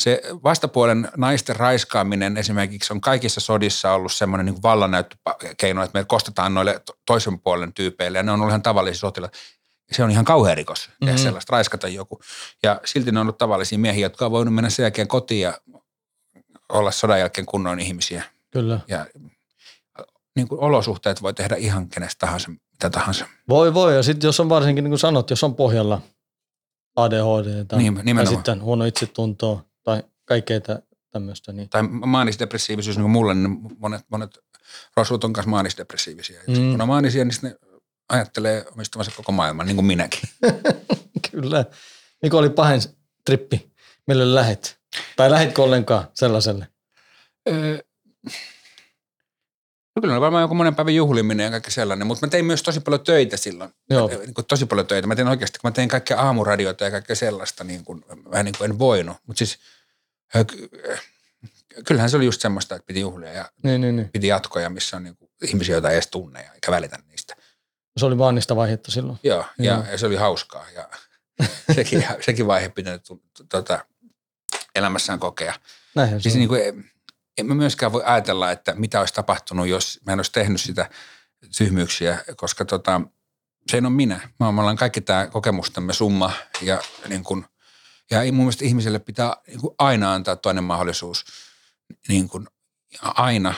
Se 0.01 0.23
vastapuolen 0.45 1.09
naisten 1.17 1.57
raiskaaminen 1.57 2.37
esimerkiksi 2.37 2.93
on 2.93 3.01
kaikissa 3.01 3.41
sodissa 3.41 3.93
ollut 3.93 4.13
semmoinen 4.13 4.47
niin 4.47 4.63
vallannäyttökeino, 4.63 5.83
että 5.83 5.99
me 5.99 6.05
kostetaan 6.05 6.55
noille 6.55 6.83
to- 6.87 6.93
toisen 7.07 7.41
puolen 7.41 7.73
tyypeille, 7.75 8.19
ja 8.19 8.23
ne 8.23 8.33
on 8.33 8.41
ollut 8.41 8.51
ihan 8.51 8.63
tavallisia 8.63 9.01
sotilaita. 9.01 9.39
Se 9.93 10.05
on 10.05 10.11
ihan 10.11 10.25
kauhea 10.25 10.55
rikos 10.55 10.81
tehdä 10.81 10.95
Mhm. 11.01 11.07
mm-hmm. 11.11 11.23
sellaista, 11.23 11.53
raiskata 11.53 11.89
joku. 11.89 12.21
Ja 12.63 12.81
silti 12.85 13.13
ne 13.13 13.21
on 13.21 13.25
ollut 13.25 13.39
tavallisia 13.39 13.79
miehiä, 13.79 14.07
jotka 14.07 14.25
on 14.27 14.31
voinut 14.33 14.55
mennä 14.55 14.71
sen 14.71 14.83
jälkeen 14.85 15.09
kotiin 15.09 15.41
ja 15.43 15.59
olla 16.69 16.91
sodan 16.91 17.19
jälkeen 17.19 17.47
kunnon 17.47 17.81
ihmisiä. 17.81 18.23
Kyllä. 18.51 18.81
Ja 18.89 19.07
niin 20.37 20.49
kuin 20.49 20.61
olosuhteet 20.61 21.23
voi 21.23 21.35
tehdä 21.35 21.57
ihan 21.57 21.89
kenestä 21.89 22.19
tahansa, 22.27 22.49
mitä 22.51 22.91
tahansa. 22.91 23.27
Voi 23.49 23.75
voi, 23.75 23.97
ja 23.97 24.03
sitten 24.03 24.29
jos 24.29 24.41
on 24.41 24.49
varsinkin 24.49 24.85
niin 24.85 24.91
kuin 24.91 24.99
sanot, 24.99 25.31
jos 25.31 25.45
on 25.45 25.55
pohjalla 25.55 26.01
ADHD 26.97 27.65
tai, 27.65 27.79
Niin, 27.79 28.17
tai 28.17 28.27
sitten 28.27 28.63
huono 28.63 28.85
itsetuntoa 28.85 29.65
tai 29.83 30.03
kaikkea 30.25 30.61
tä- 30.61 30.83
tämmöistä, 31.11 31.53
niin 31.53 31.69
Tai 31.69 31.83
maanisdepressiivisyys, 31.83 32.97
niin 32.97 33.05
kuin 33.05 33.11
mulle, 33.13 33.35
niin 33.35 33.59
monet, 33.79 34.05
monet 34.11 34.39
rosvot 34.97 35.25
on 35.25 35.33
kanssa 35.33 35.51
maanisdepressiivisiä. 35.51 36.41
Mm. 36.47 36.55
Kun 36.55 36.81
on 36.81 36.89
maanisia, 36.89 37.25
niin 37.25 37.35
ne 37.43 37.57
ajattelee 38.09 38.65
omistavansa 38.73 39.13
koko 39.17 39.33
maailman, 39.33 39.67
niin 39.67 39.77
kuin 39.77 39.87
minäkin. 39.87 40.21
kyllä. 41.31 41.65
Mikä 42.23 42.37
oli 42.37 42.51
pahin 42.51 42.81
trippi, 43.25 43.73
mille 44.07 44.35
lähet? 44.35 44.81
Tai 45.17 45.31
lähetkö 45.31 45.63
ollenkaan 45.63 46.09
sellaiselle? 46.15 46.69
Öö, 47.49 47.79
No 50.01 50.03
kyllä 50.03 50.15
oli 50.15 50.21
varmaan 50.21 50.43
joku 50.43 50.55
monen 50.55 50.75
päivän 50.75 50.95
juhliminen 50.95 51.45
ja 51.45 51.51
kaikki 51.51 51.71
sellainen, 51.71 52.07
mutta 52.07 52.27
mä 52.27 52.31
tein 52.31 52.45
myös 52.45 52.63
tosi 52.63 52.81
paljon 52.81 53.05
töitä 53.05 53.37
silloin. 53.37 53.71
Joo. 53.91 54.09
Niin 54.09 54.35
kuin 54.35 54.47
tosi 54.47 54.67
paljon 54.67 54.87
töitä. 54.87 55.09
Mä 55.09 55.17
tein 55.17 55.29
oikeasti, 55.29 55.59
kun 55.59 55.69
mä 55.69 55.73
tein 55.73 55.89
kaikkea 55.89 56.21
aamuradioita 56.21 56.85
ja 56.85 56.91
kaikkea 56.91 57.17
sellaista, 57.17 57.65
niin 57.65 57.85
kuin, 57.85 58.05
mä 58.33 58.43
niin 58.43 58.55
kuin 58.59 58.71
en 58.71 58.79
voinut. 58.79 59.17
Mutta 59.27 59.39
siis 59.39 59.59
ky- 60.47 60.71
kyllähän 61.87 62.11
se 62.11 62.17
oli 62.17 62.25
just 62.25 62.41
semmoista, 62.41 62.75
että 62.75 62.87
piti 62.87 63.01
juhlia 63.01 63.33
ja 63.33 63.51
Niin, 63.63 63.81
niin, 63.81 63.97
niin. 63.97 64.09
piti 64.13 64.27
jatkoja, 64.27 64.71
missä 64.71 64.97
on 64.97 65.03
niin 65.05 65.17
kuin 65.17 65.31
ihmisiä, 65.43 65.75
joita 65.75 65.89
ei 65.91 65.95
edes 65.95 66.07
tunne 66.07 66.43
ja 66.43 66.53
eikä 66.53 66.71
välitä 66.73 66.99
niistä. 67.09 67.37
Se 67.97 68.07
oli 68.07 68.19
vaan 68.19 68.35
niistä 68.35 68.57
vaihetta 68.57 68.91
silloin. 68.91 69.19
Joo, 69.23 69.45
ja, 69.59 69.73
Joo. 69.75 69.85
ja 69.93 69.99
se 69.99 70.07
oli 70.07 70.17
hauskaa 70.17 70.67
ja 70.75 70.89
sekin, 71.77 72.05
sekin 72.21 72.47
vaihe 72.47 72.69
pitää 72.69 72.99
tu- 72.99 73.23
tuota, 73.51 73.85
elämässään 74.75 75.19
kokea. 75.19 75.55
Näinhän 75.95 76.21
se 76.21 76.23
Siis 76.23 76.35
on. 76.35 76.39
niin 76.39 76.49
kuin, 76.49 76.91
en 77.39 77.47
mä 77.47 77.55
myöskään 77.55 77.93
voi 77.93 78.03
ajatella, 78.05 78.51
että 78.51 78.75
mitä 78.75 79.01
olisi 79.01 79.15
tapahtunut, 79.15 79.69
jos 79.69 80.01
mä 80.07 80.13
en 80.13 80.19
olisi 80.19 80.33
tehnyt 80.33 80.61
sitä 80.61 80.91
tyhmyyksiä, 81.59 82.25
koska 82.37 82.65
tota, 82.65 83.01
se 83.71 83.77
ei 83.77 83.81
ole 83.81 83.91
minä. 83.91 84.31
Mä, 84.41 84.53
me 84.53 84.61
ollaan 84.61 84.77
kaikki 84.77 85.01
tämä 85.01 85.27
kokemustamme 85.27 85.93
summa 85.93 86.33
ja, 86.63 86.83
niin 87.09 87.25
kuin, 87.25 87.45
ja 88.11 88.33
mun 88.33 88.45
mielestä 88.45 88.65
ihmiselle 88.65 88.99
pitää 88.99 89.37
niin 89.47 89.61
kuin 89.61 89.75
aina 89.79 90.15
antaa 90.15 90.37
toinen 90.37 90.65
mahdollisuus. 90.65 91.25
Niin 92.09 92.29
kuin, 92.29 92.47
aina 93.03 93.55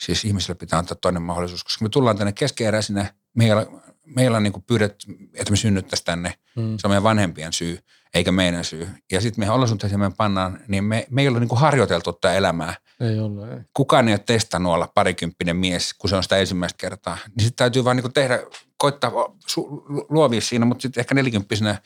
siis 0.00 0.24
ihmiselle 0.24 0.54
pitää 0.54 0.78
antaa 0.78 0.96
toinen 1.00 1.22
mahdollisuus, 1.22 1.64
koska 1.64 1.84
me 1.84 1.88
tullaan 1.88 2.18
tänne 2.18 2.32
keskeeräisinä. 2.32 3.14
Meillä, 3.34 3.66
meillä 4.06 4.36
on 4.36 4.42
niin 4.42 4.62
pyydetty, 4.66 5.06
että 5.34 5.50
me 5.50 5.56
synnyttäisiin 5.56 6.04
tänne. 6.04 6.34
Mm. 6.56 6.78
Se 6.78 6.86
on 6.86 6.90
meidän 6.90 7.02
vanhempien 7.02 7.52
syy, 7.52 7.78
eikä 8.14 8.32
meidän 8.32 8.64
syy. 8.64 8.88
Ja 9.12 9.20
sitten 9.20 9.42
meidän 9.42 9.54
olosuhteisiin 9.54 10.00
me 10.00 10.10
pannaan, 10.16 10.60
niin 10.68 10.84
me, 10.84 11.06
me 11.10 11.22
ei 11.22 11.28
ole 11.28 11.40
niin 11.40 11.48
kuin 11.48 11.60
harjoiteltu 11.60 12.12
tätä 12.12 12.34
elämää 12.34 12.74
Ei 13.00 13.18
ollut, 13.18 13.48
ei. 13.48 13.58
kukaan 13.74 14.08
ei 14.08 14.14
ole 14.14 14.22
testannut 14.26 14.72
olla 14.72 14.88
parikymppinen 14.94 15.56
mies, 15.56 15.94
kun 15.94 16.10
se 16.10 16.16
on 16.16 16.22
sitä 16.22 16.36
ensimmäistä 16.36 16.76
kertaa. 16.78 17.18
Niin 17.26 17.44
sitten 17.44 17.56
täytyy 17.56 17.84
vaan 17.84 17.96
niin 17.96 18.12
tehdä, 18.12 18.38
koittaa 18.78 19.10
su- 19.50 19.84
luovia 20.08 20.40
siinä, 20.40 20.64
mutta 20.66 20.82
sitten 20.82 21.00
ehkä 21.00 21.14
nelikymppisenä 21.14 21.80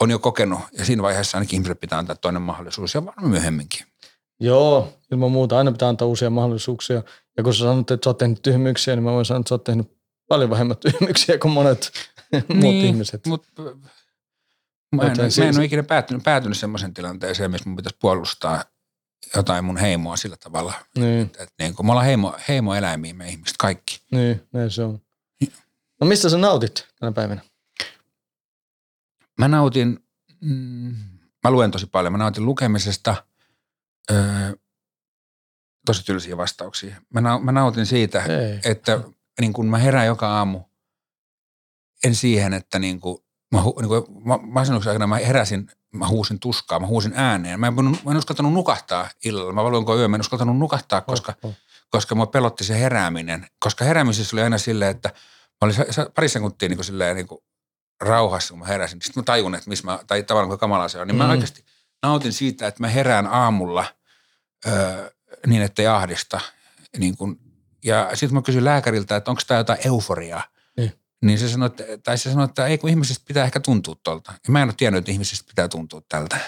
on 0.00 0.10
jo 0.10 0.18
kokenut. 0.18 0.60
Ja 0.72 0.84
siinä 0.84 1.02
vaiheessa 1.02 1.38
ainakin 1.38 1.56
ihmiselle 1.56 1.74
pitää 1.80 1.98
antaa 1.98 2.16
toinen 2.16 2.42
mahdollisuus 2.42 2.94
ja 2.94 3.06
varmaan 3.06 3.28
myöhemminkin. 3.30 3.86
Joo, 4.40 4.92
ilman 5.12 5.30
muuta. 5.30 5.58
Aina 5.58 5.72
pitää 5.72 5.88
antaa 5.88 6.08
uusia 6.08 6.30
mahdollisuuksia. 6.30 7.02
Ja 7.36 7.42
kun 7.42 7.54
sä 7.54 7.58
sanot, 7.58 7.90
että 7.90 8.04
sä 8.04 8.10
oot 8.10 8.18
tehnyt 8.18 8.42
tyhmyyksiä, 8.42 8.96
niin 8.96 9.04
mä 9.04 9.12
voin 9.12 9.24
sanoa, 9.24 9.40
että 9.40 9.48
sä 9.48 9.54
oot 9.54 9.64
tehnyt 9.64 9.92
paljon 10.28 10.50
vähemmän 10.50 10.76
tyhmyyksiä 10.76 11.38
kuin 11.38 11.52
monet 11.52 11.92
muut 12.62 12.74
ihmiset. 12.74 13.26
Mutta 13.26 13.48
mä 14.96 15.02
en, 15.02 15.08
Joten 15.08 15.22
mä 15.22 15.24
en 15.24 15.32
siis- 15.32 15.56
ole 15.56 15.64
ikinä 15.64 15.82
päätynyt, 15.82 16.22
päätynyt 16.22 16.58
semmoisen 16.58 16.94
tilanteeseen, 16.94 17.50
missä 17.50 17.68
mun 17.68 17.76
pitäisi 17.76 17.98
puolustaa 18.00 18.64
jotain 19.36 19.64
mun 19.64 19.76
heimoa 19.76 20.16
sillä 20.16 20.36
tavalla. 20.36 20.74
Niin, 20.98 21.20
Että 21.22 21.46
niin 21.58 21.74
kun 21.74 21.86
me 21.86 21.92
ollaan 21.92 22.06
heimo, 22.06 22.36
heimoeläimiä 22.48 23.14
me 23.14 23.28
ihmiset 23.28 23.56
kaikki. 23.56 24.02
niin, 24.12 24.48
näin 24.52 24.70
se 24.70 24.82
on. 24.84 25.00
No 26.00 26.06
mistä 26.06 26.28
sä 26.28 26.38
nautit 26.38 26.88
tänä 27.00 27.12
päivänä? 27.12 27.40
Mä 29.38 29.48
nautin, 29.48 30.04
mm, 30.40 30.94
mä 31.44 31.50
luen 31.50 31.70
tosi 31.70 31.86
paljon, 31.86 32.12
mä 32.12 32.18
nautin 32.18 32.44
lukemisesta, 32.44 33.24
öö, 34.10 34.52
tosi 35.86 36.04
tylsiä 36.04 36.36
vastauksia. 36.36 37.00
Mä, 37.14 37.20
nau, 37.20 37.40
mä 37.40 37.52
nautin 37.52 37.86
siitä, 37.86 38.22
Ei. 38.24 38.60
että 38.72 39.00
niin 39.40 39.52
kun 39.52 39.66
mä 39.70 39.78
herään 39.78 40.06
joka 40.06 40.28
aamu, 40.28 40.60
en 42.04 42.14
siihen, 42.14 42.52
että 42.52 42.78
niin 42.78 43.00
kun, 43.00 43.24
mä, 43.52 43.60
hu- 43.62 43.80
niin 43.80 43.88
kun, 43.88 44.22
mä, 44.24 44.38
masennuksen 44.42 44.90
aikana 44.90 45.06
mä 45.06 45.16
heräsin, 45.16 45.70
mä 45.92 46.08
huusin 46.08 46.40
tuskaa, 46.40 46.80
mä 46.80 46.86
huusin 46.86 47.12
ääneen. 47.16 47.60
Mä 47.60 47.66
en, 47.66 47.74
mä 47.74 48.10
en 48.10 48.16
uskaltanut 48.16 48.52
nukahtaa 48.52 49.08
illalla, 49.24 49.52
mä 49.52 49.64
valuinko 49.64 49.96
yö, 49.98 50.08
mä 50.08 50.16
en 50.16 50.20
uskaltanut 50.20 50.58
nukahtaa, 50.58 51.00
koska 51.00 51.34
Oh, 51.42 51.50
oh. 51.50 51.56
koska 51.90 52.14
mua 52.14 52.26
pelotti 52.26 52.64
se 52.64 52.80
herääminen. 52.80 53.46
Koska 53.58 53.84
heräämisessä 53.84 54.36
oli 54.36 54.42
aina 54.42 54.58
silleen, 54.58 54.90
että 54.90 55.08
mä 55.48 55.66
olin 55.66 55.74
pari 56.14 56.28
sekuntia 56.28 56.68
niin 56.68 56.76
kuin 56.76 56.84
silleen 56.84 57.16
niin 57.16 57.26
kuin 57.28 57.40
rauhassa, 58.00 58.52
kun 58.52 58.58
mä 58.58 58.66
heräsin. 58.66 59.02
Sitten 59.02 59.20
mä 59.20 59.24
tajun, 59.24 59.54
että 59.54 59.68
missä 59.70 59.84
mä, 59.84 59.98
tai 60.06 60.22
tavallaan 60.22 60.48
kuinka 60.48 60.60
kamala 60.60 60.88
se 60.88 61.00
on. 61.00 61.06
Niin 61.06 61.16
mä 61.16 61.24
Mm. 61.24 61.30
oikeasti 61.30 61.64
nautin 62.02 62.32
siitä, 62.32 62.66
että 62.66 62.80
mä 62.82 62.88
herään 62.88 63.26
aamulla 63.26 63.84
öö, 64.66 65.10
niin, 65.46 65.62
ettei 65.62 65.86
ahdista. 65.86 66.40
Niin 66.98 67.16
kuin, 67.16 67.36
ja 67.84 68.10
sitten 68.14 68.34
mä 68.34 68.42
kysyin 68.42 68.64
lääkäriltä, 68.64 69.16
että 69.16 69.30
onko 69.30 69.42
tämä 69.46 69.58
jotain 69.60 69.78
euforiaa. 69.84 70.42
Niin. 71.24 71.38
Se 71.38 71.48
sanoi, 71.48 71.66
että, 71.66 71.84
tai 72.04 72.18
se 72.18 72.30
sanoi, 72.30 72.44
että 72.44 72.66
ei 72.66 72.78
kun 72.78 72.90
ihmisestä 72.90 73.24
pitää 73.28 73.44
ehkä 73.44 73.60
tuntua 73.60 73.96
tolta. 74.04 74.32
Ja 74.46 74.52
mä 74.52 74.62
en 74.62 74.68
ole 74.68 74.74
tiennyt, 74.76 74.98
että 74.98 75.12
ihmisestä 75.12 75.48
pitää 75.48 75.68
tuntua 75.68 76.02
tältä. 76.08 76.38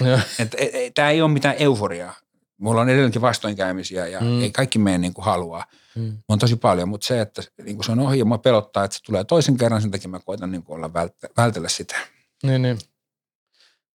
Että 0.38 0.56
tämä 0.94 1.10
ei 1.10 1.22
ole 1.22 1.30
mitään 1.30 1.54
euforiaa. 1.58 2.14
Mulla 2.58 2.80
on 2.80 2.88
edelleenkin 2.88 3.22
vastoinkäymisiä 3.22 4.06
ja 4.06 4.20
Mm. 4.20 4.42
ei 4.42 4.50
kaikki 4.50 4.78
mene 4.78 4.98
niin 4.98 5.14
kuin 5.14 5.24
haluaa. 5.24 5.66
Mm. 5.94 6.18
On 6.28 6.38
tosi 6.38 6.56
paljon, 6.56 6.88
mutta 6.88 7.06
se, 7.06 7.20
että 7.20 7.42
niin 7.62 7.76
kuin 7.76 7.84
se 7.84 7.92
on 7.92 8.00
ohi 8.00 8.18
ja 8.18 8.24
mua 8.24 8.38
pelottaa, 8.38 8.84
että 8.84 8.96
se 8.96 9.02
tulee 9.02 9.24
toisen 9.24 9.56
kerran, 9.56 9.82
sen 9.82 9.90
takia 9.90 10.08
mä 10.08 10.20
koitan 10.20 10.50
niin 10.52 10.62
kuin 10.62 10.76
olla 10.76 10.92
välttä, 10.92 11.28
vältellä 11.36 11.68
sitä. 11.68 11.96
Niin, 12.42 12.62
niin. 12.62 12.78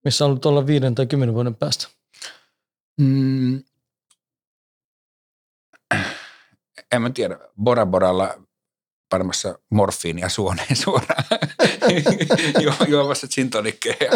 Missä 0.05 0.25
on 0.25 0.29
ollut 0.29 0.45
olla 0.45 0.67
viiden 0.67 0.95
tai 0.95 1.07
kymmenen 1.07 1.35
vuoden 1.35 1.55
päästä? 1.55 1.87
Mm. 3.01 3.63
En 6.91 7.01
mä 7.01 7.09
tiedä, 7.09 7.39
Bora 7.63 7.85
Boralla 7.85 8.41
panemassa 9.09 9.59
morfiinia 9.69 10.29
suoneen 10.29 10.75
suoraan, 10.83 11.23
Ju- 12.63 12.85
juomassa 12.87 13.27
gin 13.27 13.49
tonickeja. 13.49 14.11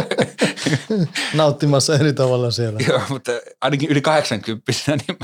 Nauttimassa 1.34 1.96
eri 1.96 2.14
tavalla 2.14 2.52
siellä. 2.52 2.80
Joo, 2.88 3.02
mutta 3.10 3.32
ainakin 3.62 3.90
yli 3.90 4.02
80 4.02 4.72
niin 4.88 5.18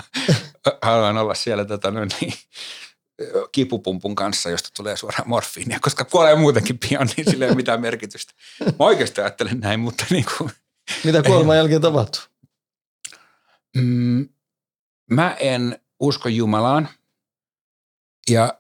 haluan 0.82 1.17
olla 1.17 1.36
siellä 1.36 1.65
tota, 1.65 1.91
no 1.91 2.06
niin, 2.21 2.34
kipupumpun 3.51 4.15
kanssa, 4.15 4.49
josta 4.49 4.69
tulee 4.77 4.97
suoraan 4.97 5.30
morfiinia, 5.30 5.80
koska 5.82 6.06
kuolee 6.06 6.36
muutenkin 6.36 6.80
pian, 6.89 7.10
niin 7.17 7.30
sillä 7.32 7.45
ei 7.45 7.49
ole 7.49 7.56
mitään 7.56 7.82
merkitystä. 7.82 8.34
Mä 8.65 8.71
oikeasti 8.80 9.21
ajattelen 9.21 9.60
näin, 9.60 9.80
mutta 9.80 10.06
niin 10.10 10.25
kuin, 10.38 10.51
Mitä 11.03 11.23
kuoleman 11.23 11.58
jälkeen 11.58 11.82
tapahtuu? 11.82 12.21
mm, 13.75 14.30
mä 15.12 15.36
en 15.39 15.80
usko 15.99 16.30
Jumalaan 16.30 16.89
ja 18.30 18.58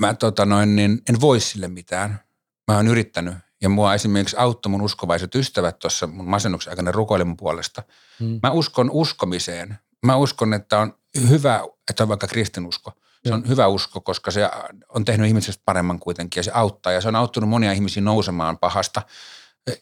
mä 0.00 0.14
tota 0.14 0.46
noin, 0.46 0.76
niin 0.76 1.02
en 1.08 1.20
voi 1.20 1.40
sille 1.40 1.68
mitään. 1.68 2.20
Mä 2.68 2.76
oon 2.76 2.88
yrittänyt 2.88 3.34
ja 3.62 3.68
mua 3.68 3.94
esimerkiksi 3.94 4.36
auttoi 4.36 4.70
mun 4.70 4.82
uskovaiset 4.82 5.34
ystävät 5.34 5.78
tuossa 5.78 6.06
mun 6.06 6.28
masennuksen 6.28 6.70
aikana 6.70 6.92
rukoili 6.92 7.24
mun 7.24 7.36
puolesta. 7.36 7.82
Mm. 8.20 8.40
Mä 8.42 8.50
uskon 8.50 8.90
uskomiseen. 8.90 9.78
Mä 10.06 10.16
uskon, 10.16 10.54
että 10.54 10.78
on 10.78 10.94
hyvä, 11.28 11.60
että 11.90 12.02
on 12.02 12.08
vaikka 12.08 12.26
kristinusko. 12.26 12.92
Se 13.26 13.34
on 13.34 13.48
hyvä 13.48 13.66
usko, 13.66 14.00
koska 14.00 14.30
se 14.30 14.50
on 14.88 15.04
tehnyt 15.04 15.26
ihmisestä 15.26 15.62
paremman 15.64 15.98
kuitenkin 15.98 16.38
ja 16.38 16.42
se 16.44 16.50
auttaa. 16.54 16.92
Ja 16.92 17.00
se 17.00 17.08
on 17.08 17.16
auttanut 17.16 17.50
monia 17.50 17.72
ihmisiä 17.72 18.02
nousemaan 18.02 18.58
pahasta 18.58 19.02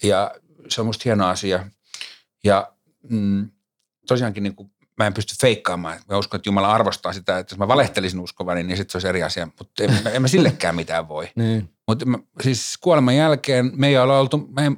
ja 0.03 0.35
se 0.69 0.81
on 0.81 0.87
musta 0.87 1.03
hieno 1.05 1.27
asia. 1.27 1.69
Ja 2.45 2.73
mm, 3.09 3.51
tosiaankin 4.07 4.43
niin 4.43 4.55
kuin, 4.55 4.71
mä 4.99 5.07
en 5.07 5.15
pysty 5.15 5.35
feikkaamaan. 5.41 6.01
Mä 6.09 6.19
uskon, 6.19 6.39
että 6.39 6.49
Jumala 6.49 6.73
arvostaa 6.73 7.13
sitä, 7.13 7.39
että 7.39 7.53
jos 7.53 7.59
mä 7.59 7.69
valehtelisin 7.69 8.21
uskovani, 8.21 8.63
niin 8.63 8.77
sitten 8.77 8.93
se 8.93 8.97
olisi 8.97 9.09
eri 9.09 9.23
asia. 9.23 9.49
Mutta 9.59 9.85
en, 9.85 9.99
en 10.13 10.23
mä 10.23 10.29
sillekään 10.29 10.77
mitään 10.77 11.09
voi. 11.09 11.29
Niin. 11.37 11.69
Mutta 11.89 12.05
siis 12.43 12.79
kuoleman 12.81 13.17
jälkeen 13.17 13.71
me 13.75 13.89
ei 13.89 13.99
ole 13.99 14.19
oltu, 14.19 14.49
mä 14.53 14.61
en, 14.61 14.77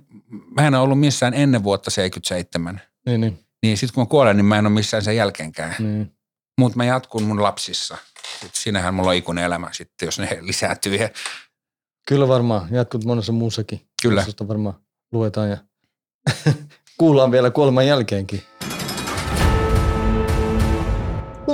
mä 0.57 0.66
en 0.66 0.74
ole 0.74 0.83
ollut 0.83 1.00
missään 1.00 1.35
ennen 1.35 1.64
vuotta 1.64 1.90
77. 1.90 2.81
Niin, 3.07 3.20
niin, 3.20 3.38
Niin 3.62 3.79
sitten 3.79 3.94
kun 3.94 4.03
mä 4.03 4.07
kuolen, 4.07 4.37
niin 4.37 4.44
mä 4.46 4.59
en 4.59 4.66
ole 4.66 4.74
missään 4.74 5.03
sen 5.03 5.16
jälkeenkään. 5.16 5.74
niin. 5.79 6.11
Mutta 6.59 6.77
mä 6.77 6.85
jatkun 6.85 7.22
mun 7.22 7.42
lapsissa. 7.42 7.96
Sitten 8.33 8.50
siinähän 8.62 8.94
mulla 8.94 9.11
on 9.11 9.16
ikuinen 9.16 9.44
elämä 9.44 9.68
sitten, 9.72 10.07
jos 10.07 10.18
ne 10.18 10.38
lisääntyy. 10.40 10.98
Kyllä 12.09 12.29
varmaan. 12.29 12.68
Jatkut 12.70 13.05
monessa 13.05 13.33
muussakin. 13.33 13.87
Kyllä. 14.03 14.22
Josta 14.27 14.48
varmaan 14.48 14.74
luetaan 15.12 15.50
ja 15.50 15.57
kuullaan 16.98 17.31
vielä 17.31 17.50
kuoleman 17.50 17.87
jälkeenkin. 17.87 18.42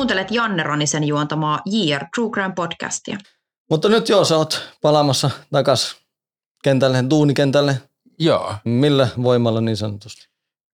Kuuntelet 0.01 0.31
Janne 0.31 0.63
Ronisen 0.63 1.05
juontamaa 1.05 1.63
JR 1.67 2.05
True 2.15 2.31
Crime 2.31 2.53
podcastia. 2.55 3.19
Mutta 3.71 3.89
nyt 3.89 4.09
joo, 4.09 4.25
sä 4.25 4.37
oot 4.37 4.63
palaamassa 4.83 5.31
takas 5.53 5.97
kentälle, 6.65 7.05
duunikentälle. 7.11 7.83
Joo, 8.19 8.55
Millä 8.65 9.09
voimalla 9.23 9.61
niin 9.61 9.77
sanotusti? 9.77 10.29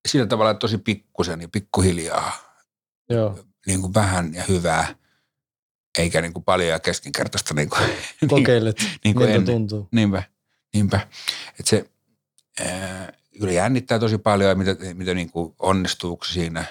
sillä 0.08 0.26
tavalla 0.26 0.50
että 0.50 0.58
tosi 0.58 0.78
pikkusen 0.78 1.40
ja 1.40 1.48
pikkuhiljaa. 1.48 2.32
Joo. 3.10 3.38
Niin 3.66 3.80
kuin 3.80 3.94
vähän 3.94 4.34
ja 4.34 4.42
hyvää, 4.48 4.94
eikä 5.98 6.20
niin 6.20 6.32
kuin 6.32 6.44
paljon 6.44 6.70
ja 6.70 6.80
keskinkertaista. 6.80 7.54
Niin 7.54 7.70
kuin, 7.70 7.82
Kokeilet, 8.28 8.76
niin 9.04 9.14
kuin 9.14 9.26
miltä 9.26 9.34
ennen. 9.38 9.54
tuntuu. 9.54 9.88
Niinpä, 9.92 10.22
niinpä. 10.74 11.00
Että 11.48 11.70
se 11.70 11.90
ää, 12.60 13.12
kyllä 13.38 13.52
jännittää 13.52 13.98
tosi 13.98 14.18
paljon, 14.18 14.48
ja 14.48 14.54
mitä, 14.54 14.76
mitä 14.94 15.14
niin 15.14 15.30
kuin 15.30 15.54
onnistuuko 15.58 16.24
siinä, 16.24 16.64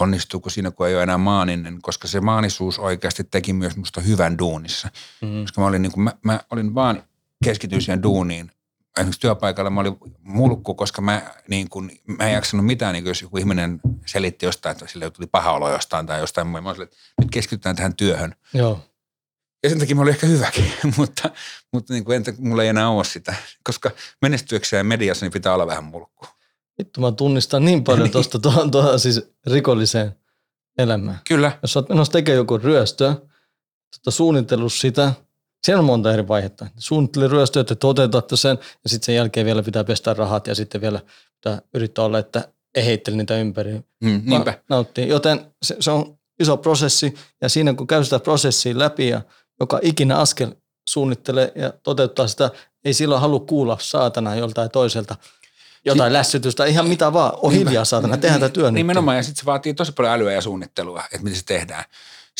onnistuuko 0.00 0.50
siinä, 0.50 0.70
kun 0.70 0.88
ei 0.88 0.94
ole 0.94 1.02
enää 1.02 1.18
maaninen, 1.18 1.78
koska 1.82 2.08
se 2.08 2.20
maanisuus 2.20 2.78
oikeasti 2.78 3.24
teki 3.24 3.52
myös 3.52 3.76
musta 3.76 4.00
hyvän 4.00 4.38
duunissa. 4.38 4.88
Mm. 5.20 5.42
Koska 5.42 5.60
mä 5.60 5.66
olin, 5.66 5.82
niin 5.82 5.92
kuin, 5.92 6.04
mä, 6.04 6.12
mä 6.22 6.40
olin 6.50 6.74
vaan 6.74 7.02
keskityin 7.44 7.82
siihen 7.82 8.02
duuniin. 8.02 8.50
Esimerkiksi 8.96 9.20
työpaikalla 9.20 9.70
mä 9.70 9.80
olin 9.80 9.96
mulkku, 10.22 10.74
koska 10.74 11.02
mä, 11.02 11.22
niin 11.48 11.68
kuin, 11.68 12.00
mä 12.18 12.24
en 12.24 12.32
jaksanut 12.32 12.66
mitään, 12.66 12.92
niin 12.92 13.04
kuin 13.04 13.10
jos 13.10 13.22
joku 13.22 13.38
ihminen 13.38 13.80
selitti 14.06 14.46
jostain, 14.46 14.72
että 14.72 14.86
sille 14.86 15.10
tuli 15.10 15.26
paha 15.26 15.52
olo 15.52 15.70
jostain 15.70 16.06
tai 16.06 16.20
jostain. 16.20 16.46
Mä 16.46 16.58
olin, 16.58 16.82
että 16.82 16.96
nyt 17.20 17.30
keskitytään 17.30 17.76
tähän 17.76 17.94
työhön. 17.94 18.34
Joo. 18.54 18.80
Ja 19.62 19.68
sen 19.68 19.78
takia 19.78 19.96
mä 19.96 20.02
olin 20.02 20.14
ehkä 20.14 20.26
hyväkin, 20.26 20.72
mutta, 20.96 21.30
mutta 21.72 21.92
niin 21.92 22.04
kuin 22.04 22.16
entä, 22.16 22.32
mulla 22.38 22.62
ei 22.62 22.68
enää 22.68 22.88
ole 22.88 23.04
sitä. 23.04 23.34
Koska 23.64 23.90
menestyäkseen 24.22 24.86
mediassa 24.86 25.26
niin 25.26 25.32
pitää 25.32 25.54
olla 25.54 25.66
vähän 25.66 25.84
mulkku. 25.84 26.26
Vittu, 26.78 27.00
mä 27.00 27.12
tunnistan 27.12 27.64
niin 27.64 27.84
paljon 27.84 28.10
tuosta 28.10 28.38
tuohon, 28.38 28.70
tuohon 28.74 29.00
siis 29.00 29.30
rikolliseen 29.46 30.14
elämään. 30.78 31.18
Kyllä. 31.28 31.58
Jos 31.62 31.72
sä 31.72 31.78
oot 31.78 31.88
menossa 31.88 32.12
tekemään 32.12 32.36
joku 32.36 32.58
ryöstö, 32.58 33.14
tota 33.96 34.10
suunnitellut 34.10 34.72
sitä, 34.72 35.12
siellä 35.64 35.78
on 35.78 35.84
monta 35.84 36.12
eri 36.12 36.28
vaihetta. 36.28 36.66
Suunnittele 36.78 37.28
ryöstöä, 37.28 37.60
että 37.60 37.74
toteutatte 37.74 38.36
sen 38.36 38.58
ja 38.84 38.90
sitten 38.90 39.06
sen 39.06 39.14
jälkeen 39.14 39.46
vielä 39.46 39.62
pitää 39.62 39.84
pestä 39.84 40.14
rahat 40.14 40.46
ja 40.46 40.54
sitten 40.54 40.80
vielä 40.80 41.00
pitää 41.34 41.62
yrittää 41.74 42.04
olla, 42.04 42.18
että 42.18 42.48
ei 42.74 42.84
heittele 42.84 43.16
niitä 43.16 43.36
ympäri. 43.36 43.80
Mm, 44.04 44.22
niinpä. 44.24 44.58
Nauttii. 44.68 45.08
Joten 45.08 45.54
se, 45.62 45.76
se, 45.80 45.90
on 45.90 46.18
iso 46.40 46.56
prosessi 46.56 47.14
ja 47.42 47.48
siinä 47.48 47.74
kun 47.74 47.86
käy 47.86 48.04
sitä 48.04 48.18
prosessia 48.18 48.78
läpi 48.78 49.08
ja 49.08 49.22
joka 49.60 49.78
ikinä 49.82 50.18
askel 50.18 50.52
suunnittelee 50.88 51.52
ja 51.54 51.72
toteuttaa 51.82 52.28
sitä, 52.28 52.50
ei 52.84 52.94
silloin 52.94 53.20
halua 53.20 53.40
kuulla 53.40 53.76
saatana 53.80 54.34
joltain 54.34 54.70
toiselta 54.70 55.16
jotain 55.88 56.12
lässytystä, 56.12 56.64
ihan 56.64 56.88
mitä 56.88 57.12
vaan, 57.12 57.32
on 57.42 57.52
hiljaa 57.52 57.84
saatana, 57.84 58.16
tehdään 58.16 58.40
tämä 58.40 58.50
työ 58.50 58.64
nyt. 58.64 58.74
Nimenomaan, 58.74 59.16
ja 59.16 59.22
sitten 59.22 59.40
se 59.40 59.46
vaatii 59.46 59.74
tosi 59.74 59.92
paljon 59.92 60.12
älyä 60.12 60.32
ja 60.32 60.40
suunnittelua, 60.40 61.04
että 61.04 61.24
miten 61.24 61.38
se 61.38 61.44
tehdään. 61.44 61.84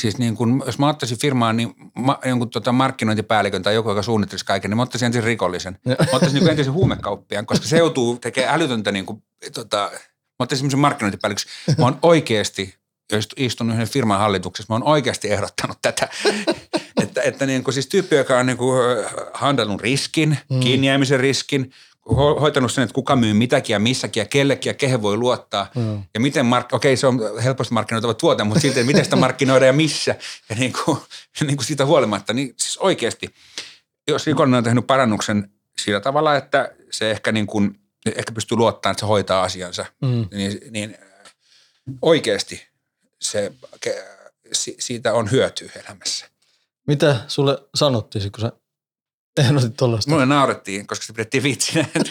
Siis 0.01 0.18
niin 0.18 0.36
kun, 0.36 0.62
jos 0.66 0.78
mä 0.78 0.88
ottaisin 0.88 1.18
firmaan 1.18 1.57
niin 1.57 1.74
ma, 1.94 2.18
jonkun 2.24 2.51
tota 2.51 2.72
markkinointipäällikön 2.72 3.62
tai 3.62 3.74
joku, 3.74 3.88
joka 3.88 4.03
suunnittelisi 4.03 4.44
kaiken, 4.44 4.70
niin 4.70 4.76
mä 4.76 4.82
ottaisin 4.82 5.07
ensin 5.07 5.24
rikollisen. 5.24 5.78
Mä 5.86 5.94
ottaisin 6.12 6.38
niin 6.38 6.51
entisen 6.51 6.72
huumekauppiaan, 6.72 7.46
koska 7.46 7.66
se 7.66 7.78
joutuu 7.78 8.18
tekemään 8.18 8.55
älytöntä 8.55 8.92
niin 8.92 9.07
kuin, 9.07 9.22
tota, 9.55 9.90
mä 10.38 10.42
ottaisin 10.42 10.59
semmoisen 10.59 10.78
markkinointipäälliköksi. 10.78 11.49
Mä 11.78 11.84
oon 11.84 11.99
oikeasti, 12.03 12.74
jos 13.12 13.28
istunut 13.36 13.74
yhden 13.74 13.88
firman 13.88 14.18
hallituksessa, 14.18 14.72
mä 14.72 14.74
oon 14.74 14.88
oikeasti 14.88 15.30
ehdottanut 15.30 15.78
tätä. 15.82 16.09
että, 17.03 17.22
että 17.22 17.46
niin 17.46 17.64
kuin, 17.64 17.74
siis 17.74 17.86
tyyppi, 17.86 18.16
joka 18.16 18.38
on 18.38 18.46
niin 18.46 18.59
kuin, 18.59 18.80
handannut 19.34 19.80
riskin, 19.80 20.38
mm. 20.51 20.61
kiinni 20.61 20.88
riskin, 21.16 21.72
ho- 22.09 22.41
hoitanut 22.41 22.73
sen, 22.73 22.85
että 22.85 22.95
kuka 22.95 23.17
myy 23.17 23.35
mitäkin 23.35 23.75
ja 23.75 23.79
missäkin 23.79 24.21
ja 24.21 24.25
kellekin 24.25 24.71
ja 24.71 24.75
kehen 24.75 25.03
voi 25.03 25.17
luottaa. 25.17 25.71
Mm. 25.75 26.03
Ja 26.15 26.21
miten, 26.21 26.47
mark- 26.47 26.73
okei 26.75 26.97
se 26.97 27.07
on 27.07 27.21
helposti 27.45 27.75
markkinoitava 27.75 28.15
tuote, 28.15 28.45
mutta 28.45 28.61
silti, 28.61 28.85
miten 28.85 29.05
sitä 29.05 29.17
markkinoida 29.17 29.67
ja 29.67 29.73
missä. 29.73 30.15
Ja 30.49 30.57
niin 30.57 30.73
kuin, 30.73 30.99
niin 31.47 31.57
kuin 31.57 31.67
siitä 31.67 31.87
huolimatta, 31.87 32.33
niin 32.33 32.55
siis 32.57 32.79
oikeasti, 32.79 33.35
jos 34.09 34.27
rikollinen 34.27 34.59
on 34.59 34.65
tehnyt 34.65 34.87
parannuksen 34.87 35.51
sillä 35.79 36.01
tavalla, 36.01 36.37
että 36.37 36.73
se 36.91 37.11
ehkä, 37.11 37.33
niin 37.33 37.47
kuin, 37.47 37.81
ehkä 38.17 38.33
pystyy 38.33 38.57
luottamaan, 38.57 38.93
että 38.93 39.01
se 39.01 39.07
hoitaa 39.07 39.43
asiansa, 39.43 39.87
mm. 40.03 40.27
niin, 40.33 40.61
niin 40.71 40.99
oikeasti 42.03 42.67
se, 43.21 43.53
siitä 44.79 45.15
on 45.15 45.31
hyötyä 45.31 45.71
elämässä. 45.87 46.27
Mitä 46.87 47.17
sulle 47.29 47.59
sanottiin, 47.75 48.33
kun 48.33 48.41
sä 48.41 48.53
ehdotit 49.39 49.76
tuollaista? 49.76 50.11
Mulle 50.11 50.26
naurettiin, 50.26 50.86
koska 50.86 51.07
se 51.07 51.12
pidettiin 51.12 51.43
vitsinä. 51.43 51.84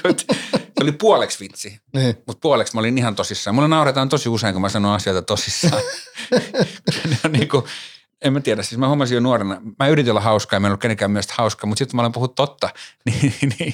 se 0.53 0.83
oli 0.83 0.91
puoleksi 0.91 1.39
vitsi, 1.39 1.79
Niin. 1.93 2.15
mutta 2.27 2.41
puoleksi 2.41 2.73
mä 2.73 2.79
olin 2.79 2.97
ihan 2.97 3.15
tosissaan. 3.15 3.55
Mulle 3.55 3.67
nauretaan 3.67 4.09
tosi 4.09 4.29
usein, 4.29 4.53
kun 4.53 4.61
mä 4.61 4.69
sanon 4.69 4.93
asioita 4.95 5.21
tosissaan. 5.21 5.81
ne 7.09 7.17
on 7.25 7.31
niin 7.31 7.47
kuin, 7.49 7.63
en 8.21 8.33
mä 8.33 8.39
tiedä, 8.39 8.63
siis 8.63 8.79
mä 8.79 8.87
huomasin 8.87 9.15
jo 9.15 9.21
nuorena, 9.21 9.61
mä 9.79 9.87
yritin 9.87 10.11
olla 10.11 10.21
hauska 10.21 10.55
ja 10.55 10.59
mä 10.59 10.67
en 10.67 10.69
ollut 10.71 10.81
kenenkään 10.81 11.11
mielestä 11.11 11.33
hauska, 11.37 11.67
mutta 11.67 11.79
sitten 11.79 11.91
kun 11.91 11.97
mä 11.97 12.01
olen 12.01 12.11
puhunut 12.11 12.35
totta, 12.35 12.69
niin, 13.05 13.33
niin 13.59 13.73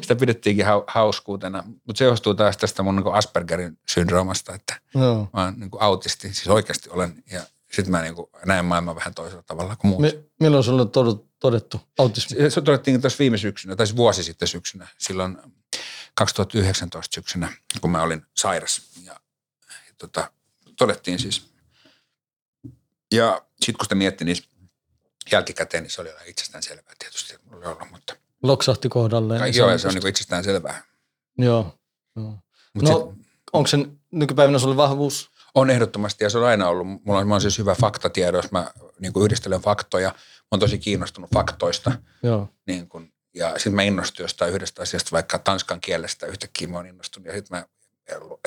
sitä 0.00 0.16
pidettiinkin 0.16 0.66
hau- 0.66 0.84
hauskuutena. 0.86 1.64
Mutta 1.86 1.98
se 1.98 2.04
johtuu 2.04 2.34
taas 2.34 2.56
tästä 2.56 2.82
mun 2.82 2.96
niin 2.96 3.14
Aspergerin 3.14 3.78
syndroomasta, 3.88 4.54
että 4.54 4.80
Joo. 4.94 5.28
mä 5.32 5.44
oon 5.44 5.54
niin 5.60 5.70
autisti, 5.80 6.34
siis 6.34 6.48
oikeasti 6.48 6.90
olen, 6.90 7.22
ja 7.32 7.40
sitten 7.76 7.90
mä 7.90 8.02
niin 8.02 8.14
kuin 8.14 8.26
näen 8.44 8.64
maailman 8.64 8.96
vähän 8.96 9.14
toisella 9.14 9.42
tavalla 9.42 9.76
kuin 9.76 9.88
muut. 9.88 10.02
Mi- 10.02 10.24
milloin 10.40 10.64
sulle 10.64 10.82
on 10.82 10.90
todettu, 10.90 11.30
todettu 11.38 11.80
autismi? 11.98 12.50
Se 12.50 12.60
todettiin 12.60 13.00
tuossa 13.00 13.18
viime 13.18 13.38
syksynä, 13.38 13.76
tai 13.76 13.86
siis 13.86 13.96
vuosi 13.96 14.22
sitten 14.24 14.48
syksynä, 14.48 14.88
silloin 14.98 15.38
2019 16.14 17.14
syksynä, 17.14 17.52
kun 17.80 17.90
mä 17.90 18.02
olin 18.02 18.22
sairas. 18.34 18.82
Ja, 19.04 19.12
ja 19.70 19.94
tota, 19.98 20.30
todettiin 20.78 21.18
siis. 21.18 21.50
Ja 23.12 23.42
sitten 23.60 23.74
kun 23.78 23.84
sitä 23.84 23.94
mietti, 23.94 24.24
niin 24.24 24.36
jälkikäteen 25.32 25.82
niin 25.82 25.90
se 25.90 26.00
oli 26.00 26.10
itsestään 26.26 26.62
selvää 26.62 26.92
tietysti, 26.98 27.34
että 27.34 27.46
mulla 27.50 27.66
oli 27.68 27.74
ollut, 27.74 27.90
mutta 27.90 28.16
Loksahti 28.42 28.88
kohdalleen. 28.88 29.42
Ai, 29.42 29.52
joo, 29.56 29.70
ja 29.70 29.78
se 29.78 29.88
on 29.88 29.94
niin 29.94 30.06
itsestään 30.06 30.44
selvää. 30.44 30.82
Joo. 31.38 31.78
joo. 32.16 32.38
Mutta 32.74 32.90
No, 32.90 33.14
onko 33.52 33.66
se 33.66 33.76
nykypäivänä 34.10 34.58
sulle 34.58 34.76
vahvuus? 34.76 35.30
On 35.56 35.70
ehdottomasti, 35.70 36.24
ja 36.24 36.30
se 36.30 36.38
on 36.38 36.46
aina 36.46 36.68
ollut, 36.68 36.86
mulla 36.86 37.18
on, 37.18 37.28
mä 37.28 37.34
on 37.34 37.40
siis 37.40 37.58
hyvä 37.58 37.74
faktatiedos, 37.74 38.52
mä 38.52 38.70
niin 38.98 39.12
kuin 39.12 39.24
yhdistelen 39.24 39.60
faktoja, 39.60 40.08
mä 40.08 40.48
oon 40.50 40.60
tosi 40.60 40.78
kiinnostunut 40.78 41.30
faktoista, 41.34 41.92
Joo. 42.22 42.48
niin 42.66 42.88
kun, 42.88 43.12
ja 43.34 43.52
sitten 43.56 43.74
mä 43.74 43.82
innostun 43.82 44.24
jostain 44.24 44.52
yhdestä 44.52 44.82
asiasta, 44.82 45.12
vaikka 45.12 45.38
tanskan 45.38 45.80
kielestä 45.80 46.26
yhtäkkiä 46.26 46.68
mä 46.68 46.76
oon 46.76 46.86
innostunut, 46.86 47.26
ja 47.26 47.32
sitten 47.32 47.58
mä 47.58 47.66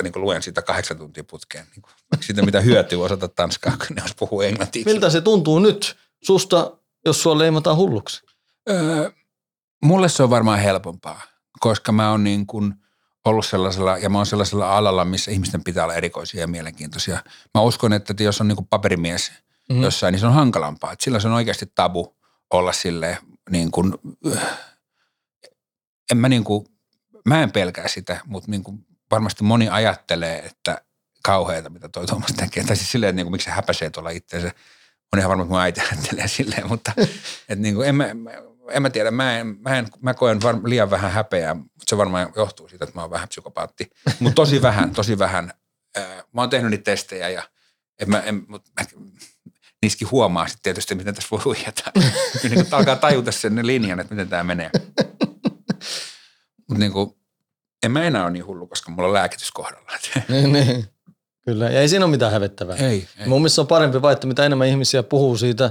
niin 0.02 0.12
kuin 0.12 0.22
luen 0.22 0.42
siitä 0.42 0.62
kahdeksan 0.62 0.98
tuntia 0.98 1.24
putkeen, 1.24 1.66
niin 1.74 1.82
kuin, 1.82 1.92
siitä 2.20 2.42
mitä 2.42 2.60
hyötyä 2.60 2.98
osata 2.98 3.28
tanskaa, 3.28 3.76
kun 3.76 3.96
ne 3.96 4.02
puhua 4.18 4.44
englantia. 4.44 4.82
Miltä 4.86 5.10
se 5.10 5.20
tuntuu 5.20 5.58
nyt 5.58 5.96
susta, 6.24 6.76
jos 7.04 7.22
sua 7.22 7.38
leimataan 7.38 7.76
hulluksi? 7.76 8.22
Öö, 8.70 9.10
mulle 9.84 10.08
se 10.08 10.22
on 10.22 10.30
varmaan 10.30 10.58
helpompaa, 10.58 11.22
koska 11.60 11.92
mä 11.92 12.10
oon 12.10 12.24
niin 12.24 12.46
kuin 12.46 12.74
ollut 13.24 13.46
sellaisella, 13.46 13.98
ja 13.98 14.10
mä 14.10 14.18
oon 14.18 14.26
sellaisella 14.26 14.76
alalla, 14.76 15.04
missä 15.04 15.30
ihmisten 15.30 15.64
pitää 15.64 15.84
olla 15.84 15.94
erikoisia 15.94 16.40
ja 16.40 16.46
mielenkiintoisia. 16.46 17.22
Mä 17.54 17.60
uskon, 17.60 17.92
että 17.92 18.22
jos 18.22 18.40
on 18.40 18.48
niin 18.48 18.66
paperimies 18.70 19.32
mm. 19.68 19.82
jossain, 19.82 20.12
niin 20.12 20.20
se 20.20 20.26
on 20.26 20.32
hankalampaa. 20.32 20.92
Että 20.92 21.04
silloin 21.04 21.22
se 21.22 21.28
on 21.28 21.34
oikeasti 21.34 21.72
tabu 21.74 22.16
olla 22.50 22.72
silleen 22.72 23.16
niin 23.50 23.70
kuin, 23.70 23.94
en 26.10 26.16
mä 26.16 26.28
niin 26.28 26.44
kuin, 26.44 26.66
mä 27.28 27.42
en 27.42 27.52
pelkää 27.52 27.88
sitä, 27.88 28.20
mutta 28.26 28.50
niin 28.50 28.62
kuin 28.62 28.86
varmasti 29.10 29.44
moni 29.44 29.68
ajattelee, 29.68 30.38
että 30.38 30.82
kauheita, 31.22 31.70
mitä 31.70 31.88
toi 31.88 32.06
Tuomas 32.06 32.32
tekee. 32.32 32.64
Tai 32.64 32.76
siis 32.76 32.92
silleen, 32.92 33.10
että 33.10 33.16
niin 33.16 33.26
kuin, 33.26 33.32
miksi 33.32 33.44
se 33.44 33.50
häpäisee 33.50 33.90
tuolla 33.90 34.10
itseensä. 34.10 34.52
On 35.12 35.18
ihan 35.18 35.28
varma, 35.28 35.42
että 35.42 35.52
mun 35.52 35.60
äiti 35.60 35.80
ajattelee 35.80 36.28
silleen, 36.38 36.68
mutta 36.68 36.92
et 37.48 37.58
niin 37.58 37.74
kuin, 37.74 37.88
en, 37.88 37.94
mä, 37.94 38.06
en 38.70 38.82
mä 38.82 38.90
tiedä, 38.90 39.10
mä, 39.10 39.38
en, 39.38 39.56
mä, 39.60 39.78
en, 39.78 39.88
mä 40.00 40.14
koen 40.14 40.42
var, 40.42 40.56
liian 40.64 40.90
vähän 40.90 41.10
häpeää, 41.12 41.54
mutta 41.54 41.84
se 41.86 41.96
varmaan 41.96 42.32
johtuu 42.36 42.68
siitä, 42.68 42.84
että 42.84 42.94
mä 42.94 43.02
oon 43.02 43.10
vähän 43.10 43.28
psykopaatti. 43.28 43.90
Mutta 44.20 44.34
tosi 44.34 44.62
vähän, 44.62 44.90
tosi 44.90 45.18
vähän. 45.18 45.52
Mä 46.32 46.40
oon 46.40 46.50
tehnyt 46.50 46.70
niitä 46.70 46.84
testejä 46.84 47.28
ja 47.28 47.42
en 48.00 48.10
mä, 48.10 48.20
en, 48.20 48.44
mut 48.48 48.62
mä, 48.80 48.86
niissäkin 49.82 50.10
huomaa 50.10 50.46
sitten 50.46 50.62
tietysti, 50.62 50.94
miten 50.94 51.14
tässä 51.14 51.28
voi 51.30 51.40
huijata. 51.44 51.92
Kyllä 52.42 52.54
niin 52.54 52.66
alkaa 52.70 52.96
tajuta 52.96 53.32
sen 53.32 53.66
linjan, 53.66 54.00
että 54.00 54.14
miten 54.14 54.28
tämä 54.28 54.44
menee. 54.44 54.70
Mutta 56.68 56.78
niin 56.78 56.92
kuin, 56.92 57.10
en 57.82 57.92
mä 57.92 58.04
enää 58.04 58.22
ole 58.22 58.30
niin 58.30 58.46
hullu, 58.46 58.66
koska 58.66 58.90
mulla 58.90 59.08
on 59.08 59.14
lääkitys 59.14 59.50
kohdalla. 59.50 59.90
niin, 60.28 60.52
niin. 60.52 60.84
Kyllä, 61.44 61.70
ja 61.70 61.80
ei 61.80 61.88
siinä 61.88 62.04
ole 62.04 62.10
mitään 62.10 62.32
hävettävää. 62.32 62.76
Ei, 62.76 63.08
ei. 63.18 63.26
Mun 63.26 63.40
mielestä 63.40 63.60
on 63.60 63.66
parempi 63.66 64.02
vai, 64.02 64.12
että 64.12 64.26
mitä 64.26 64.46
enemmän 64.46 64.68
ihmisiä 64.68 65.02
puhuu 65.02 65.36
siitä, 65.36 65.70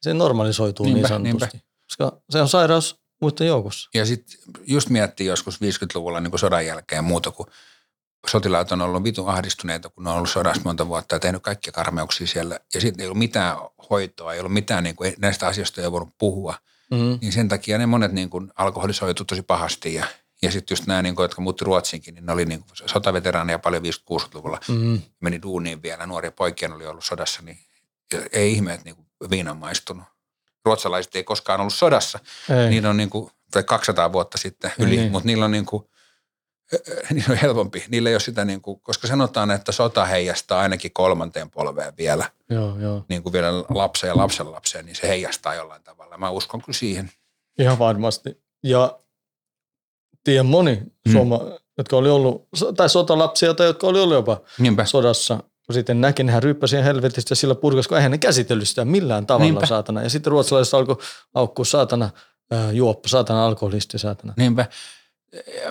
se 0.00 0.14
normalisoituu 0.14 0.86
Niinpä, 0.86 1.18
niin 1.18 1.38
sanotusti. 1.38 1.67
Koska 1.98 2.20
se 2.30 2.40
on 2.40 2.48
sairaus 2.48 3.00
muiden 3.20 3.46
joukossa. 3.46 3.90
Ja 3.94 4.06
sitten 4.06 4.38
just 4.66 4.88
miettii 4.88 5.26
joskus 5.26 5.56
50-luvulla 5.56 6.20
niin 6.20 6.30
kuin 6.30 6.40
sodan 6.40 6.66
jälkeen 6.66 7.04
muuta 7.04 7.30
kuin 7.30 7.48
sotilaat 8.26 8.72
on 8.72 8.82
ollut 8.82 9.04
vitun 9.04 9.28
ahdistuneita, 9.28 9.88
kun 9.88 10.04
ne 10.04 10.10
on 10.10 10.16
ollut 10.16 10.30
sodassa 10.30 10.62
monta 10.64 10.88
vuotta 10.88 11.14
ja 11.14 11.18
tehnyt 11.18 11.42
kaikkia 11.42 11.72
karmeuksia 11.72 12.26
siellä. 12.26 12.60
Ja 12.74 12.80
sitten 12.80 13.00
ei 13.00 13.06
ollut 13.06 13.18
mitään 13.18 13.56
hoitoa, 13.90 14.34
ei 14.34 14.40
ollut 14.40 14.52
mitään, 14.52 14.84
niin 14.84 14.96
kuin, 14.96 15.14
näistä 15.18 15.46
asioista 15.46 15.82
ei 15.82 15.92
voinut 15.92 16.14
puhua. 16.18 16.54
Mm. 16.90 17.18
Niin 17.20 17.32
sen 17.32 17.48
takia 17.48 17.78
ne 17.78 17.86
monet 17.86 18.12
niin 18.12 18.30
kuin 18.30 18.52
alkoholisoitu 18.56 19.24
tosi 19.24 19.42
pahasti 19.42 19.94
ja, 19.94 20.06
ja 20.42 20.50
sitten 20.50 20.72
just 20.74 20.86
nämä, 20.86 21.02
niin 21.02 21.14
kuin, 21.16 21.24
jotka 21.24 21.40
muutti 21.40 21.64
Ruotsinkin, 21.64 22.14
niin 22.14 22.26
ne 22.26 22.32
oli 22.32 22.44
niin 22.44 22.60
kuin 22.60 22.70
sotaveteraaneja 22.86 23.58
paljon 23.58 23.82
50-60-luvulla. 23.82 24.60
Mm. 24.68 25.02
Meni 25.20 25.42
duuniin 25.42 25.82
vielä, 25.82 26.06
nuoria 26.06 26.32
poikia 26.32 26.74
oli 26.74 26.86
ollut 26.86 27.04
sodassa, 27.04 27.42
niin 27.42 27.58
ei 28.32 28.52
ihme, 28.52 28.74
että 28.74 28.84
niin 28.84 28.96
kuin 28.96 29.30
viina 29.30 29.54
maistunut. 29.54 30.04
Ruotsalaiset 30.68 31.16
ei 31.16 31.24
koskaan 31.24 31.60
ollut 31.60 31.74
sodassa. 31.74 32.18
Ei. 32.62 32.70
Niillä 32.70 32.90
on 32.90 32.96
niin 32.96 33.10
kuin, 33.10 33.30
tai 33.50 33.62
200 33.64 34.12
vuotta 34.12 34.38
sitten 34.38 34.72
Niin, 34.78 34.88
yli, 34.88 34.96
niin. 34.96 35.12
mutta 35.12 35.26
niillä 35.26 35.44
on 35.44 35.50
niin 35.50 35.66
kuin, 35.66 35.82
niillä 37.14 37.32
on 37.32 37.38
helpompi. 37.38 37.84
Niillä 37.88 38.08
ei 38.08 38.14
ole 38.14 38.20
sitä, 38.20 38.44
niin 38.44 38.60
kuin, 38.62 38.80
koska 38.80 39.06
sanotaan, 39.06 39.50
että 39.50 39.72
sota 39.72 40.04
heijastaa 40.04 40.60
ainakin 40.60 40.92
kolmanteen 40.92 41.50
polveen 41.50 41.92
vielä, 41.98 42.30
Joo, 42.50 42.78
joo. 42.78 43.04
niin 43.08 43.22
kuin 43.22 43.32
vielä 43.32 43.48
lapsen 43.68 44.08
ja 44.08 44.16
lapsen 44.16 44.52
lapseen, 44.52 44.86
niin 44.86 44.96
se 44.96 45.08
heijastaa 45.08 45.54
jollain 45.54 45.82
tavalla. 45.82 46.18
Mä 46.18 46.30
uskon 46.30 46.62
kyllä 46.62 46.76
siihen. 46.78 47.10
Ihan 47.58 47.78
varmasti. 47.78 48.42
Ja 48.62 48.98
tiedän 50.24 50.46
moni 50.46 50.82
Mm. 51.06 51.12
suoma, 51.12 51.40
jotka 51.78 51.96
oli 51.96 52.08
ollut, 52.10 52.48
tai 52.76 52.88
sotalapsia 52.88 53.54
tai 53.54 53.66
jotka 53.66 53.86
oli 53.86 54.00
ollut 54.00 54.14
jopa 54.14 54.40
Niinpä. 54.58 54.84
sodassa, 54.84 55.38
sitten 55.74 56.00
näki, 56.00 56.22
nehän 56.24 56.42
ryyppäsi 56.42 56.70
siihen 56.70 56.84
helvetistä 56.84 57.34
sillä 57.34 57.54
purkas, 57.54 57.88
kun 57.88 57.96
eihän 57.96 58.10
ne 58.10 58.18
käsitellyt 58.18 58.68
sitä 58.68 58.84
millään 58.84 59.26
tavalla 59.26 59.44
Niinpä. 59.44 59.66
saatana. 59.66 60.02
Ja 60.02 60.08
sitten 60.10 60.30
ruotsalaiset 60.30 60.74
alkoi 60.74 60.96
aukkua 61.34 61.64
saatana 61.64 62.10
juoppa, 62.72 63.08
saatana 63.08 63.46
alkoholisti, 63.46 63.98
saatana. 63.98 64.34
Niinpä. 64.36 64.66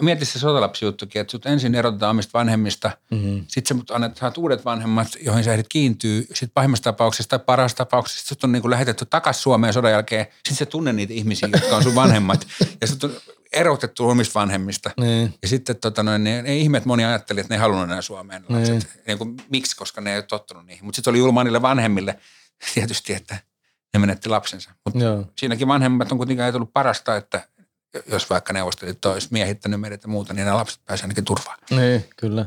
mieti 0.02 0.26
se 0.26 0.40
sotalapsijuttukin, 0.40 1.20
että 1.22 1.32
sut 1.32 1.46
ensin 1.46 1.76
erotetaan 1.76 2.12
omista 2.12 2.40
vanhemmista, 2.40 2.92
Mm-hmm. 3.12 3.46
sitten 3.48 3.78
sä 3.78 3.96
annet, 3.96 4.18
saat 4.18 4.38
uudet 4.38 4.66
vanhemmat, 4.66 5.08
joihin 5.22 5.44
sä 5.44 5.52
ehdit 5.54 5.68
kiintyy. 5.70 6.22
Sitten 6.28 6.50
pahimmassa 6.54 6.84
tapauksessa 6.84 7.30
tai 7.30 7.40
parhaassa 7.40 7.78
tapauksessa 7.78 8.28
sut 8.28 8.44
on 8.44 8.52
niin 8.52 8.62
kuin 8.62 8.70
lähetetty 8.72 9.06
takaisin 9.06 9.42
Suomeen 9.42 9.74
sodan 9.74 9.92
jälkeen. 9.92 10.26
Sitten 10.34 10.56
sä 10.56 10.66
tunne 10.66 10.94
niitä 10.94 11.14
ihmisiä, 11.14 11.50
jotka 11.54 11.76
on 11.76 11.84
sun 11.84 11.96
vanhemmat. 11.96 12.48
ja 12.82 12.88
sut 12.88 13.04
on 13.04 13.12
erotettu 13.54 14.10
omista 14.10 14.40
vanhemmista. 14.40 14.92
Niin. 15.00 15.34
Ja 15.42 15.48
sitten 15.48 15.76
tota 15.76 16.04
noin, 16.04 16.24
ne, 16.24 16.42
ne 16.42 16.58
ihmeet 16.58 16.86
moni 16.86 17.06
ajatteli, 17.06 17.40
että 17.40 17.54
ne 17.54 17.56
ei 17.56 17.62
halunnut 17.62 17.84
enää 17.84 18.02
Suomeen 18.02 18.46
lapset. 18.50 18.70
Niin. 18.74 19.04
Niin 19.08 19.18
kuin, 19.18 19.38
miksi, 19.50 19.76
koska 19.76 20.02
ne 20.02 20.12
ei 20.12 20.18
ole 20.18 20.24
tottunut 20.24 20.66
niihin. 20.66 20.86
Mutta 20.86 20.96
sitten 20.96 21.12
oli 21.12 21.18
julmaa 21.18 21.44
niille 21.44 21.62
vanhemmille 21.62 22.20
tietysti, 22.74 23.14
että 23.14 23.38
ne 23.94 24.00
menetti 24.00 24.30
lapsensa. 24.30 24.72
Mutta 24.86 25.00
siinäkin 25.38 25.68
vanhemmat 25.68 26.12
on 26.12 26.18
kuitenkin 26.18 26.44
ajatellut 26.44 26.74
parasta, 26.74 27.16
että 27.16 27.48
jos 28.12 28.30
vaikka 28.30 28.54
neuvostelit 28.54 29.06
olisi 29.06 29.28
miehittänyt 29.32 29.82
meidät 29.82 30.04
ja 30.04 30.10
muuta, 30.10 30.34
niin 30.34 30.46
nämä 30.46 30.58
lapset 30.58 30.82
pääsevät 30.86 31.06
ainakin 31.06 31.24
turvaan. 31.26 31.58
Niin, 31.70 32.06
kyllä. 32.18 32.46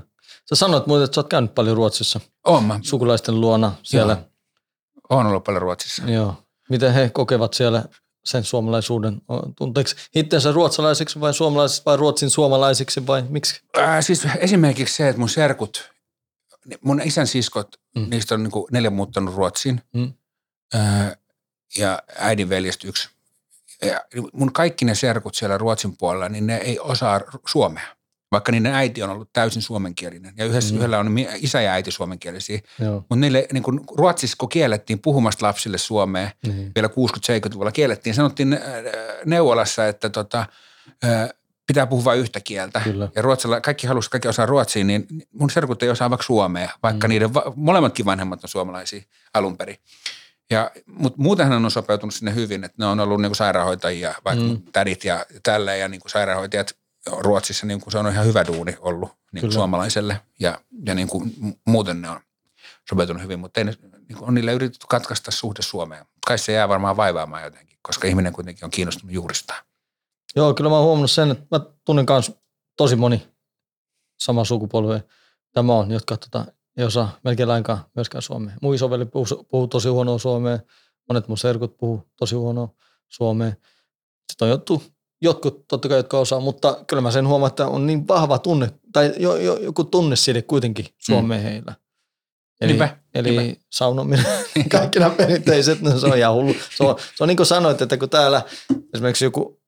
Sä 0.49 0.55
sanoit 0.55 0.87
muuten, 0.87 1.05
että 1.05 1.15
sä 1.15 1.21
oot 1.21 1.29
käynyt 1.29 1.55
paljon 1.55 1.77
Ruotsissa 1.77 2.21
Oon 2.47 2.65
mä. 2.65 2.81
sukulaisten 2.83 3.41
luona 3.41 3.73
siellä. 3.83 4.13
Joo. 4.13 4.25
Oon 5.11 5.27
ollut 5.27 5.45
paljon 5.45 5.63
Ruotsissa. 5.63 6.03
Joo. 6.11 6.35
Miten 6.69 6.93
he 6.93 7.11
kokevat 7.11 7.55
siellä 7.55 7.85
sen 8.25 8.45
suomalaisuuden? 8.45 9.23
Tunteeko 9.57 9.91
itsensä 10.15 10.53
ruotsalaisiksi 10.53 11.21
vai 11.21 11.35
suomalaisiksi 11.35 11.83
vai 11.87 11.97
ruotsin 11.97 12.31
suomalaisiksi 12.31 13.07
vai 13.07 13.23
miksi? 13.29 13.63
Ää, 13.77 14.03
siis 14.03 14.27
esimerkiksi 14.39 14.97
se, 14.97 15.09
että 15.09 15.19
mun 15.21 15.29
serkut, 15.29 15.91
mun 16.81 17.01
isän 17.05 17.27
siskot, 17.27 17.81
Mm. 17.97 18.07
niistä 18.11 18.35
on 18.35 18.43
niin 18.43 18.53
neljä 18.71 18.91
muuttanut 18.91 19.35
Ruotsiin. 19.35 19.81
Mm. 19.95 20.13
Ää, 20.75 21.17
ja 21.79 22.03
äidin 22.19 22.49
veljestä 22.49 22.89
yksi. 22.89 23.09
Ja 23.83 24.01
mun 24.33 24.53
kaikki 24.53 24.85
ne 24.85 24.95
serkut 24.95 25.35
siellä 25.35 25.59
Ruotsin 25.59 25.97
puolella, 25.97 26.29
niin 26.29 26.47
ne 26.47 26.57
ei 26.57 26.79
osaa 26.79 27.21
suomea. 27.49 27.97
Vaikka 28.33 28.53
niiden 28.53 28.75
äiti 28.75 29.03
on 29.03 29.11
ollut 29.11 29.33
täysin 29.33 29.63
suomenkielinen. 29.63 30.33
Ja 30.37 30.45
yhdessä, 30.45 30.73
Mm. 30.75 30.79
yhdellä 30.79 30.99
on 30.99 31.15
isä 31.37 31.61
ja 31.61 31.73
äiti 31.73 31.91
suomenkielisiä. 31.91 32.61
Mutta 32.95 33.17
niille 33.17 33.47
niin 33.53 33.63
kun 33.63 33.85
Ruotsissa, 33.97 34.37
kun 34.39 34.49
kiellettiin 34.49 34.99
puhumasta 34.99 35.47
lapsille 35.47 35.79
suomea, 35.79 36.31
Niin. 36.47 36.73
vielä 36.75 36.89
60-70-luvulla 36.89 37.73
kiellettiin, 37.73 38.15
sanottiin 38.15 38.53
äh, 38.53 38.61
neuvolassa, 39.25 39.87
että 39.87 40.11
tota, 40.11 40.47
äh, 41.05 41.29
pitää 41.67 41.87
puhua 41.87 42.05
vain 42.05 42.21
yhtä 42.21 42.41
kieltä. 42.41 42.81
Kyllä. 42.85 43.09
Ja 43.17 43.23
ruotsilla, 43.23 43.61
kaikki 43.61 43.87
halusi, 43.87 44.11
kaikki 44.11 44.29
osaa 44.29 44.47
ruotsia, 44.47 44.85
niin 44.85 45.07
mun 45.33 45.51
serkut 45.51 45.83
ei 45.83 45.91
osaa 45.91 46.11
vaikka 46.11 46.25
suomea, 46.27 46.71
vaikka 46.83 47.07
Mm. 47.07 47.11
niiden 47.11 47.35
va- 47.35 47.53
molemmatkin 47.57 48.07
vanhemmat 48.07 48.45
on 48.45 48.49
suomalaisia 48.49 49.03
alun 49.35 49.57
perin. 49.57 49.77
Ja, 50.51 50.71
mutta 50.87 51.23
muutenhan 51.23 51.65
on 51.65 51.71
sopeutunut 51.71 52.15
sinne 52.15 52.35
hyvin, 52.35 52.65
että 52.65 52.75
ne 52.79 52.87
on 52.87 53.01
ollut 53.01 53.21
niin 53.21 53.31
kuin 53.31 53.37
sairaanhoitajia, 53.37 54.15
vaikka 54.25 54.45
Mm. 54.45 54.51
mm. 54.51 54.63
tädit 54.73 55.05
ja 55.05 55.27
tälleen, 55.43 55.81
ja 55.81 55.89
niin 55.89 56.01
kuin 56.01 56.11
sairaanhoitajat 56.11 56.75
Ruotsissa, 57.07 57.67
niin 57.67 57.81
kuin 57.81 57.93
se 57.93 57.99
on 57.99 58.07
ihan 58.07 58.27
hyvä 58.27 58.47
duuni 58.47 58.77
ollut 58.81 59.11
niin 59.33 59.41
kuin 59.41 59.53
suomalaiselle, 59.53 60.21
ja, 60.41 60.61
ja 60.87 60.95
niin 60.95 61.09
kuin 61.09 61.35
muuten 61.67 62.03
ne 62.03 62.11
on 62.11 62.21
sopeutunut 62.89 63.23
hyvin, 63.23 63.41
mutta 63.41 63.61
ei 63.61 63.65
ne, 63.65 63.75
niin 64.09 64.19
kuin 64.19 64.29
on 64.29 64.35
niille 64.35 64.53
yritetty 64.53 64.87
katkaista 64.89 65.31
suhde 65.31 65.63
Suomeen. 65.63 66.07
Kai 66.27 66.39
se 66.39 66.53
jää 66.53 66.69
varmaan 66.69 66.97
vaivaamaan 66.97 67.43
jotenkin, 67.43 67.79
koska 67.83 68.09
ihminen 68.09 68.33
kuitenkin 68.33 68.65
on 68.65 68.71
kiinnostunut 68.71 69.15
juuristaan. 69.15 69.65
Joo, 70.37 70.55
kyllä 70.55 70.71
mä 70.71 70.77
oon 70.77 70.85
huomannut 70.85 71.11
sen, 71.11 71.31
että 71.31 71.47
mä 71.51 71.61
tunnen 71.85 72.07
myös 72.09 72.33
tosi 72.77 72.97
moni 72.97 73.29
sama 74.19 74.45
sukupolvi 74.45 75.01
tämä 75.53 75.73
on, 75.73 75.91
jotka 75.91 76.17
tota, 76.17 76.47
ei 76.77 76.85
osaa 76.85 77.19
melkein 77.25 77.49
lainkaan 77.49 77.85
myöskään 77.95 78.23
suomea. 78.23 78.55
Mun 78.63 78.75
isoveli 78.75 79.07
puhuu, 79.07 79.45
puhuu 79.49 79.69
tosi 79.69 79.89
huonoa 79.89 80.19
suomea, 80.19 80.59
monet 81.09 81.29
mun 81.29 81.39
serkut 81.39 81.77
puhuu 81.77 82.11
tosi 82.17 82.35
huonoa 82.35 82.69
suomea. 83.09 83.53
Sitten 84.33 84.47
on 84.47 84.51
jotkut, 84.51 84.93
jotkut 85.23 85.69
totta 85.69 85.89
kai, 85.89 85.99
jotka 85.99 86.19
osaa, 86.19 86.41
mutta 86.41 86.85
kyllä 86.87 87.01
mä 87.01 87.11
sen 87.11 87.27
huomaan, 87.29 87.51
että 87.51 87.67
on 87.67 87.87
niin 87.87 88.09
vahva 88.09 88.39
tunne, 88.39 88.71
tai 88.93 89.13
jo, 89.19 89.37
jo, 89.37 89.57
joku 89.57 89.85
tunne 89.85 90.17
sille 90.17 90.43
kuitenkin 90.43 90.87
suomeen 90.99 91.41
mm. 91.41 91.45
heillä. 91.45 91.75
Eli, 92.61 92.73
Niinpä, 92.73 92.97
eli 93.15 93.31
niinpä. 93.37 93.61
saunominen, 93.71 94.27
kaikki 94.73 94.99
nämä 94.99 95.11
perinteiset, 95.11 95.81
no 95.81 95.99
se 95.99 96.07
on 96.07 96.19
ihan 96.19 96.35
hullu. 96.35 96.55
Se 96.77 96.85
on, 96.85 96.97
se 97.17 97.25
on 97.25 97.29
niin 97.29 97.37
kuin 97.37 97.47
sanoit, 97.47 97.83
että 97.83 97.97
kun 97.97 98.11
täällä 98.11 98.43
esimerkiksi 98.95 99.25
joku 99.25 99.61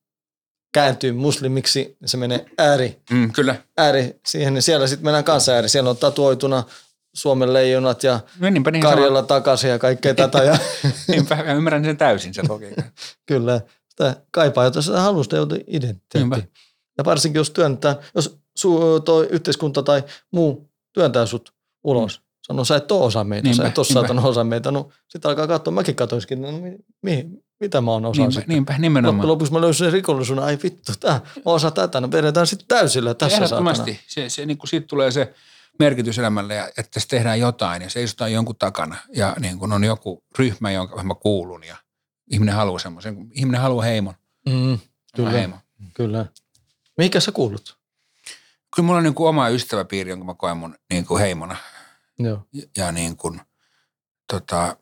kääntyy 0.75 1.13
muslimiksi, 1.13 1.97
niin 2.01 2.09
se 2.09 2.17
menee 2.17 2.47
ääri, 2.59 3.01
Mm, 3.11 3.33
kyllä. 3.33 3.55
ääri 3.79 4.21
siihen, 4.27 4.55
niin 4.55 4.63
siellä 4.63 4.87
sitten 4.87 5.05
mennään 5.05 5.25
kanssa 5.25 5.53
ääri. 5.53 5.69
Siellä 5.69 5.91
on 5.91 5.97
tatuoituna 5.97 6.65
Suomen 7.15 7.53
leijonat 7.53 8.03
ja 8.03 8.21
No, 8.39 8.51
niinpä 8.51 8.71
niin 8.71 8.83
sama. 8.83 8.95
Karjala 8.95 9.23
takaisin 9.23 9.71
ja 9.71 9.79
kaikkea 9.79 10.15
tätä. 10.15 10.45
Ja, 10.45 10.59
Niinpä, 11.09 11.37
mä 11.37 11.53
ymmärrän 11.53 11.85
sen 11.85 11.97
täysin 11.97 12.35
sen 12.35 12.45
logiikan. 12.49 12.85
kyllä, 13.27 13.61
sitä 13.93 14.17
kaipaa, 14.31 14.65
jotain 14.65 14.85
Niinpä. 15.35 15.57
identiteettiä. 15.69 16.47
Ja 16.99 17.05
varsinkin 17.05 17.41
jos 17.41 17.51
työntää, 17.51 17.97
jos 18.15 18.39
su, 18.59 19.01
toi 19.01 19.27
yhteiskunta 19.31 19.83
tai 19.83 20.03
muu 20.31 20.71
työntää 20.93 21.27
sut 21.27 21.55
ulos, 21.85 22.19
mm. 22.19 22.25
sanoo 22.43 22.65
sä 22.65 22.77
et 22.77 22.93
ole 22.93 23.05
osa 23.05 23.25
meitä, 23.25 23.49
Niinpä, 23.49 23.63
sä 23.63 23.69
et 23.69 23.79
ole 23.79 23.87
saatana 23.87 24.23
osa 24.23 24.45
meitä. 24.45 24.71
No 24.71 24.89
sitten 25.09 25.29
alkaa 25.29 25.47
katsoa, 25.47 25.75
mäkin 25.75 25.95
katoiskin, 25.95 26.43
no, 26.43 26.53
mi, 26.53 26.77
mi, 27.03 27.27
mitä 27.61 27.81
mä 27.81 27.91
oon 27.91 28.07
osa 28.07 28.23
Niinpä, 28.23 28.33
sitten. 28.33 28.49
niinpä 28.49 28.73
Loppujen 28.73 28.83
nimenomaan. 28.83 29.29
lopuksi 29.29 29.53
mä 29.53 29.61
löysin 29.61 29.87
sen 29.87 29.93
rikollisuuden, 29.93 30.45
ai 30.45 30.59
vittu, 30.63 30.93
tää, 31.01 31.21
mä 31.37 31.43
osaan 31.45 31.73
tätä, 31.73 32.01
no 32.01 32.13
vedetään 32.13 32.47
sitten 32.47 32.69
täysillä 32.69 33.15
tässä 33.15 33.39
saatana. 33.39 33.71
Ehdottomasti. 33.71 34.01
Se, 34.07 34.29
se, 34.29 34.47
niin 34.47 34.59
kuin 34.59 34.69
siitä 34.69 34.87
tulee 34.87 35.11
se 35.11 35.35
merkitys 35.79 36.19
elämälle, 36.19 36.55
ja 36.55 36.69
että 36.79 37.01
se 37.01 37.09
tehdään 37.09 37.41
jotain 37.41 37.83
ja 37.83 37.91
seisotaan 37.91 38.33
jonkun 38.33 38.57
takana 38.57 38.97
ja 39.15 39.37
niin 39.41 39.59
kuin 39.59 39.73
on 39.73 39.85
joku 39.85 40.25
ryhmä, 40.39 40.71
jonka 40.71 41.03
mä 41.03 41.15
kuulun 41.15 41.65
ja 41.65 41.77
ihminen 42.33 42.55
haluaa 42.55 42.79
semmoisen. 42.79 43.27
Ihminen 43.31 43.61
haluaa 43.61 43.85
heimon. 43.85 44.15
Mm, 44.49 44.79
Kyllä. 45.17 45.31
Heimo. 45.31 45.57
kyllä. 45.95 46.27
Mihinkä 46.99 47.21
sä 47.21 47.33
kuulut? 47.33 47.79
Kyllä 48.77 48.87
mulla 48.87 48.99
on 48.99 49.05
niin 49.05 49.15
kuin 49.15 49.29
oma 49.29 49.49
ystäväpiiri, 49.49 50.11
jonka 50.11 50.25
mä 50.25 50.35
koen 50.35 50.57
mun 50.57 50.75
niin 50.91 51.07
kuin 51.07 51.21
heimona. 51.21 51.57
Joo. 52.19 52.47
Ja, 52.53 52.63
ja 52.77 52.93
niin 52.93 53.17
kuin, 53.17 53.41
tota, 54.33 54.77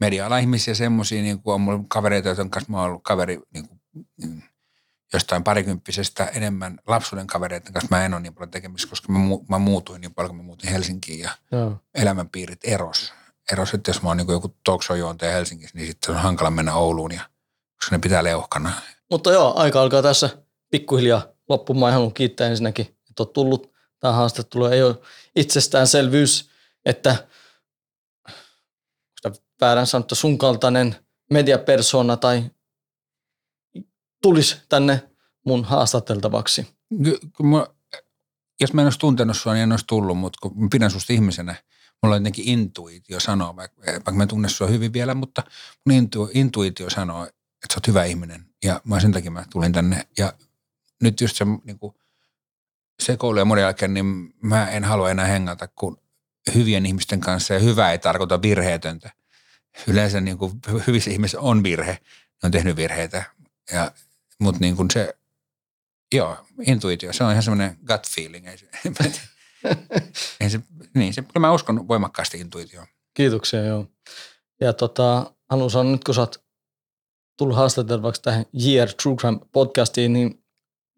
media 0.00 0.38
ihmisiä 0.38 0.74
semmoisia, 0.74 1.22
niin 1.22 1.42
kuin 1.42 1.54
on 1.54 1.60
mulla 1.60 1.84
kavereita, 1.88 2.28
joiden 2.28 2.50
kanssa 2.50 2.72
mä 2.72 2.78
oon 2.78 2.86
ollut 2.88 3.02
kaveri 3.02 3.40
niin 3.54 3.68
kuin, 3.68 3.80
mm, 4.24 4.42
jostain 5.12 5.44
parikymppisestä 5.44 6.24
enemmän 6.24 6.78
lapsuuden 6.86 7.26
kavereiden 7.26 7.72
kanssa. 7.72 7.88
Mä 7.96 8.04
en 8.04 8.14
ole 8.14 8.22
niin 8.22 8.34
paljon 8.34 8.50
tekemisissä, 8.50 8.90
koska 8.90 9.12
mä, 9.12 9.18
mu- 9.18 9.44
mä 9.48 9.58
muutuin 9.58 10.00
niin 10.00 10.14
paljon, 10.14 10.28
kun 10.30 10.36
mä 10.36 10.42
muutin 10.42 10.70
Helsinkiin 10.70 11.20
ja 11.20 11.30
Joo. 11.52 11.76
elämänpiirit 11.94 12.60
eros. 12.64 13.12
Eros, 13.52 13.74
että 13.74 13.90
jos 13.90 14.02
mä 14.02 14.08
oon 14.08 14.16
niin 14.16 14.28
joku 14.28 14.56
talk 14.64 14.82
show 14.82 14.98
juontaja 14.98 15.32
Helsingissä, 15.32 15.78
niin 15.78 15.86
sitten 15.86 16.14
on 16.14 16.20
hankala 16.20 16.50
mennä 16.50 16.74
Ouluun, 16.74 17.12
ja, 17.12 17.30
koska 17.76 17.96
ne 17.96 18.00
pitää 18.00 18.24
leuhkana. 18.24 18.72
Mutta 19.10 19.32
joo, 19.32 19.52
aika 19.56 19.82
alkaa 19.82 20.02
tässä 20.02 20.30
pikkuhiljaa 20.70 21.22
loppumaan. 21.48 21.92
Mä 21.92 21.94
haluan 21.94 22.14
kiittää 22.14 22.48
ensinnäkin, 22.48 22.86
että 22.86 23.22
oot 23.22 23.32
tullut 23.32 23.72
tähän 24.00 24.16
haastatteluun. 24.16 24.72
Ei 24.72 24.82
ole 24.82 24.96
itsestäänselvyys, 25.36 26.50
että 26.84 27.28
väärän 29.60 29.86
sanottu 29.86 30.14
sun 30.14 30.38
kaltainen 30.38 30.96
mediapersona 31.30 32.16
tai 32.16 32.50
tulisi 34.22 34.56
tänne 34.68 35.10
mun 35.46 35.64
haastateltavaksi. 35.64 36.66
Mä, 37.42 37.66
jos 38.60 38.72
mä 38.72 38.80
en 38.80 38.86
olisi 38.86 38.98
tuntenut 38.98 39.36
sua, 39.36 39.52
niin 39.52 39.62
en 39.62 39.72
olisi 39.72 39.86
tullut, 39.86 40.18
mutta 40.18 40.38
kun 40.42 40.62
mä 40.62 40.68
pidän 40.70 40.90
susta 40.90 41.12
ihmisenä, 41.12 41.54
mulla 42.02 42.16
on 42.16 42.22
jotenkin 42.22 42.48
intuitio 42.48 43.20
sanoa, 43.20 43.56
vaikka, 43.56 43.82
vaikka 43.86 44.12
mä 44.12 44.22
en 44.22 44.28
tunne 44.28 44.48
sua 44.48 44.66
hyvin 44.66 44.92
vielä, 44.92 45.14
mutta 45.14 45.42
mun 45.86 45.96
intu, 45.96 46.30
intuitio 46.34 46.90
sanoo, 46.90 47.24
että 47.24 47.72
sä 47.72 47.76
oot 47.76 47.86
hyvä 47.86 48.04
ihminen. 48.04 48.46
Ja 48.64 48.80
mä 48.84 49.00
sen 49.00 49.12
takia 49.12 49.30
mä 49.30 49.44
tulin 49.52 49.72
tänne. 49.72 50.06
Ja 50.18 50.32
nyt 51.02 51.20
just 51.20 51.36
se 51.36 51.44
niin 51.64 51.78
kuin, 51.78 51.94
sekoilu 53.02 53.38
ja 53.38 53.44
muiden 53.44 53.62
jälkeen, 53.62 53.94
niin 53.94 54.34
mä 54.42 54.70
en 54.70 54.84
halua 54.84 55.10
enää 55.10 55.26
hengata 55.26 55.68
kuin 55.68 55.96
hyvien 56.54 56.86
ihmisten 56.86 57.20
kanssa. 57.20 57.54
Ja 57.54 57.60
hyvä 57.60 57.92
ei 57.92 57.98
tarkoita 57.98 58.42
virheetöntä. 58.42 59.10
Yleensä 59.86 60.20
niin 60.20 60.38
kuin, 60.38 60.52
hyvissä 60.86 61.10
ihmisissä 61.10 61.40
on 61.40 61.62
virhe. 61.62 61.92
Ne 61.92 62.46
on 62.46 62.50
tehnyt 62.50 62.76
virheitä. 62.76 63.24
Ja, 63.72 63.92
mutta 64.38 64.60
niin 64.60 64.76
kuin 64.76 64.90
se, 64.90 65.14
Joo, 66.12 66.46
intuitio. 66.66 67.12
Se 67.12 67.24
on 67.24 67.30
ihan 67.30 67.42
semmoinen 67.42 67.78
gut 67.86 68.08
feeling. 68.10 68.46
Ei 68.46 68.58
se, 68.58 68.68
ei 70.40 70.50
se, 70.50 70.60
niin, 70.98 71.14
se, 71.14 71.22
kyllä 71.22 71.46
mä 71.46 71.52
uskon 71.52 71.88
voimakkaasti 71.88 72.38
intuitioon. 72.40 72.86
Kiitoksia, 73.14 73.64
joo. 73.64 73.86
Ja 74.60 74.72
tota, 74.72 75.32
haluan 75.50 75.70
sanoa, 75.70 75.92
nyt 75.92 76.04
kun 76.04 76.14
sä 76.14 76.20
oot 76.20 76.44
tullut 77.38 77.56
haastateltavaksi 77.56 78.22
tähän 78.22 78.44
JR 78.52 78.88
True 79.02 79.16
Crime 79.16 79.38
podcastiin, 79.52 80.12
niin 80.12 80.44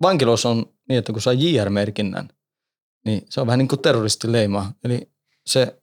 vankilossa 0.02 0.48
on 0.48 0.66
niin, 0.88 0.98
että 0.98 1.12
kun 1.12 1.22
saa 1.22 1.32
JR-merkinnän, 1.32 2.28
niin 3.04 3.26
se 3.30 3.40
on 3.40 3.46
vähän 3.46 3.58
niin 3.58 3.68
kuin 3.68 3.82
terroristileima. 3.82 4.72
Eli 4.84 5.10
se, 5.46 5.82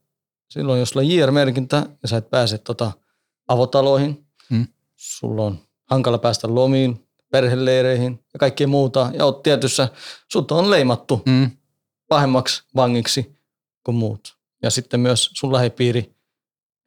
silloin 0.50 0.80
jos 0.80 0.90
sulla 0.90 1.06
on 1.06 1.12
JR-merkintä 1.12 1.86
ja 2.02 2.08
sä 2.08 2.18
et 2.18 2.30
pääse 2.30 2.58
tota 2.58 2.92
avotaloihin, 3.48 4.26
Mm. 4.50 4.68
sulla 4.96 5.44
on 5.44 5.60
hankala 5.90 6.18
päästä 6.18 6.56
lomiin, 6.56 7.08
perheleireihin 7.32 8.24
ja 8.34 8.40
kaikkea 8.40 8.68
muuta, 8.68 9.12
ja 9.14 9.26
oot 9.26 9.44
tietyssä, 9.44 9.90
sut 10.32 10.52
on 10.52 10.70
leimattu 10.70 11.22
Mm. 11.26 11.52
pahemmaksi 12.08 12.64
vangiksi 12.76 13.36
kuin 13.84 13.96
muut. 13.96 14.38
Ja 14.64 14.70
sitten 14.70 15.00
myös 15.00 15.30
sun 15.34 15.54
lähipiiri, 15.54 16.16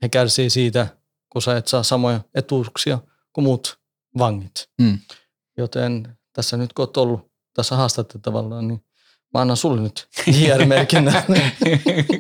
he 0.03 0.09
kärsii 0.09 0.51
siitä, 0.51 0.87
kun 1.29 1.43
sä 1.43 1.57
et 1.57 1.69
saa 1.69 1.83
samoja 1.83 2.21
etuuksia 2.35 2.99
kuin 3.33 3.45
muut 3.45 3.79
vangit. 4.19 4.69
Mm. 4.81 4.99
Joten 5.57 6.19
tässä 6.33 6.57
nyt 6.57 6.73
kun 6.73 6.83
oot 6.83 6.97
ollut 6.97 7.31
tässä 7.55 7.77
haastatte 7.77 8.19
tavallaan, 8.19 8.69
niin 8.69 8.85
mä 9.35 9.41
annan 9.41 9.57
sulle 9.57 9.81
nyt 9.81 10.09
JR-merkinnän. 10.27 11.23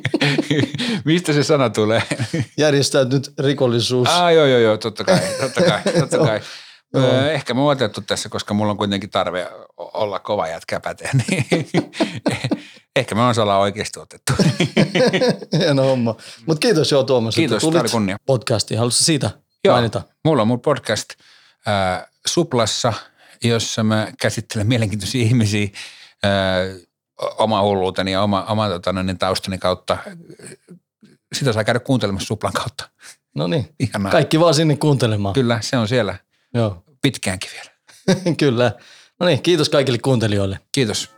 Mistä 1.05 1.33
se 1.33 1.43
sana 1.43 1.70
tulee? 1.70 2.03
Järjestäytynyt 2.59 3.33
rikollisuus. 3.39 4.09
Ah, 4.09 4.33
joo, 4.35 4.47
joo, 4.47 4.59
joo, 4.59 4.77
totta 4.77 5.05
kai, 5.05 5.20
totta 5.41 5.62
kai, 5.62 5.83
totta 6.01 6.18
kai. 6.18 6.41
Joo. 6.95 7.27
Ehkä 7.27 7.55
mä 7.55 7.61
oon 7.61 7.72
otettu 7.72 8.01
tässä, 8.01 8.29
koska 8.29 8.55
mulla 8.55 8.70
on 8.70 8.77
kuitenkin 8.77 9.11
tarve 9.11 9.49
olla 9.77 10.18
kova 10.18 10.49
jätkä 10.49 10.81
päteen. 10.81 11.25
Niin 12.97 13.01
ehkä 13.01 13.14
me 13.14 13.22
on 13.22 13.34
salaa 13.34 13.59
oikeasti 13.59 14.01
otettu. 14.01 14.32
Hieno 15.59 15.82
homma. 15.82 16.16
Mutta 16.47 16.61
kiitos 16.61 16.92
joo 16.92 17.05
Tuomas, 17.05 17.34
Kiitos, 17.34 17.64
että 17.64 17.78
tulit 17.78 17.92
kunnia. 17.92 18.16
podcastiin. 18.26 18.78
Haluatko 18.78 18.99
siitä 18.99 19.30
Joo. 19.64 19.74
mainita? 19.74 20.03
Mulla 20.24 20.42
on 20.42 20.49
mun 20.49 20.61
podcast 20.61 21.11
äh, 21.68 22.07
Suplassa, 22.26 22.92
jossa 23.45 23.82
mä 23.82 24.12
käsittelen 24.20 24.66
mielenkiintoisia 24.66 25.22
ihmisiä 25.26 25.68
äh, 26.24 26.30
oma 27.38 27.62
hulluuteni 27.62 28.12
ja 28.12 28.22
oma, 28.22 28.45
oma 28.45 28.68
tota, 28.68 28.92
noin, 28.92 29.18
taustani 29.18 29.59
kautta. 29.59 29.99
Sitä 31.32 31.53
saa 31.53 31.64
käydä 31.64 31.80
kuuntelemassa 31.80 32.26
Suplan 32.26 32.53
kautta. 32.53 32.90
No 33.34 33.47
niin, 33.47 33.74
Ihanaa. 33.80 34.12
kaikki 34.12 34.40
vaan 34.40 34.55
sinne 34.55 34.76
kuuntelemaan. 34.76 35.34
Kyllä, 35.34 35.59
se 35.62 35.76
on 35.76 35.88
siellä 35.88 36.14
Joo, 36.55 36.84
pitkäänkin 37.03 37.51
vielä. 37.53 37.70
kyllä. 38.38 38.72
No 39.20 39.26
niin, 39.26 39.42
kiitos 39.42 39.68
kaikille 39.68 39.99
kuuntelijoille. 39.99 40.59
Kiitos. 40.72 41.13